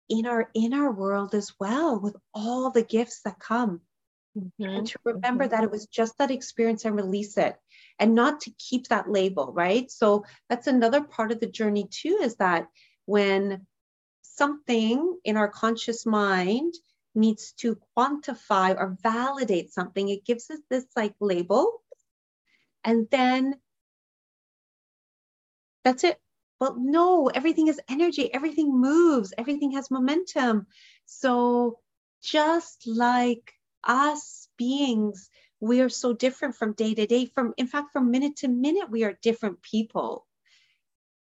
in 0.10 0.26
our 0.26 0.50
in 0.54 0.74
our 0.74 0.92
world 0.92 1.34
as 1.34 1.54
well 1.60 2.00
with 2.00 2.16
all 2.34 2.72
the 2.72 2.84
gifts 2.84 3.22
that 3.24 3.40
come. 3.40 3.82
Mm-hmm. 4.38 4.64
And 4.64 4.88
to 4.88 5.00
remember 5.06 5.46
mm-hmm. 5.46 5.52
that 5.52 5.64
it 5.64 5.72
was 5.72 5.88
just 5.88 6.18
that 6.18 6.32
experience 6.32 6.86
and 6.86 6.96
release 6.96 7.38
it 7.38 7.56
and 8.00 8.16
not 8.16 8.42
to 8.42 8.52
keep 8.60 8.88
that 8.88 9.10
label, 9.10 9.54
right? 9.54 9.90
So 9.90 10.26
that's 10.50 10.68
another 10.68 11.02
part 11.02 11.32
of 11.32 11.40
the 11.40 11.48
journey 11.48 11.88
too 11.90 12.20
is 12.22 12.36
that 12.36 12.68
when 13.06 13.66
something 14.22 15.18
in 15.24 15.38
our 15.38 15.48
conscious 15.48 16.06
mind 16.06 16.74
needs 17.14 17.54
to 17.54 17.78
quantify 17.98 18.76
or 18.78 18.98
validate 19.02 19.72
something, 19.72 20.10
it 20.10 20.26
gives 20.26 20.50
us 20.50 20.60
this 20.70 20.86
like 20.96 21.16
label. 21.22 21.82
And 22.84 23.08
then 23.10 23.56
that's 25.86 26.04
it. 26.04 26.20
Well, 26.66 26.78
no, 26.80 27.28
everything 27.28 27.68
is 27.68 27.80
energy, 27.88 28.34
everything 28.34 28.76
moves, 28.76 29.36
everything 29.38 29.74
has 29.74 29.92
momentum. 29.92 30.66
So 31.06 31.78
just 32.24 32.88
like 32.88 33.54
us 33.84 34.48
beings, 34.58 35.30
we 35.60 35.82
are 35.82 35.90
so 35.90 36.14
different 36.14 36.56
from 36.56 36.74
day 36.74 36.96
to 36.96 37.06
day. 37.06 37.28
From 37.28 37.54
in 37.58 37.68
fact, 37.68 37.92
from 37.94 38.10
minute 38.10 38.38
to 38.38 38.48
minute, 38.48 38.90
we 38.90 39.04
are 39.04 39.16
different 39.22 39.62
people. 39.62 40.26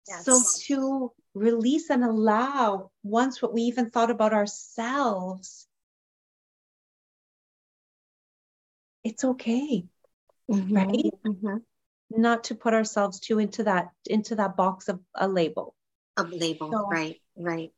Yes. 0.07 0.23
So 0.23 0.39
to 0.67 1.11
release 1.33 1.89
and 1.89 2.05
allow 2.05 2.91
once 3.03 3.41
what 3.41 3.53
we 3.53 3.63
even 3.63 3.89
thought 3.89 4.11
about 4.11 4.31
ourselves, 4.31 5.67
it's 9.03 9.25
okay. 9.25 9.83
Mm-hmm. 10.49 10.73
Right? 10.73 11.13
Mm-hmm. 11.27 11.57
Not 12.11 12.45
to 12.45 12.55
put 12.55 12.73
ourselves 12.73 13.19
too 13.19 13.39
into 13.39 13.63
that 13.63 13.89
into 14.05 14.35
that 14.35 14.55
box 14.55 14.89
of 14.89 14.99
a 15.15 15.27
label. 15.27 15.75
A 16.17 16.23
label, 16.23 16.71
so, 16.71 16.87
right, 16.87 17.19
right. 17.35 17.71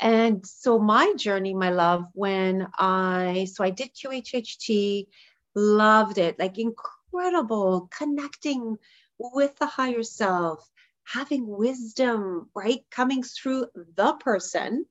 And 0.00 0.46
so 0.46 0.78
my 0.78 1.14
journey, 1.14 1.54
my 1.54 1.70
love, 1.70 2.04
when 2.14 2.68
I 2.78 3.48
so 3.52 3.64
I 3.64 3.70
did 3.70 3.90
QHHT, 3.94 5.06
loved 5.54 6.18
it, 6.18 6.38
like 6.38 6.58
incredible, 6.58 7.88
connecting 7.90 8.78
with 9.18 9.56
the 9.56 9.66
higher 9.66 10.02
self, 10.02 10.68
having 11.04 11.46
wisdom, 11.46 12.48
right? 12.54 12.84
Coming 12.90 13.22
through 13.22 13.66
the 13.74 14.12
person, 14.14 14.86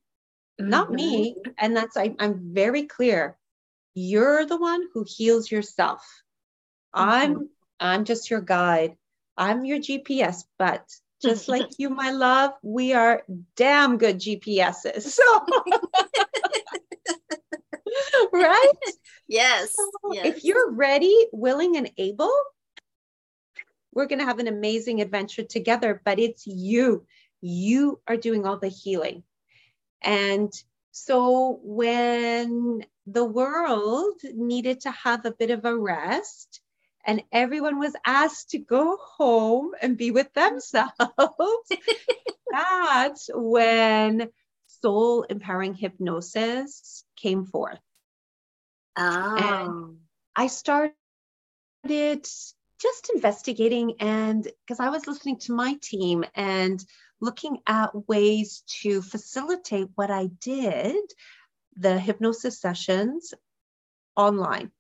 mm-hmm. 0.60 0.70
not 0.70 0.92
me. 0.92 1.34
Mm-hmm. 1.34 1.52
And 1.58 1.78
that's, 1.78 1.98
I, 1.98 2.16
I'm 2.20 2.54
very 2.54 2.84
clear. 2.84 3.38
You're 3.94 4.46
the 4.46 4.58
one 4.58 4.84
who 4.94 5.06
heals 5.08 5.50
yourself. 5.50 6.02
Mm-hmm. 6.96 7.10
I'm, 7.10 7.50
I'm 7.80 8.06
just 8.06 8.30
your 8.30 8.42
guide. 8.42 8.96
I'm 9.38 9.66
your 9.66 9.80
GPS, 9.80 10.44
but 10.58 10.86
just 11.22 11.48
like 11.50 11.68
you, 11.78 11.90
my 11.90 12.12
love, 12.12 12.52
we 12.64 12.94
are 12.94 13.24
damn 13.56 13.98
good 13.98 14.20
GPSs. 14.20 15.02
So, 15.02 15.24
right? 18.34 18.74
Yes, 19.28 19.76
so 19.76 20.14
yes. 20.14 20.26
If 20.26 20.44
you're 20.44 20.72
ready, 20.72 21.16
willing, 21.32 21.78
and 21.78 21.92
able, 21.98 22.34
we're 23.94 24.08
going 24.08 24.20
to 24.20 24.26
have 24.26 24.40
an 24.40 24.48
amazing 24.48 25.02
adventure 25.02 25.44
together, 25.44 26.02
but 26.04 26.20
it's 26.20 26.46
you. 26.46 27.06
You 27.42 28.00
are 28.08 28.18
doing 28.18 28.46
all 28.46 28.58
the 28.58 28.68
healing. 28.68 29.24
And 30.02 30.52
so 30.92 31.60
when 31.64 32.86
the 33.06 33.26
world 33.26 34.22
needed 34.24 34.82
to 34.82 34.92
have 34.92 35.26
a 35.26 35.32
bit 35.32 35.50
of 35.52 35.66
a 35.66 35.78
rest, 35.78 36.62
and 37.08 37.24
everyone 37.32 37.80
was 37.80 37.96
asked 38.06 38.50
to 38.50 38.58
go 38.60 38.98
home 38.98 39.72
and 39.82 39.98
be 39.98 40.12
with 40.12 40.32
themselves. 40.34 40.92
That's 42.52 43.30
when 43.34 44.30
soul 44.82 45.24
empowering 45.24 45.74
hypnosis 45.74 47.06
came 47.16 47.46
forth. 47.46 47.80
Oh. 48.98 49.36
And 49.38 49.98
I 50.36 50.48
started 50.48 50.94
just 52.80 53.12
investigating 53.14 53.96
and 54.00 54.44
because 54.44 54.80
I 54.80 54.90
was 54.90 55.08
listening 55.08 55.40
to 55.40 55.54
my 55.54 55.78
team 55.82 56.26
and 56.36 56.84
looking 57.22 57.60
at 57.66 58.08
ways 58.08 58.64
to 58.82 59.02
facilitate 59.02 59.88
what 59.96 60.12
I 60.12 60.28
did, 60.42 61.04
the 61.78 61.98
hypnosis 61.98 62.60
sessions 62.60 63.34
online. 64.16 64.72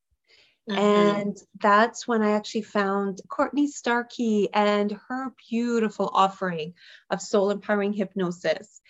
Mm-hmm. 0.69 0.79
And 0.79 1.37
that's 1.61 2.07
when 2.07 2.21
I 2.21 2.31
actually 2.31 2.63
found 2.63 3.21
Courtney 3.29 3.67
Starkey 3.67 4.49
and 4.53 4.99
her 5.07 5.33
beautiful 5.49 6.09
offering 6.13 6.73
of 7.09 7.21
soul 7.21 7.51
empowering 7.51 7.93
hypnosis. 7.93 8.81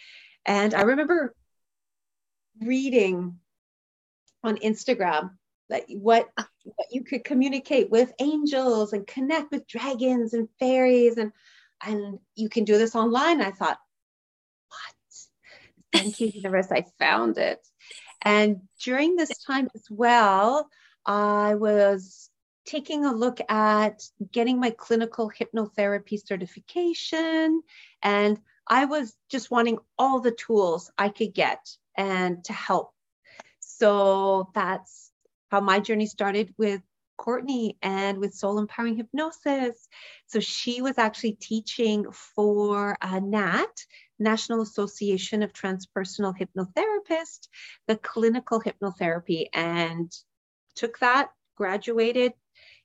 And 0.46 0.74
I 0.74 0.82
remember 0.82 1.36
reading 2.62 3.40
on 4.44 4.58
Instagram 4.58 5.32
that 5.70 5.84
what, 5.90 6.30
what 6.64 6.88
you 6.92 7.04
could 7.04 7.24
communicate 7.24 7.92
with 7.92 8.14
angels 8.20 8.94
and 8.94 9.06
connect 9.06 9.52
with 9.52 9.68
dragons 9.68 10.34
and 10.34 10.48
fairies 10.60 11.18
and 11.18 11.32
and 11.86 12.20
you 12.36 12.50
can 12.50 12.64
do 12.64 12.78
this 12.78 12.96
online. 12.96 13.42
I 13.42 13.52
thought, 13.52 13.78
what? 14.70 16.02
Thank 16.02 16.20
you, 16.20 16.28
universe. 16.34 16.72
I 16.72 16.86
found 17.00 17.38
it. 17.38 17.60
And 18.22 18.62
during 18.84 19.16
this 19.16 19.38
time 19.44 19.70
as 19.76 19.86
well, 19.90 20.70
I 21.08 21.56
was 21.56 22.30
taking 22.66 23.06
a 23.06 23.14
look 23.14 23.40
at 23.50 24.04
getting 24.32 24.60
my 24.60 24.70
clinical 24.72 25.32
hypnotherapy 25.32 26.24
certification. 26.24 27.64
And 28.04 28.40
I 28.68 28.86
was 28.86 29.16
just 29.32 29.50
wanting 29.50 29.80
all 29.98 30.20
the 30.20 30.32
tools 30.32 30.92
I 30.98 31.10
could 31.10 31.34
get 31.34 31.66
and 31.96 32.44
to 32.44 32.54
help. 32.54 32.94
So 33.60 34.52
that's 34.54 35.12
how 35.50 35.62
my 35.62 35.80
journey 35.80 36.08
started 36.08 36.54
with 36.58 36.82
Courtney 37.18 37.78
and 37.82 38.20
with 38.20 38.34
Soul 38.34 38.60
Empowering 38.60 38.98
Hypnosis. 38.98 39.88
So 40.28 40.42
she 40.42 40.82
was 40.82 40.98
actually 40.98 41.34
teaching 41.34 42.06
for 42.12 42.98
uh, 43.02 43.20
NAT, 43.24 43.86
National 44.20 44.62
Association 44.62 45.42
of 45.42 45.54
Transpersonal 45.54 46.36
Hypnotherapists, 46.38 47.48
the 47.88 47.96
clinical 47.96 48.62
hypnotherapy, 48.62 49.46
and 49.54 50.12
took 50.78 51.00
that, 51.00 51.32
graduated, 51.56 52.34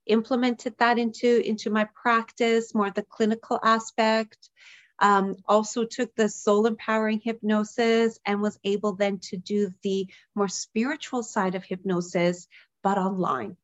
implemented 0.06 0.74
that 0.78 0.98
into, 0.98 1.40
into 1.46 1.70
my 1.70 1.86
practice, 1.94 2.74
more 2.74 2.90
the 2.90 3.02
clinical 3.02 3.58
aspect. 3.62 4.50
Um, 4.98 5.36
also 5.48 5.84
took 5.84 6.14
the 6.14 6.28
soul 6.28 6.66
empowering 6.66 7.20
hypnosis 7.24 8.20
and 8.24 8.40
was 8.40 8.58
able 8.62 8.94
then 8.94 9.18
to 9.30 9.36
do 9.36 9.72
the 9.82 10.06
more 10.34 10.48
spiritual 10.48 11.24
side 11.24 11.56
of 11.56 11.64
hypnosis, 11.64 12.46
but 12.84 12.98
online, 12.98 13.56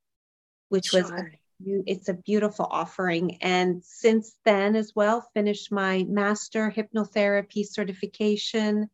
which 0.68 0.86
sure. 0.86 1.02
was 1.02 1.10
a, 1.12 1.24
it's 1.86 2.08
a 2.08 2.14
beautiful 2.14 2.66
offering. 2.68 3.38
And 3.40 3.84
since 3.84 4.34
then 4.44 4.74
as 4.74 4.92
well, 4.96 5.28
finished 5.32 5.70
my 5.70 6.04
master 6.08 6.72
hypnotherapy 6.74 7.64
certification. 7.64 8.90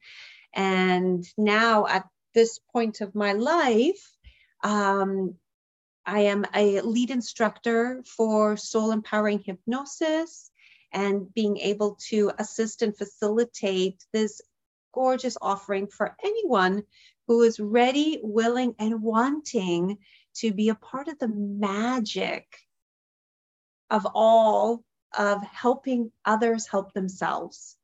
And 0.55 1.25
now 1.39 1.87
at 1.87 2.07
this 2.35 2.61
point 2.73 3.01
of 3.01 3.15
my 3.15 3.33
life, 3.33 4.14
um, 4.65 5.37
I 6.07 6.21
am 6.21 6.45
a 6.55 6.81
lead 6.81 7.11
instructor 7.11 8.03
for 8.05 8.57
soul 8.57 8.91
empowering 8.91 9.41
hypnosis 9.41 10.51
and 10.93 11.33
being 11.35 11.59
able 11.59 11.99
to 12.09 12.33
assist 12.39 12.83
and 12.83 12.97
facilitate 12.97 14.05
this 14.13 14.41
gorgeous 14.93 15.37
offering 15.41 15.87
for 15.87 16.17
anyone 16.23 16.83
who 17.27 17.43
is 17.43 17.59
ready, 17.59 18.21
willing, 18.23 18.75
and 18.79 19.03
wanting 19.03 19.99
to 20.37 20.53
be 20.53 20.69
a 20.69 20.75
part 20.75 21.09
of 21.09 21.19
the 21.19 21.29
magic 21.29 22.47
of 23.91 24.07
all 24.15 24.85
of 25.17 25.43
helping 25.43 26.11
others 26.25 26.67
help 26.67 26.93
themselves. 26.93 27.77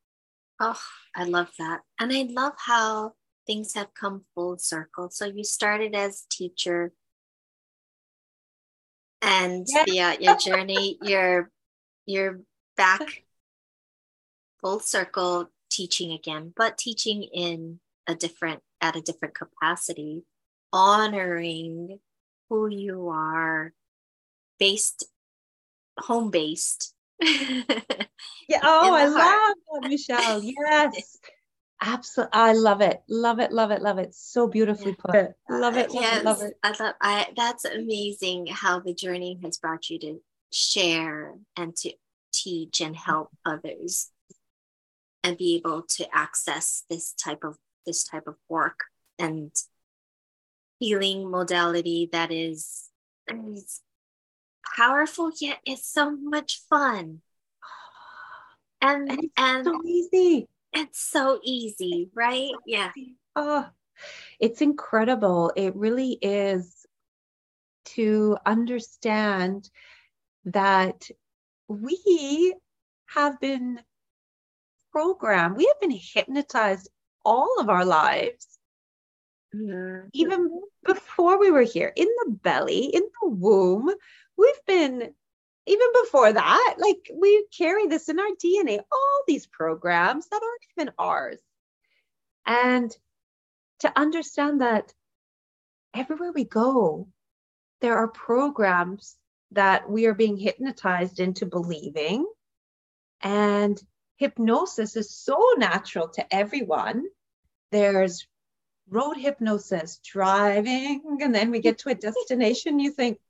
Oh, 0.60 0.80
I 1.16 1.24
love 1.24 1.50
that. 1.58 1.80
And 1.98 2.12
I 2.12 2.26
love 2.30 2.52
how 2.58 3.12
things 3.50 3.74
have 3.74 3.92
come 3.94 4.22
full 4.32 4.56
circle. 4.58 5.10
So 5.10 5.26
you 5.26 5.42
started 5.42 5.92
as 5.92 6.24
teacher 6.30 6.92
and 9.20 9.66
yeah, 9.88 10.14
your 10.20 10.36
journey, 10.36 10.98
you're 11.02 11.50
you're 12.06 12.42
back 12.76 13.24
full 14.60 14.78
circle 14.78 15.50
teaching 15.68 16.12
again, 16.12 16.52
but 16.56 16.78
teaching 16.78 17.24
in 17.24 17.80
a 18.06 18.14
different 18.14 18.60
at 18.80 18.94
a 18.94 19.00
different 19.00 19.34
capacity, 19.34 20.22
honoring 20.72 21.98
who 22.48 22.68
you 22.68 23.08
are 23.08 23.72
based 24.60 25.06
home 25.98 26.30
based 26.30 26.94
yeah. 27.20 28.60
Oh, 28.62 28.94
I 28.94 29.06
heart. 29.06 29.12
love 29.12 29.82
that, 29.82 29.90
Michelle. 29.90 30.40
Yes. 30.44 31.18
Absolutely. 31.82 32.30
I 32.34 32.52
love 32.52 32.80
it. 32.82 33.02
Love 33.08 33.38
it. 33.40 33.52
Love 33.52 33.70
it. 33.70 33.80
Love 33.80 33.98
it. 33.98 34.14
So 34.14 34.46
beautifully 34.46 34.96
yeah. 35.12 35.32
put. 35.48 35.58
Love 35.58 35.76
it. 35.76 35.90
Love 35.90 36.02
yes, 36.02 36.18
it. 36.18 36.24
Love 36.24 36.42
it. 36.42 36.54
I 36.62 36.68
love 36.82 36.94
I 37.00 37.26
that's 37.36 37.64
amazing 37.64 38.48
how 38.48 38.80
the 38.80 38.92
journey 38.92 39.38
has 39.42 39.56
brought 39.56 39.88
you 39.88 39.98
to 40.00 40.20
share 40.52 41.34
and 41.56 41.74
to 41.76 41.92
teach 42.32 42.80
and 42.80 42.94
help 42.94 43.30
others 43.46 44.10
and 45.22 45.36
be 45.36 45.56
able 45.56 45.82
to 45.82 46.06
access 46.14 46.84
this 46.90 47.12
type 47.12 47.44
of 47.44 47.56
this 47.86 48.04
type 48.04 48.26
of 48.26 48.36
work 48.48 48.80
and 49.18 49.52
healing 50.78 51.30
modality 51.30 52.08
that 52.12 52.30
is, 52.30 52.88
is 53.28 53.80
powerful 54.76 55.30
yet 55.40 55.58
it's 55.66 55.86
so 55.86 56.16
much 56.16 56.62
fun 56.70 57.20
and 58.82 59.10
and, 59.10 59.30
and 59.36 59.64
so 59.64 59.82
easy 59.84 60.48
it's 60.72 61.00
so 61.00 61.40
easy 61.42 62.10
right? 62.14 62.52
Yeah. 62.66 62.92
Oh 63.36 63.66
it's 64.38 64.62
incredible. 64.62 65.52
It 65.56 65.76
really 65.76 66.12
is 66.22 66.86
to 67.86 68.36
understand 68.46 69.68
that 70.46 71.08
we 71.68 72.54
have 73.06 73.40
been 73.40 73.80
programmed 74.92 75.56
we 75.56 75.66
have 75.66 75.80
been 75.80 75.96
hypnotized 75.96 76.88
all 77.24 77.60
of 77.60 77.68
our 77.68 77.84
lives. 77.84 78.46
Mm-hmm. 79.54 80.06
even 80.12 80.60
before 80.84 81.38
we 81.40 81.50
were 81.50 81.62
here 81.62 81.92
in 81.96 82.06
the 82.06 82.30
belly 82.30 82.84
in 82.84 83.02
the 83.20 83.28
womb 83.28 83.90
we've 84.36 84.64
been 84.64 85.12
even 85.70 85.86
before 86.02 86.32
that 86.32 86.74
like 86.78 87.10
we 87.14 87.46
carry 87.56 87.86
this 87.86 88.08
in 88.08 88.18
our 88.18 88.34
dna 88.44 88.78
all 88.92 89.22
these 89.26 89.46
programs 89.46 90.28
that 90.28 90.40
aren't 90.42 90.66
even 90.76 90.94
ours. 90.98 91.38
And 92.46 92.96
to 93.80 93.98
understand 93.98 94.60
that 94.60 94.92
everywhere 95.94 96.32
we 96.32 96.44
go 96.44 97.08
there 97.80 97.96
are 97.96 98.08
programs 98.08 99.16
that 99.52 99.90
we 99.90 100.06
are 100.06 100.14
being 100.14 100.36
hypnotized 100.36 101.18
into 101.18 101.46
believing. 101.46 102.26
And 103.22 103.80
hypnosis 104.16 104.96
is 104.96 105.14
so 105.14 105.54
natural 105.56 106.08
to 106.10 106.34
everyone. 106.34 107.04
There's 107.72 108.26
road 108.88 109.16
hypnosis 109.16 110.00
driving 110.04 111.18
and 111.20 111.34
then 111.34 111.50
we 111.50 111.60
get 111.60 111.78
to 111.78 111.90
a 111.90 111.94
destination 111.94 112.80
you 112.80 112.90
think 112.90 113.20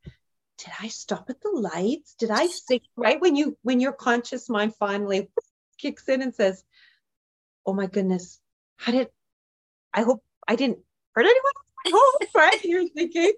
did 0.63 0.73
I 0.79 0.87
stop 0.89 1.29
at 1.29 1.41
the 1.41 1.49
lights? 1.51 2.15
Did 2.15 2.29
I 2.29 2.47
think 2.47 2.83
right 2.95 3.19
when 3.19 3.35
you 3.35 3.57
when 3.63 3.79
your 3.79 3.93
conscious 3.93 4.49
mind 4.49 4.75
finally 4.75 5.29
kicks 5.77 6.07
in 6.07 6.21
and 6.21 6.33
says, 6.35 6.63
"Oh 7.65 7.73
my 7.73 7.87
goodness, 7.87 8.39
how 8.77 8.91
did 8.91 9.09
I 9.93 10.03
hope 10.03 10.23
I 10.47 10.55
didn't 10.55 10.79
hurt 11.15 11.25
anyone?" 11.25 11.53
I 11.85 11.91
hope, 11.93 12.29
right? 12.35 12.63
You're 12.63 12.87
thinking, 12.89 13.33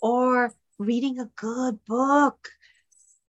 or 0.00 0.54
reading 0.78 1.18
a 1.18 1.30
good 1.36 1.84
book 1.84 2.50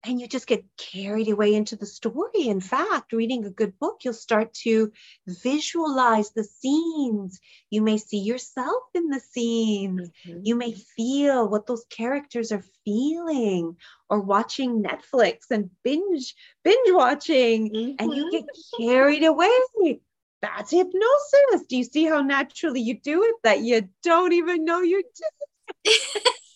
and 0.03 0.19
you 0.19 0.27
just 0.27 0.47
get 0.47 0.63
carried 0.77 1.27
away 1.27 1.53
into 1.53 1.75
the 1.75 1.85
story. 1.85 2.47
In 2.47 2.61
fact, 2.61 3.11
reading 3.11 3.45
a 3.45 3.49
good 3.49 3.77
book, 3.79 3.99
you'll 4.03 4.13
start 4.13 4.53
to 4.65 4.91
visualize 5.27 6.31
the 6.31 6.43
scenes. 6.43 7.39
You 7.69 7.81
may 7.81 7.97
see 7.97 8.19
yourself 8.19 8.83
in 8.93 9.09
the 9.09 9.19
scenes. 9.19 10.09
Mm-hmm. 10.25 10.39
You 10.43 10.55
may 10.55 10.73
feel 10.73 11.49
what 11.49 11.67
those 11.67 11.85
characters 11.89 12.51
are 12.51 12.63
feeling, 12.85 13.75
or 14.09 14.21
watching 14.21 14.83
Netflix 14.83 15.51
and 15.51 15.69
binge 15.83 16.33
binge 16.63 16.91
watching, 16.91 17.71
mm-hmm. 17.71 17.95
and 17.99 18.15
you 18.15 18.31
get 18.31 18.43
mm-hmm. 18.43 18.87
carried 18.87 19.23
away. 19.23 19.99
That's 20.41 20.71
hypnosis. 20.71 21.67
Do 21.67 21.75
you 21.75 21.83
see 21.83 22.05
how 22.05 22.21
naturally 22.21 22.79
you 22.79 22.97
do 22.99 23.23
it 23.23 23.35
that 23.43 23.59
you 23.59 23.89
don't 24.03 24.31
even 24.31 24.63
know 24.63 24.81
you're 24.81 25.01
doing? 25.01 25.97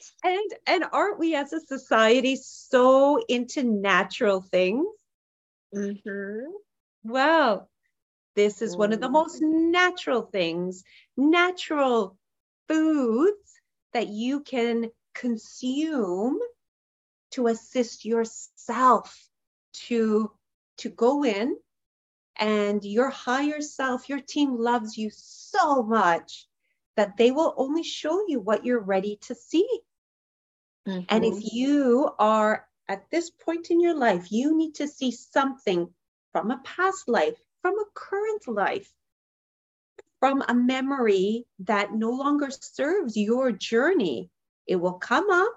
and 0.24 0.52
and 0.66 0.84
aren't 0.92 1.18
we 1.18 1.34
as 1.34 1.52
a 1.52 1.60
society 1.60 2.36
so 2.36 3.22
into 3.28 3.62
natural 3.62 4.40
things? 4.40 4.86
Mm-hmm. 5.74 6.50
well 7.04 7.70
this 8.36 8.60
is 8.60 8.76
one 8.76 8.92
of 8.92 9.00
the 9.00 9.08
most 9.08 9.40
natural 9.40 10.20
things 10.20 10.84
natural 11.16 12.18
foods 12.68 13.60
that 13.94 14.08
you 14.08 14.40
can 14.40 14.90
consume 15.14 16.38
to 17.32 17.46
assist 17.46 18.04
yourself 18.04 19.28
to 19.72 20.30
to 20.78 20.88
go 20.90 21.24
in. 21.24 21.56
And 22.36 22.82
your 22.82 23.10
higher 23.10 23.60
self 23.60 24.08
your 24.08 24.20
team 24.20 24.56
loves 24.56 24.96
you 24.96 25.10
so 25.12 25.82
much 25.82 26.46
that 26.96 27.16
they 27.16 27.30
will 27.30 27.54
only 27.56 27.82
show 27.82 28.24
you 28.28 28.40
what 28.40 28.64
you're 28.64 28.80
ready 28.80 29.18
to 29.22 29.34
see 29.34 29.68
Mm-hmm. 30.86 31.04
And 31.08 31.24
if 31.24 31.34
mm-hmm. 31.34 31.56
you 31.56 32.10
are 32.18 32.66
at 32.88 33.10
this 33.10 33.30
point 33.30 33.70
in 33.70 33.80
your 33.80 33.94
life, 33.94 34.32
you 34.32 34.56
need 34.56 34.74
to 34.76 34.88
see 34.88 35.12
something 35.12 35.88
from 36.32 36.50
a 36.50 36.60
past 36.64 37.08
life, 37.08 37.38
from 37.60 37.74
a 37.78 37.84
current 37.94 38.48
life, 38.48 38.92
from 40.18 40.42
a 40.48 40.54
memory 40.54 41.46
that 41.60 41.92
no 41.92 42.10
longer 42.10 42.48
serves 42.50 43.16
your 43.16 43.52
journey. 43.52 44.30
It 44.66 44.76
will 44.76 44.94
come 44.94 45.30
up. 45.30 45.52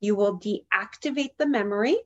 You 0.00 0.14
will 0.14 0.38
deactivate 0.38 1.36
the 1.38 1.46
memory 1.46 1.98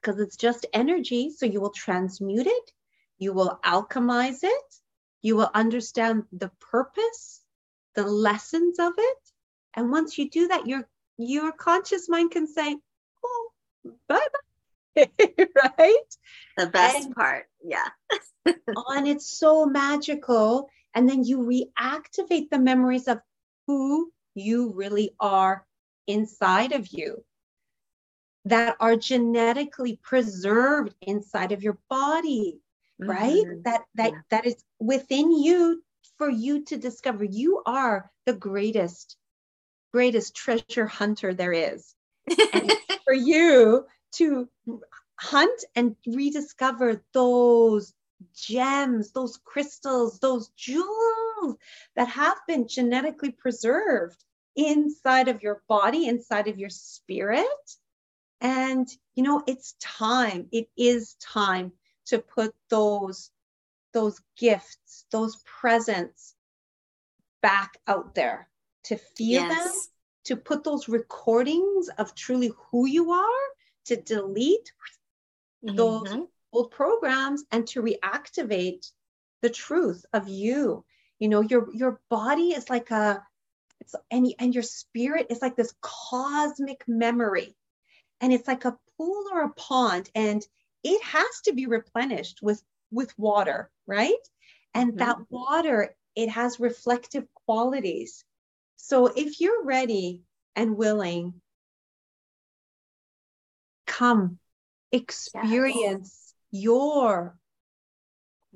because 0.00 0.20
it's 0.20 0.36
just 0.36 0.66
energy. 0.72 1.30
So 1.30 1.46
you 1.46 1.60
will 1.60 1.70
transmute 1.70 2.46
it, 2.46 2.72
you 3.18 3.32
will 3.32 3.58
alchemize 3.64 4.40
it, 4.42 4.74
you 5.22 5.36
will 5.36 5.50
understand 5.54 6.24
the 6.32 6.50
purpose, 6.60 7.42
the 7.94 8.04
lessons 8.04 8.78
of 8.78 8.92
it, 8.96 9.18
and 9.74 9.90
once 9.90 10.18
you 10.18 10.30
do 10.30 10.48
that, 10.48 10.66
your 10.66 10.88
your 11.16 11.52
conscious 11.52 12.08
mind 12.08 12.30
can 12.30 12.46
say, 12.46 12.76
"Oh, 13.24 13.50
bye 14.08 14.28
bye," 14.96 15.08
right? 15.78 16.16
The 16.56 16.66
best 16.66 17.06
and, 17.06 17.14
part, 17.14 17.48
yeah. 17.64 17.88
oh, 18.46 18.84
and 18.94 19.08
it's 19.08 19.30
so 19.30 19.66
magical. 19.66 20.68
And 20.94 21.08
then 21.08 21.22
you 21.22 21.38
reactivate 21.38 22.50
the 22.50 22.58
memories 22.58 23.08
of 23.08 23.20
who 23.66 24.10
you 24.34 24.72
really 24.72 25.14
are 25.20 25.66
inside 26.06 26.72
of 26.72 26.88
you 26.88 27.24
that 28.46 28.76
are 28.80 28.96
genetically 28.96 30.00
preserved 30.02 30.94
inside 31.02 31.52
of 31.52 31.62
your 31.62 31.78
body 31.90 32.58
mm-hmm. 33.00 33.10
right 33.10 33.44
that 33.64 33.82
that 33.94 34.12
yeah. 34.12 34.20
that 34.30 34.46
is 34.46 34.56
within 34.78 35.30
you 35.32 35.82
for 36.16 36.28
you 36.28 36.64
to 36.64 36.76
discover 36.76 37.24
you 37.24 37.62
are 37.66 38.10
the 38.26 38.32
greatest 38.32 39.16
greatest 39.92 40.34
treasure 40.34 40.86
hunter 40.86 41.34
there 41.34 41.52
is. 41.52 41.94
and 42.52 42.72
for 43.04 43.14
you 43.14 43.86
to 44.12 44.48
hunt 45.18 45.64
and 45.74 45.96
rediscover 46.06 47.02
those 47.12 47.92
gems, 48.34 49.12
those 49.12 49.38
crystals, 49.44 50.18
those 50.18 50.48
jewels 50.56 51.56
that 51.96 52.08
have 52.08 52.38
been 52.46 52.68
genetically 52.68 53.30
preserved 53.30 54.22
inside 54.56 55.28
of 55.28 55.42
your 55.42 55.62
body, 55.68 56.06
inside 56.06 56.48
of 56.48 56.58
your 56.58 56.70
spirit. 56.70 57.46
And, 58.40 58.88
you 59.14 59.22
know, 59.22 59.42
it's 59.46 59.74
time, 59.80 60.48
it 60.52 60.68
is 60.76 61.14
time 61.14 61.72
to 62.08 62.18
put 62.18 62.54
those, 62.68 63.30
those 63.92 64.20
gifts, 64.36 65.06
those 65.10 65.36
presents 65.44 66.34
back 67.42 67.78
out 67.86 68.14
there 68.14 68.48
to 68.84 68.96
feel 68.96 69.42
yes. 69.42 69.64
them, 69.64 69.82
to 70.24 70.36
put 70.36 70.64
those 70.64 70.88
recordings 70.88 71.88
of 71.98 72.14
truly 72.14 72.50
who 72.70 72.86
you 72.86 73.12
are, 73.12 73.46
to 73.86 73.96
delete 73.96 74.72
mm-hmm. 75.64 75.76
those 75.76 76.16
old 76.52 76.70
programs 76.70 77.44
and 77.50 77.66
to 77.68 77.82
reactivate 77.82 78.90
the 79.42 79.50
truth 79.50 80.04
of 80.12 80.28
you. 80.28 80.84
You 81.18 81.28
know, 81.28 81.40
your 81.40 81.72
your 81.74 82.00
body 82.08 82.50
is 82.50 82.70
like 82.70 82.90
a 82.90 83.22
it's 83.80 83.94
and, 84.10 84.32
and 84.38 84.54
your 84.54 84.62
spirit 84.62 85.26
is 85.30 85.42
like 85.42 85.56
this 85.56 85.74
cosmic 85.80 86.84
memory. 86.86 87.56
And 88.20 88.32
it's 88.32 88.48
like 88.48 88.64
a 88.64 88.76
pool 88.96 89.26
or 89.32 89.42
a 89.42 89.54
pond, 89.54 90.10
and 90.14 90.44
it 90.84 91.02
has 91.02 91.40
to 91.44 91.52
be 91.52 91.66
replenished 91.66 92.40
with 92.42 92.62
with 92.90 93.16
water, 93.18 93.70
right? 93.86 94.14
And 94.74 94.90
mm-hmm. 94.90 94.98
that 94.98 95.18
water, 95.30 95.94
it 96.14 96.30
has 96.30 96.60
reflective 96.60 97.26
qualities. 97.46 98.24
So 98.76 99.06
if 99.06 99.40
you're 99.40 99.64
ready 99.64 100.22
and 100.56 100.76
willing, 100.76 101.40
come 103.86 104.38
experience 104.92 106.34
yes. 106.52 106.62
your 106.62 107.36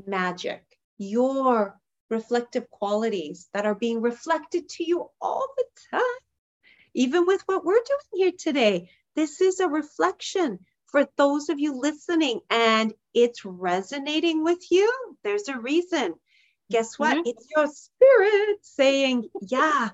magic, 0.07 0.65
your 0.99 1.79
reflective 2.09 2.71
qualities 2.71 3.49
that 3.53 3.67
are 3.67 3.75
being 3.75 4.01
reflected 4.01 4.69
to 4.69 4.85
you 4.85 5.11
all 5.21 5.47
the 5.57 5.65
time. 5.91 6.03
Even 6.95 7.27
with 7.27 7.43
what 7.47 7.65
we're 7.65 7.75
doing 7.75 8.25
here 8.25 8.33
today, 8.39 8.91
this 9.17 9.41
is 9.41 9.61
a 9.61 9.69
reflection. 9.69 10.59
For 10.93 11.09
those 11.17 11.49
of 11.49 11.59
you 11.59 11.81
listening 11.81 12.41
and 12.51 12.93
it's 13.15 13.45
resonating 13.45 14.45
with 14.45 14.61
you, 14.71 14.93
there's 15.25 15.49
a 15.49 15.59
reason. 15.59 16.15
Guess 16.71 16.99
what? 16.99 17.17
Mm-hmm. 17.17 17.29
It's 17.31 17.47
your 17.57 17.67
spirit 17.67 18.59
saying, 18.61 19.29
yeah, 19.41 19.89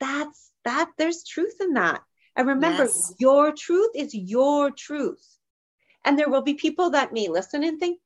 that's 0.00 0.50
that. 0.64 0.90
There's 0.96 1.24
truth 1.24 1.56
in 1.60 1.74
that. 1.74 2.02
And 2.36 2.46
remember, 2.46 2.84
yes. 2.84 3.14
your 3.18 3.52
truth 3.52 3.90
is 3.94 4.14
your 4.14 4.70
truth. 4.70 5.24
And 6.04 6.16
there 6.16 6.30
will 6.30 6.42
be 6.42 6.54
people 6.54 6.90
that 6.90 7.12
may 7.12 7.28
listen 7.28 7.64
and 7.64 7.78
think, 7.78 8.00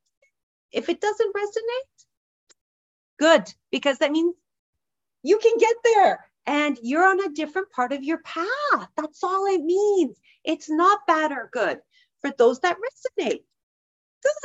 if 0.72 0.89
it 0.89 1.03
doesn't 1.03 1.35
resonate, 1.35 2.07
good, 3.18 3.55
because 3.70 3.99
that 3.99 4.11
means 4.11 4.35
you 5.22 5.39
can 5.39 5.53
get 5.59 5.76
there 5.85 6.24
and 6.47 6.78
you're 6.83 7.07
on 7.07 7.20
a 7.20 7.35
different 7.35 7.70
part 7.70 7.93
of 7.93 8.03
your 8.03 8.18
path. 8.18 8.89
That's 8.97 9.22
all 9.22 9.47
it 9.47 9.62
means. 9.62 10.18
It's 10.45 10.70
not 10.70 11.07
bad 11.07 11.30
or 11.30 11.51
good 11.53 11.78
for 12.23 12.33
those 12.39 12.61
that 12.61 12.79
resonate. 12.79 13.43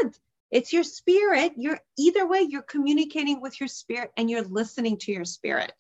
Good. 0.02 0.18
It's 0.52 0.74
your 0.74 0.84
spirit. 0.84 1.54
You're 1.56 1.80
either 1.98 2.28
way, 2.28 2.42
you're 2.50 2.62
communicating 2.62 3.42
with 3.42 3.60
your 3.60 3.68
spirit 3.68 4.12
and 4.18 4.30
you're 4.30 4.44
listening 4.44 4.98
to 5.00 5.12
your 5.12 5.26
spirit. 5.26 5.72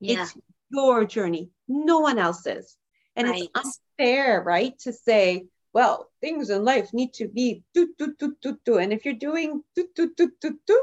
Yeah. 0.00 0.22
It's 0.22 0.36
your 0.70 1.04
journey, 1.04 1.50
no 1.68 2.00
one 2.00 2.18
else's. 2.18 2.76
And 3.16 3.28
right. 3.28 3.48
it's 3.54 3.80
unfair, 3.98 4.42
right? 4.42 4.78
To 4.80 4.92
say, 4.92 5.46
well, 5.72 6.10
things 6.20 6.50
in 6.50 6.64
life 6.64 6.92
need 6.92 7.12
to 7.14 7.28
be 7.28 7.62
do, 7.74 7.92
do, 7.98 8.14
do, 8.18 8.36
do, 8.40 8.58
do. 8.64 8.78
And 8.78 8.92
if 8.92 9.04
you're 9.04 9.14
doing 9.14 9.62
do, 9.74 9.86
do, 9.94 10.12
do, 10.16 10.30
do, 10.40 10.58
do, 10.66 10.82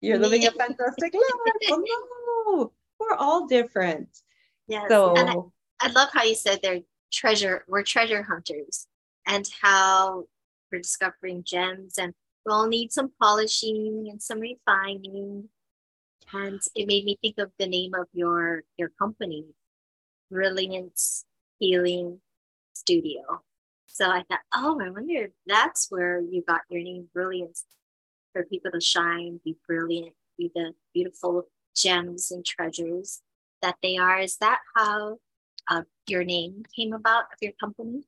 you're 0.00 0.18
living 0.18 0.46
a 0.46 0.50
fantastic 0.50 1.12
life. 1.12 1.22
Oh, 1.70 1.84
no, 2.46 2.72
we're 2.98 3.16
all 3.16 3.46
different. 3.46 4.08
Yes. 4.66 4.84
So 4.88 5.14
and 5.14 5.28
I, 5.28 5.34
I 5.80 5.90
love 5.92 6.08
how 6.12 6.24
you 6.24 6.34
said 6.34 6.60
they're 6.62 6.80
treasure, 7.12 7.64
we're 7.68 7.82
treasure 7.82 8.22
hunters 8.22 8.86
and 9.26 9.48
how 9.62 10.24
we're 10.70 10.80
discovering 10.80 11.42
gems 11.44 11.98
and 11.98 12.14
we'll 12.44 12.68
need 12.68 12.92
some 12.92 13.12
polishing 13.20 14.08
and 14.10 14.22
some 14.22 14.40
refining. 14.40 15.48
And 16.32 16.60
it 16.74 16.86
made 16.86 17.04
me 17.04 17.18
think 17.20 17.38
of 17.38 17.50
the 17.58 17.66
name 17.66 17.92
of 17.94 18.06
your 18.12 18.62
your 18.76 18.90
company, 18.98 19.46
Brilliance 20.30 21.24
Healing 21.58 22.20
Studio. 22.72 23.42
So 23.86 24.06
I 24.06 24.22
thought, 24.28 24.40
oh, 24.54 24.80
I 24.80 24.90
wonder 24.90 25.24
if 25.24 25.30
that's 25.46 25.88
where 25.90 26.20
you 26.20 26.44
got 26.46 26.60
your 26.68 26.82
name, 26.82 27.08
Brilliance, 27.12 27.64
for 28.32 28.44
people 28.44 28.70
to 28.70 28.80
shine, 28.80 29.40
be 29.44 29.56
brilliant, 29.66 30.14
be 30.38 30.50
the 30.54 30.72
beautiful 30.94 31.48
gems 31.74 32.30
and 32.30 32.44
treasures 32.44 33.20
that 33.62 33.76
they 33.82 33.96
are. 33.96 34.18
Is 34.20 34.36
that 34.36 34.60
how 34.76 35.18
uh, 35.68 35.82
your 36.06 36.24
name 36.24 36.62
came 36.74 36.92
about 36.92 37.24
of 37.24 37.38
your 37.40 37.52
company? 37.60 38.04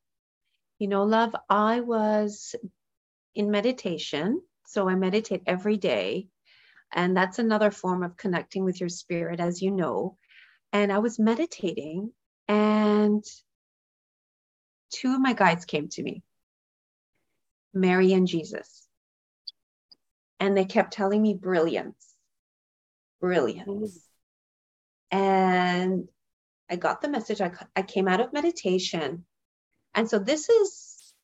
You 0.82 0.88
know, 0.88 1.04
love, 1.04 1.32
I 1.48 1.78
was 1.78 2.56
in 3.36 3.52
meditation. 3.52 4.42
So 4.66 4.88
I 4.88 4.96
meditate 4.96 5.44
every 5.46 5.76
day. 5.76 6.26
And 6.92 7.16
that's 7.16 7.38
another 7.38 7.70
form 7.70 8.02
of 8.02 8.16
connecting 8.16 8.64
with 8.64 8.80
your 8.80 8.88
spirit, 8.88 9.38
as 9.38 9.62
you 9.62 9.70
know. 9.70 10.16
And 10.72 10.92
I 10.92 10.98
was 10.98 11.20
meditating, 11.20 12.10
and 12.48 13.22
two 14.90 15.14
of 15.14 15.20
my 15.20 15.34
guides 15.34 15.66
came 15.66 15.88
to 15.90 16.02
me 16.02 16.24
Mary 17.72 18.12
and 18.12 18.26
Jesus. 18.26 18.88
And 20.40 20.56
they 20.56 20.64
kept 20.64 20.92
telling 20.92 21.22
me 21.22 21.34
brilliance, 21.34 22.12
brilliance. 23.20 24.00
Mm. 25.12 25.16
And 25.16 26.08
I 26.68 26.74
got 26.74 27.02
the 27.02 27.08
message. 27.08 27.40
I, 27.40 27.52
I 27.76 27.82
came 27.82 28.08
out 28.08 28.20
of 28.20 28.32
meditation. 28.32 29.26
And 29.94 30.08
so 30.08 30.18
this 30.18 30.48
is 30.48 31.14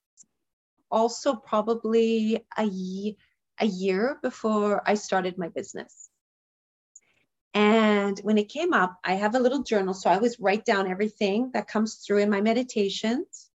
also 0.91 1.35
probably 1.35 2.45
a, 2.59 3.17
a 3.61 3.67
year 3.67 4.19
before 4.23 4.83
I 4.87 4.95
started 4.95 5.39
my 5.39 5.49
business. 5.49 6.09
And 7.55 8.19
when 8.21 8.39
it 8.39 8.49
came 8.49 8.73
up, 8.73 8.99
I 9.03 9.15
have 9.15 9.35
a 9.35 9.41
little 9.41 9.63
journal. 9.63 9.95
So 9.95 10.11
I 10.11 10.15
always 10.15 10.39
write 10.39 10.65
down 10.65 10.91
everything 10.91 11.51
that 11.55 11.67
comes 11.67 11.97
through 11.97 12.19
in 12.19 12.31
my 12.31 12.41
meditations 12.41 13.49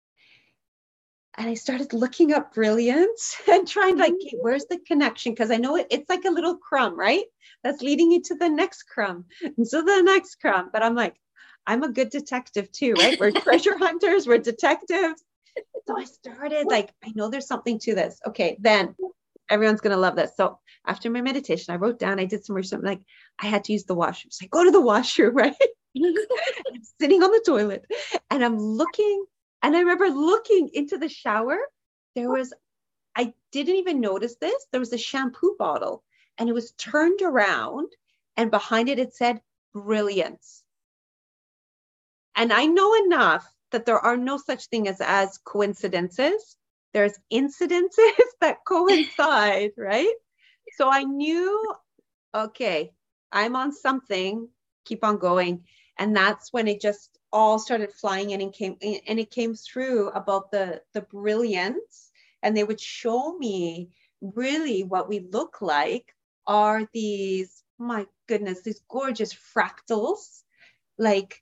and 1.38 1.50
I 1.50 1.54
started 1.54 1.94
looking 1.94 2.34
up 2.34 2.54
brilliance 2.54 3.36
and 3.52 3.68
trying 3.68 3.98
like, 3.98 4.14
mm-hmm. 4.14 4.28
okay, 4.28 4.38
where's 4.42 4.66
the 4.66 4.80
connection? 4.80 5.34
Because 5.34 5.52
I 5.52 5.58
know 5.58 5.78
it, 5.78 5.88
it's 5.90 6.10
like 6.10 6.26
a 6.26 6.32
little 6.32 6.58
crumb, 6.58 6.98
right? 6.98 7.26
That's 7.64 7.82
leading 7.82 8.12
you 8.12 8.22
to 8.24 8.36
the 8.36 8.50
next 8.50 8.84
crumb 8.84 9.26
and 9.58 9.68
so 9.68 9.82
the 9.82 10.02
next 10.02 10.36
crumb. 10.36 10.70
But 10.72 10.84
I'm 10.84 10.96
like, 10.96 11.16
I'm 11.68 11.84
a 11.84 11.92
good 11.92 12.10
detective 12.10 12.72
too, 12.72 12.94
right? 12.94 13.20
We're 13.20 13.32
treasure 13.42 13.78
hunters, 13.78 14.28
we're 14.28 14.40
detectives. 14.40 15.24
So 15.88 15.98
I 15.98 16.06
started 16.06 16.68
like, 16.68 16.92
I 17.04 17.12
know 17.16 17.30
there's 17.30 17.48
something 17.48 17.80
to 17.80 17.96
this. 17.96 18.20
Okay, 18.28 18.58
then 18.60 18.96
everyone's 19.50 19.82
gonna 19.82 19.98
love 19.98 20.16
this. 20.16 20.32
So 20.38 20.60
after 20.86 21.10
my 21.10 21.22
meditation, 21.22 21.74
I 21.74 21.78
wrote 21.78 22.00
down, 22.00 22.20
I 22.20 22.26
did 22.26 22.46
some 22.46 22.56
research, 22.56 22.82
like 22.84 23.02
I 23.40 23.48
had 23.48 23.64
to 23.66 23.74
use 23.74 23.84
the 23.84 23.96
washroom. 23.96 24.32
So 24.32 24.46
I 24.46 24.48
go 24.48 24.64
to 24.64 24.72
the 24.72 24.82
washroom, 24.82 25.36
right? 25.36 25.56
I'm 25.98 26.82
sitting 27.00 27.22
on 27.22 27.32
the 27.32 27.44
toilet 27.46 27.86
and 28.30 28.44
I'm 28.44 28.58
looking 28.58 29.26
and 29.62 29.76
I 29.76 29.80
remember 29.80 30.08
looking 30.08 30.70
into 30.74 30.98
the 30.98 31.10
shower, 31.10 31.58
there 32.16 32.30
was, 32.30 32.54
I 33.16 33.34
didn't 33.52 33.76
even 33.76 34.02
notice 34.02 34.36
this, 34.42 34.66
there 34.72 34.80
was 34.80 34.94
a 34.94 34.98
shampoo 34.98 35.56
bottle 35.60 36.04
and 36.38 36.50
it 36.50 36.54
was 36.54 36.72
turned 36.74 37.22
around 37.22 37.92
and 38.38 38.50
behind 38.50 38.90
it, 38.90 39.00
it 39.00 39.14
said 39.14 39.42
brilliance. 39.74 40.61
And 42.36 42.52
I 42.54 42.66
know 42.66 42.94
enough 43.06 43.52
that 43.72 43.86
there 43.86 44.00
are 44.00 44.18
no 44.18 44.38
such 44.38 44.68
thing 44.68 44.88
as, 44.88 45.02
as 45.02 45.38
coincidences. 45.40 46.58
There's 46.94 47.18
incidences 47.32 48.12
that 48.42 48.58
coincide, 48.68 49.72
right? 49.78 50.14
So 50.76 50.90
I 50.90 51.04
knew, 51.04 51.74
okay, 52.34 52.92
I'm 53.32 53.56
on 53.56 53.72
something, 53.72 54.48
keep 54.86 55.04
on 55.04 55.18
going. 55.18 55.64
And 55.98 56.16
that's 56.16 56.52
when 56.52 56.68
it 56.68 56.82
just 56.82 57.18
all 57.32 57.60
started 57.60 57.92
flying 57.94 58.32
in 58.32 58.42
and 58.42 58.54
came 58.54 58.78
and 58.82 59.20
it 59.20 59.32
came 59.32 59.56
through 59.56 60.10
about 60.10 60.52
the 60.52 60.82
the 60.94 61.02
brilliance 61.02 62.12
and 62.44 62.56
they 62.56 62.64
would 62.64 62.80
show 62.80 63.38
me 63.38 63.90
really 64.22 64.84
what 64.84 65.08
we 65.08 65.20
look 65.20 65.62
like 65.62 66.14
are 66.46 66.88
these 66.94 67.64
my 67.78 68.06
goodness 68.28 68.62
these 68.62 68.82
gorgeous 68.90 69.34
fractals 69.34 70.44
like 70.98 71.42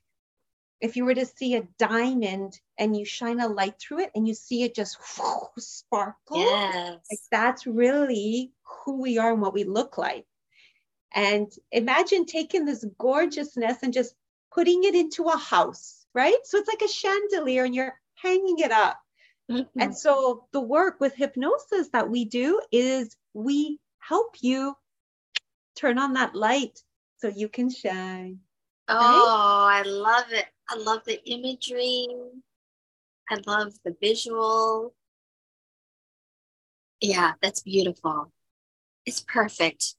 if 0.80 0.96
you 0.96 1.04
were 1.04 1.14
to 1.14 1.26
see 1.26 1.56
a 1.56 1.68
diamond 1.78 2.58
and 2.78 2.96
you 2.96 3.04
shine 3.04 3.40
a 3.40 3.48
light 3.48 3.74
through 3.78 4.00
it 4.00 4.10
and 4.14 4.26
you 4.26 4.34
see 4.34 4.62
it 4.62 4.74
just 4.74 4.96
whoosh, 5.18 5.62
sparkle 5.62 6.38
yes. 6.38 6.98
like 7.10 7.20
that's 7.30 7.66
really 7.66 8.52
who 8.62 9.00
we 9.00 9.18
are 9.18 9.32
and 9.32 9.42
what 9.42 9.54
we 9.54 9.64
look 9.64 9.98
like 9.98 10.24
and 11.12 11.52
imagine 11.72 12.24
taking 12.24 12.64
this 12.64 12.84
gorgeousness 12.98 13.78
and 13.82 13.92
just 13.92 14.14
putting 14.52 14.84
it 14.84 14.94
into 14.94 15.24
a 15.24 15.36
house, 15.36 16.06
right? 16.14 16.36
So 16.44 16.58
it's 16.58 16.68
like 16.68 16.82
a 16.82 16.92
chandelier 16.92 17.64
and 17.64 17.74
you're 17.74 17.94
hanging 18.14 18.58
it 18.58 18.70
up. 18.70 19.00
Mm-hmm. 19.50 19.80
And 19.80 19.96
so 19.96 20.46
the 20.52 20.60
work 20.60 21.00
with 21.00 21.14
hypnosis 21.14 21.88
that 21.92 22.08
we 22.08 22.24
do 22.24 22.60
is 22.70 23.16
we 23.34 23.80
help 23.98 24.36
you 24.40 24.76
turn 25.76 25.98
on 25.98 26.14
that 26.14 26.34
light 26.34 26.80
so 27.18 27.28
you 27.28 27.48
can 27.48 27.70
shine. 27.70 28.40
Oh, 28.90 29.66
right? 29.68 29.82
I 29.84 29.88
love 29.88 30.26
it. 30.30 30.46
I 30.68 30.76
love 30.76 31.04
the 31.04 31.22
imagery. 31.28 32.06
I 33.30 33.36
love 33.46 33.72
the 33.84 33.96
visual. 34.00 34.94
Yeah, 37.00 37.32
that's 37.40 37.62
beautiful. 37.62 38.32
It's 39.06 39.20
perfect. 39.20 39.94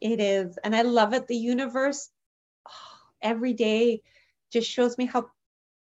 It 0.00 0.20
is. 0.20 0.56
And 0.62 0.76
I 0.76 0.82
love 0.82 1.12
it. 1.12 1.26
The 1.26 1.36
universe 1.36 2.10
oh, 2.68 2.98
every 3.20 3.52
day 3.52 4.02
just 4.52 4.70
shows 4.70 4.96
me 4.96 5.06
how 5.06 5.30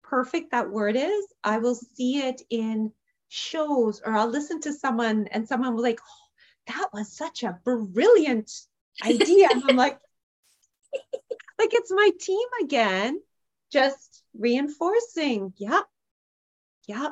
perfect 0.03 0.51
that 0.51 0.69
word 0.69 0.95
is. 0.95 1.25
I 1.43 1.59
will 1.59 1.75
see 1.75 2.17
it 2.17 2.41
in 2.49 2.91
shows 3.27 4.01
or 4.03 4.13
I'll 4.13 4.27
listen 4.27 4.59
to 4.61 4.73
someone 4.73 5.27
and 5.31 5.47
someone 5.47 5.75
will 5.75 5.83
like, 5.83 5.99
oh, 6.01 6.73
that 6.75 6.89
was 6.91 7.15
such 7.15 7.43
a 7.43 7.59
brilliant 7.63 8.51
idea. 9.05 9.49
and 9.51 9.63
I'm 9.69 9.75
like, 9.75 9.99
like 11.59 11.73
it's 11.73 11.91
my 11.91 12.11
team 12.19 12.47
again, 12.63 13.21
just 13.71 14.23
reinforcing. 14.37 15.53
Yep. 15.57 15.85
Yep. 16.87 17.11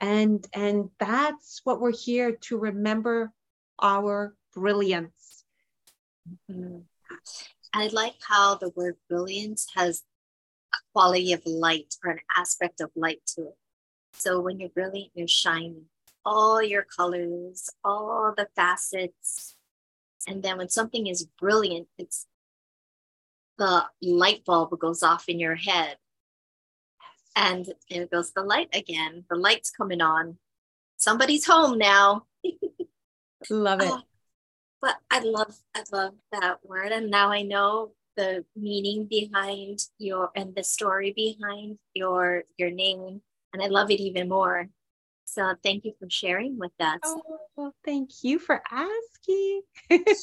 And 0.00 0.46
and 0.52 0.90
that's 0.98 1.60
what 1.64 1.80
we're 1.80 1.92
here 1.92 2.36
to 2.42 2.58
remember 2.58 3.32
our 3.80 4.34
brilliance 4.54 5.26
Mm-hmm. 6.50 6.78
I 7.72 7.88
like 7.88 8.14
how 8.26 8.56
the 8.56 8.70
word 8.70 8.96
brilliance 9.08 9.68
has 9.74 10.02
a 10.74 10.78
quality 10.92 11.32
of 11.32 11.42
light 11.44 11.94
or 12.04 12.12
an 12.12 12.20
aspect 12.36 12.80
of 12.80 12.90
light 12.96 13.20
to 13.34 13.42
it. 13.42 13.56
So 14.12 14.40
when 14.40 14.58
you're 14.58 14.70
brilliant, 14.70 15.10
you're 15.14 15.28
shining, 15.28 15.84
all 16.24 16.62
your 16.62 16.84
colors, 16.84 17.68
all 17.84 18.32
the 18.36 18.48
facets. 18.56 19.56
And 20.26 20.42
then 20.42 20.58
when 20.58 20.68
something 20.68 21.06
is 21.06 21.28
brilliant, 21.38 21.88
it's 21.98 22.26
the 23.58 23.84
light 24.02 24.44
bulb 24.44 24.78
goes 24.78 25.02
off 25.02 25.28
in 25.28 25.38
your 25.40 25.56
head. 25.56 25.96
And 27.34 27.70
there 27.90 28.06
goes 28.06 28.32
the 28.32 28.42
light 28.42 28.68
again. 28.74 29.24
The 29.28 29.36
light's 29.36 29.70
coming 29.70 30.00
on. 30.00 30.38
Somebody's 30.96 31.46
home 31.46 31.78
now. 31.78 32.26
love 33.50 33.80
it. 33.82 33.88
Oh, 33.90 34.00
but 34.80 34.96
I 35.10 35.20
love, 35.20 35.54
I 35.74 35.82
love 35.92 36.14
that 36.32 36.58
word. 36.64 36.92
And 36.92 37.10
now 37.10 37.30
I 37.30 37.42
know 37.42 37.92
the 38.16 38.44
meaning 38.56 39.04
behind 39.04 39.80
your 39.98 40.30
and 40.34 40.54
the 40.54 40.64
story 40.64 41.12
behind 41.14 41.78
your 41.94 42.44
your 42.56 42.70
name. 42.70 43.20
And 43.52 43.62
I 43.62 43.66
love 43.66 43.90
it 43.90 44.00
even 44.00 44.28
more. 44.28 44.68
So 45.36 45.54
thank 45.62 45.84
you 45.84 45.92
for 46.00 46.08
sharing 46.08 46.58
with 46.58 46.72
us. 46.80 47.00
Oh, 47.58 47.70
thank 47.84 48.08
you 48.22 48.38
for 48.38 48.62
asking. 48.70 49.60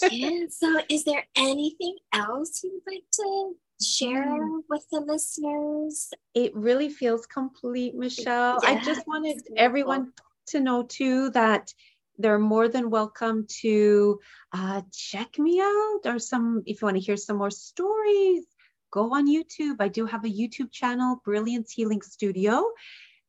yeah. 0.09 0.29
So 0.49 0.79
is 0.89 1.03
there 1.03 1.23
anything 1.35 1.97
else 2.11 2.63
you'd 2.63 2.81
like 2.87 3.03
to 3.13 3.55
share 3.79 4.49
with 4.67 4.83
the 4.91 5.01
listeners? 5.01 6.09
It 6.33 6.55
really 6.55 6.89
feels 6.89 7.27
complete, 7.27 7.93
Michelle. 7.93 8.59
I 8.63 8.81
just 8.83 9.05
wanted 9.05 9.37
everyone 9.55 10.13
to 10.47 10.59
know 10.59 10.81
too 10.81 11.29
that 11.31 11.71
they're 12.17 12.39
more 12.39 12.67
than 12.67 12.89
welcome 12.89 13.45
to 13.61 14.19
uh, 14.51 14.81
check 14.91 15.37
me 15.37 15.61
out 15.61 15.99
or 16.05 16.17
some 16.17 16.63
if 16.65 16.81
you 16.81 16.87
want 16.87 16.97
to 16.97 17.03
hear 17.03 17.17
some 17.17 17.37
more 17.37 17.49
stories 17.49 18.43
go 18.91 19.15
on 19.15 19.27
youtube 19.27 19.77
i 19.79 19.87
do 19.87 20.05
have 20.05 20.23
a 20.23 20.29
youtube 20.29 20.71
channel 20.71 21.19
brilliance 21.25 21.71
healing 21.71 22.03
studio 22.03 22.63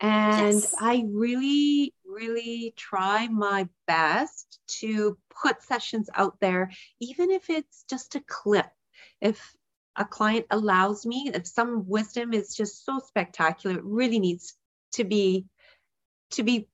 and 0.05 0.55
yes. 0.55 0.75
i 0.81 1.05
really 1.09 1.95
really 2.05 2.73
try 2.77 3.27
my 3.29 3.69
best 3.87 4.59
to 4.67 5.17
put 5.43 5.63
sessions 5.63 6.09
out 6.15 6.39
there 6.41 6.71
even 7.01 7.31
if 7.31 7.51
it's 7.51 7.85
just 7.89 8.15
a 8.15 8.25
clip 8.27 8.67
if 9.21 9.55
a 9.97 10.05
client 10.05 10.47
allows 10.51 11.07
me 11.07 11.31
if 11.33 11.47
some 11.47 11.89
wisdom 11.89 12.33
is 12.35 12.55
just 12.55 12.85
so 12.85 12.99
spectacular 12.99 13.77
it 13.77 13.85
really 13.85 14.19
needs 14.19 14.55
to 14.93 15.05
be 15.05 15.47
to 16.31 16.43
be 16.43 16.69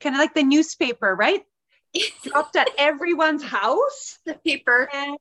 kind 0.00 0.14
of 0.14 0.18
like 0.18 0.34
the 0.34 0.42
newspaper, 0.42 1.14
right? 1.14 1.42
Dropped 2.24 2.56
at 2.56 2.68
everyone's 2.78 3.44
house. 3.44 4.18
The 4.24 4.34
paper. 4.34 4.88
And 4.92 5.16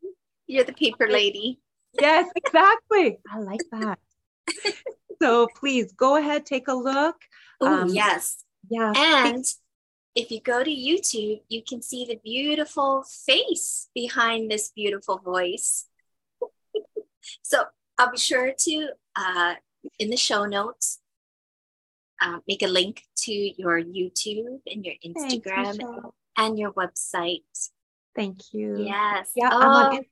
You're 0.47 0.63
the 0.63 0.73
paper 0.73 1.07
lady. 1.09 1.59
Yes, 1.99 2.29
exactly. 2.35 3.19
I 3.31 3.39
like 3.39 3.61
that. 3.71 3.99
so 5.21 5.47
please 5.55 5.91
go 5.93 6.17
ahead, 6.17 6.45
take 6.45 6.67
a 6.67 6.73
look. 6.73 7.15
Oh, 7.61 7.81
um, 7.81 7.89
yes. 7.89 8.43
Yeah. 8.69 8.93
And 8.95 9.45
if 10.15 10.31
you 10.31 10.41
go 10.41 10.63
to 10.63 10.69
YouTube, 10.69 11.41
you 11.49 11.63
can 11.67 11.81
see 11.81 12.05
the 12.05 12.19
beautiful 12.23 13.03
face 13.25 13.89
behind 13.93 14.49
this 14.49 14.69
beautiful 14.69 15.19
voice. 15.19 15.85
so 17.41 17.63
I'll 17.97 18.11
be 18.11 18.17
sure 18.17 18.53
to, 18.57 18.89
uh, 19.15 19.55
in 19.97 20.09
the 20.09 20.17
show 20.17 20.45
notes, 20.45 20.99
uh, 22.21 22.39
make 22.47 22.61
a 22.63 22.67
link 22.67 23.03
to 23.15 23.31
your 23.31 23.81
YouTube 23.81 24.59
and 24.67 24.85
your 24.85 24.95
Instagram 25.05 25.77
Thanks, 25.77 26.09
and 26.37 26.59
your 26.59 26.73
website. 26.73 27.43
Thank 28.15 28.53
you. 28.53 28.83
Yes. 28.83 29.31
Yeah, 29.35 29.49
oh. 29.51 29.59
I'm 29.59 29.69
on 29.69 29.95
oh. 29.95 30.03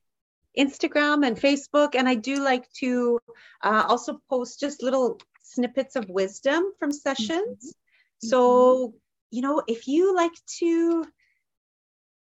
Instagram 0.58 1.26
and 1.26 1.36
Facebook, 1.36 1.94
and 1.94 2.08
I 2.08 2.14
do 2.14 2.42
like 2.42 2.70
to 2.80 3.20
uh, 3.62 3.84
also 3.88 4.20
post 4.28 4.60
just 4.60 4.82
little 4.82 5.20
snippets 5.42 5.96
of 5.96 6.08
wisdom 6.08 6.72
from 6.78 6.92
sessions. 6.92 7.58
Mm-hmm. 7.64 8.28
So, 8.28 8.94
you 9.30 9.42
know, 9.42 9.62
if 9.66 9.86
you 9.86 10.14
like 10.14 10.34
to 10.58 11.04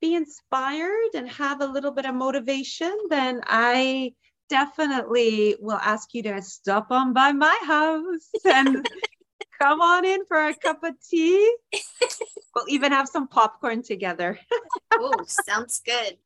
be 0.01 0.15
inspired 0.15 1.15
and 1.15 1.29
have 1.31 1.61
a 1.61 1.67
little 1.67 1.91
bit 1.91 2.07
of 2.07 2.15
motivation, 2.15 2.97
then 3.09 3.41
I 3.47 4.15
definitely 4.51 5.57
will 5.61 5.79
ask 5.79 6.13
you 6.13 6.23
to 6.25 6.43
stop 6.43 6.89
on 6.91 7.13
by 7.13 7.33
my 7.33 7.57
house 7.65 8.31
and 8.45 8.87
come 9.61 9.81
on 9.81 10.05
in 10.05 10.25
for 10.27 10.37
a 10.37 10.55
cup 10.55 10.83
of 10.85 10.95
tea. 11.09 11.57
we'll 12.55 12.69
even 12.69 12.93
have 12.93 13.09
some 13.09 13.29
popcorn 13.29 13.83
together. 13.83 14.39
oh, 14.93 15.25
sounds 15.27 15.81
good. 15.85 16.19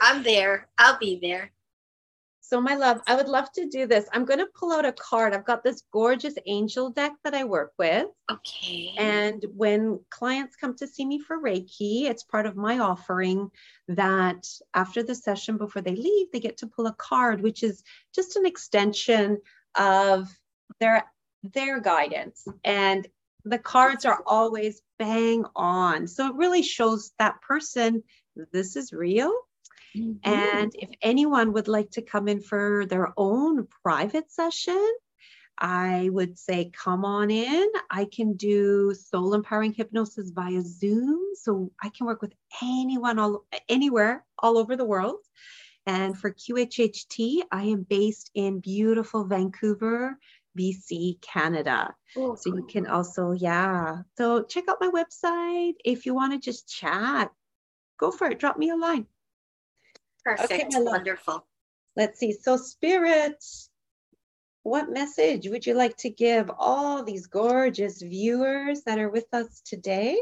I'm 0.00 0.22
there. 0.22 0.68
I'll 0.78 0.98
be 0.98 1.18
there. 1.20 1.52
So, 2.40 2.62
my 2.62 2.76
love, 2.76 3.02
I 3.06 3.14
would 3.14 3.28
love 3.28 3.52
to 3.52 3.68
do 3.68 3.86
this. 3.86 4.06
I'm 4.10 4.24
going 4.24 4.38
to 4.38 4.48
pull 4.54 4.72
out 4.72 4.86
a 4.86 4.92
card. 4.92 5.34
I've 5.34 5.44
got 5.44 5.62
this 5.62 5.82
gorgeous 5.92 6.32
angel 6.46 6.88
deck 6.88 7.12
that 7.22 7.34
I 7.34 7.44
work 7.44 7.72
with. 7.78 8.06
Okay. 8.30 8.94
And 8.96 9.44
when 9.54 10.00
clients 10.08 10.56
come 10.56 10.74
to 10.76 10.86
see 10.86 11.04
me 11.04 11.18
for 11.18 11.38
Reiki, 11.38 12.04
it's 12.04 12.24
part 12.24 12.46
of 12.46 12.56
my 12.56 12.78
offering 12.78 13.50
that 13.88 14.48
after 14.72 15.02
the 15.02 15.14
session, 15.14 15.58
before 15.58 15.82
they 15.82 15.94
leave, 15.94 16.28
they 16.32 16.40
get 16.40 16.56
to 16.58 16.66
pull 16.66 16.86
a 16.86 16.94
card, 16.94 17.42
which 17.42 17.62
is 17.62 17.82
just 18.14 18.36
an 18.36 18.46
extension 18.46 19.38
of 19.74 20.28
their 20.80 21.04
their 21.42 21.80
guidance. 21.80 22.48
And 22.64 23.06
the 23.44 23.58
cards 23.58 24.06
are 24.06 24.22
always 24.26 24.80
bang 24.98 25.44
on. 25.54 26.06
So 26.06 26.28
it 26.28 26.34
really 26.34 26.62
shows 26.62 27.12
that 27.18 27.42
person 27.42 28.02
this 28.52 28.76
is 28.76 28.92
real. 28.92 29.32
Mm-hmm. 29.96 30.18
And 30.22 30.72
if 30.74 30.90
anyone 31.02 31.52
would 31.52 31.68
like 31.68 31.90
to 31.92 32.02
come 32.02 32.28
in 32.28 32.40
for 32.40 32.86
their 32.86 33.12
own 33.16 33.66
private 33.82 34.30
session, 34.30 34.88
I 35.58 36.08
would 36.12 36.38
say, 36.38 36.70
come 36.70 37.04
on 37.04 37.30
in. 37.30 37.66
I 37.90 38.04
can 38.04 38.34
do 38.34 38.94
soul 38.94 39.34
empowering 39.34 39.72
hypnosis 39.72 40.30
via 40.30 40.62
Zoom. 40.62 41.20
So 41.34 41.72
I 41.82 41.88
can 41.88 42.06
work 42.06 42.22
with 42.22 42.32
anyone 42.62 43.18
all 43.18 43.44
anywhere 43.68 44.24
all 44.38 44.58
over 44.58 44.76
the 44.76 44.84
world. 44.84 45.18
And 45.86 46.16
for 46.16 46.30
QHHT, 46.30 47.42
I 47.50 47.64
am 47.64 47.82
based 47.82 48.30
in 48.34 48.60
beautiful 48.60 49.24
Vancouver, 49.24 50.18
BC, 50.56 51.20
Canada. 51.22 51.94
Oh, 52.16 52.34
so 52.34 52.54
you 52.54 52.66
can 52.66 52.86
also, 52.86 53.32
yeah. 53.32 54.02
So 54.16 54.42
check 54.42 54.64
out 54.68 54.82
my 54.82 54.90
website. 54.90 55.74
If 55.84 56.04
you 56.04 56.14
want 56.14 56.34
to 56.34 56.38
just 56.38 56.68
chat, 56.68 57.32
go 57.98 58.10
for 58.10 58.30
it. 58.30 58.38
Drop 58.38 58.58
me 58.58 58.70
a 58.70 58.76
line. 58.76 59.06
Perfect. 60.36 60.74
Okay, 60.74 60.82
Wonderful. 60.82 61.46
Let's 61.96 62.18
see. 62.18 62.32
So, 62.32 62.58
Spirit, 62.58 63.42
what 64.62 64.90
message 64.90 65.48
would 65.48 65.64
you 65.64 65.72
like 65.72 65.96
to 65.98 66.10
give 66.10 66.50
all 66.58 67.02
these 67.02 67.26
gorgeous 67.28 68.02
viewers 68.02 68.82
that 68.82 68.98
are 68.98 69.08
with 69.08 69.26
us 69.32 69.62
today? 69.62 70.20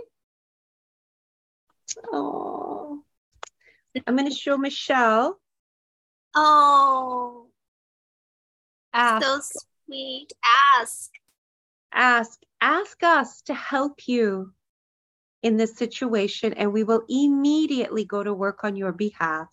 Oh, 2.13 3.03
I'm 4.07 4.15
going 4.15 4.31
to 4.31 4.35
show 4.35 4.57
Michelle. 4.57 5.41
Oh, 6.37 7.49
Ask. 8.95 9.27
so 9.27 9.41
sweet. 9.87 10.33
Ask. 10.79 11.11
Ask. 11.93 12.41
Ask 12.61 13.03
us 13.03 13.43
to 13.43 13.55
help 13.55 14.07
you 14.07 14.53
in 15.43 15.57
this 15.57 15.77
situation, 15.77 16.53
and 16.53 16.73
we 16.73 16.85
will 16.85 17.03
immediately 17.09 18.05
go 18.05 18.23
to 18.23 18.33
work 18.33 18.63
on 18.63 18.77
your 18.77 18.93
behalf. 18.93 19.49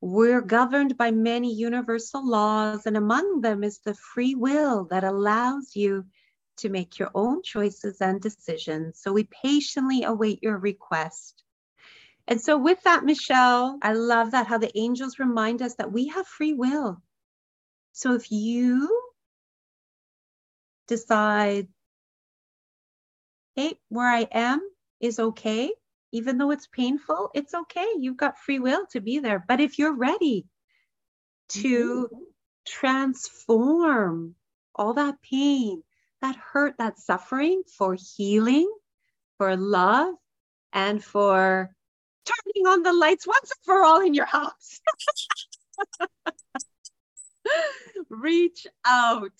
We're 0.00 0.42
governed 0.42 0.96
by 0.96 1.10
many 1.10 1.54
universal 1.54 2.26
laws, 2.26 2.86
and 2.86 2.96
among 2.96 3.40
them 3.40 3.64
is 3.64 3.78
the 3.78 3.94
free 3.94 4.34
will 4.34 4.84
that 4.90 5.04
allows 5.04 5.74
you 5.74 6.06
to 6.58 6.68
make 6.68 6.98
your 6.98 7.10
own 7.14 7.42
choices 7.42 8.00
and 8.00 8.20
decisions. 8.20 9.00
So 9.00 9.12
we 9.12 9.24
patiently 9.24 10.04
await 10.04 10.42
your 10.42 10.58
request. 10.58 11.42
And 12.28 12.40
so, 12.40 12.58
with 12.58 12.82
that, 12.82 13.04
Michelle, 13.04 13.78
I 13.82 13.92
love 13.92 14.32
that 14.32 14.46
how 14.46 14.58
the 14.58 14.76
angels 14.76 15.18
remind 15.18 15.62
us 15.62 15.74
that 15.76 15.92
we 15.92 16.08
have 16.08 16.26
free 16.26 16.52
will. 16.54 17.02
So, 17.92 18.14
if 18.14 18.30
you 18.32 18.88
decide, 20.88 21.68
hey, 23.54 23.78
where 23.88 24.08
I 24.08 24.28
am 24.30 24.60
is 25.00 25.18
okay. 25.18 25.72
Even 26.16 26.38
though 26.38 26.50
it's 26.50 26.66
painful, 26.66 27.30
it's 27.34 27.54
okay. 27.54 27.86
You've 27.98 28.16
got 28.16 28.38
free 28.38 28.58
will 28.58 28.86
to 28.92 29.00
be 29.00 29.18
there. 29.18 29.44
But 29.46 29.60
if 29.60 29.78
you're 29.78 29.94
ready 29.94 30.46
to 31.50 32.08
mm-hmm. 32.12 32.22
transform 32.66 34.34
all 34.74 34.94
that 34.94 35.20
pain, 35.22 35.82
that 36.22 36.36
hurt, 36.36 36.74
that 36.78 36.98
suffering 36.98 37.62
for 37.76 37.96
healing, 38.16 38.70
for 39.38 39.56
love, 39.56 40.14
and 40.72 41.02
for 41.02 41.70
turning 42.24 42.66
on 42.66 42.82
the 42.82 42.92
lights 42.92 43.26
once 43.26 43.50
and 43.50 43.64
for 43.64 43.84
all 43.84 44.00
in 44.00 44.14
your 44.14 44.26
house. 44.26 44.80
Reach 48.10 48.66
out 48.84 49.32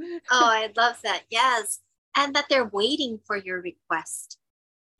oh, 0.00 0.18
I 0.30 0.70
love 0.76 0.98
that. 1.02 1.22
Yes. 1.30 1.80
And 2.16 2.34
that 2.34 2.46
they're 2.48 2.64
waiting 2.64 3.18
for 3.26 3.36
your 3.36 3.60
request. 3.60 4.38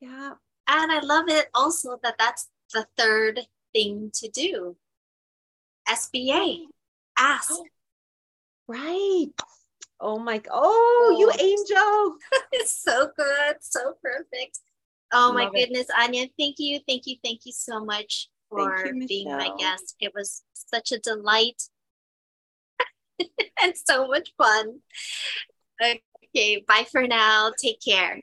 Yeah. 0.00 0.34
And 0.68 0.92
I 0.92 1.00
love 1.00 1.24
it 1.28 1.48
also 1.54 1.98
that 2.02 2.16
that's 2.18 2.48
the 2.72 2.86
third 2.96 3.40
thing 3.74 4.10
to 4.14 4.28
do. 4.28 4.76
SBA. 5.88 6.66
Ask. 7.18 7.50
Oh, 7.52 7.64
right. 8.68 9.26
Oh 10.00 10.18
my 10.18 10.40
oh, 10.50 11.10
oh. 11.12 11.18
you 11.18 11.30
angel. 11.40 12.16
it's 12.52 12.82
so 12.82 13.10
good. 13.16 13.56
So 13.60 13.94
perfect. 14.02 14.58
Oh 15.12 15.26
love 15.26 15.34
my 15.34 15.50
goodness, 15.50 15.86
it. 15.88 15.94
Ania, 15.94 16.30
thank 16.38 16.56
you, 16.58 16.80
thank 16.88 17.06
you, 17.06 17.16
thank 17.22 17.40
you 17.44 17.52
so 17.52 17.84
much 17.84 18.28
for 18.48 18.86
you, 18.86 19.06
being 19.06 19.30
my 19.30 19.50
guest. 19.58 19.94
It 20.00 20.12
was 20.14 20.42
such 20.54 20.90
a 20.90 20.98
delight 20.98 21.62
and 23.62 23.74
so 23.76 24.08
much 24.08 24.32
fun. 24.38 24.80
Okay, 26.34 26.64
bye 26.66 26.86
for 26.90 27.06
now. 27.06 27.52
Take 27.60 27.80
care. 27.80 28.20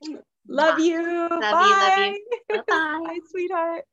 Love 0.47 0.77
bye. 0.77 0.83
you. 0.83 1.27
Love 1.29 1.39
bye. 1.41 1.45
you. 1.49 1.75
Love 1.75 2.15
you. 2.15 2.15
Bye-bye. 2.49 2.63
bye, 2.67 3.19
sweetheart. 3.29 3.85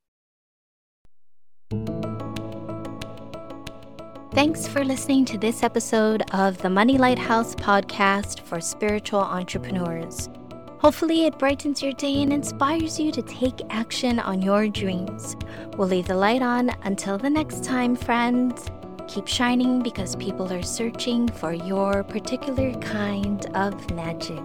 Thanks 4.33 4.69
for 4.69 4.85
listening 4.85 5.25
to 5.27 5.39
this 5.39 5.63
episode 5.63 6.23
of 6.35 6.59
the 6.59 6.69
Money 6.69 6.99
Lighthouse 6.99 7.55
podcast 7.55 8.41
for 8.41 8.61
spiritual 8.61 9.21
entrepreneurs. 9.21 10.29
Hopefully, 10.79 11.25
it 11.25 11.39
brightens 11.39 11.83
your 11.83 11.95
day 11.95 12.23
and 12.23 12.33
inspires 12.33 13.01
you 13.01 13.11
to 13.13 13.23
take 13.23 13.63
action 13.71 14.19
on 14.19 14.43
your 14.43 14.69
dreams. 14.69 15.37
We'll 15.79 15.89
leave 15.89 16.07
the 16.07 16.15
light 16.17 16.43
on 16.43 16.71
until 16.85 17.17
the 17.17 17.31
next 17.31 17.65
time, 17.65 17.97
friends. 17.97 18.71
Keep 19.09 19.27
shining 19.27 19.83
because 19.83 20.17
people 20.17 20.53
are 20.53 20.63
searching 20.63 21.29
for 21.29 21.55
your 21.55 22.05
particular 22.05 22.75
kind 22.81 23.47
of 23.57 23.91
magic. 23.95 24.43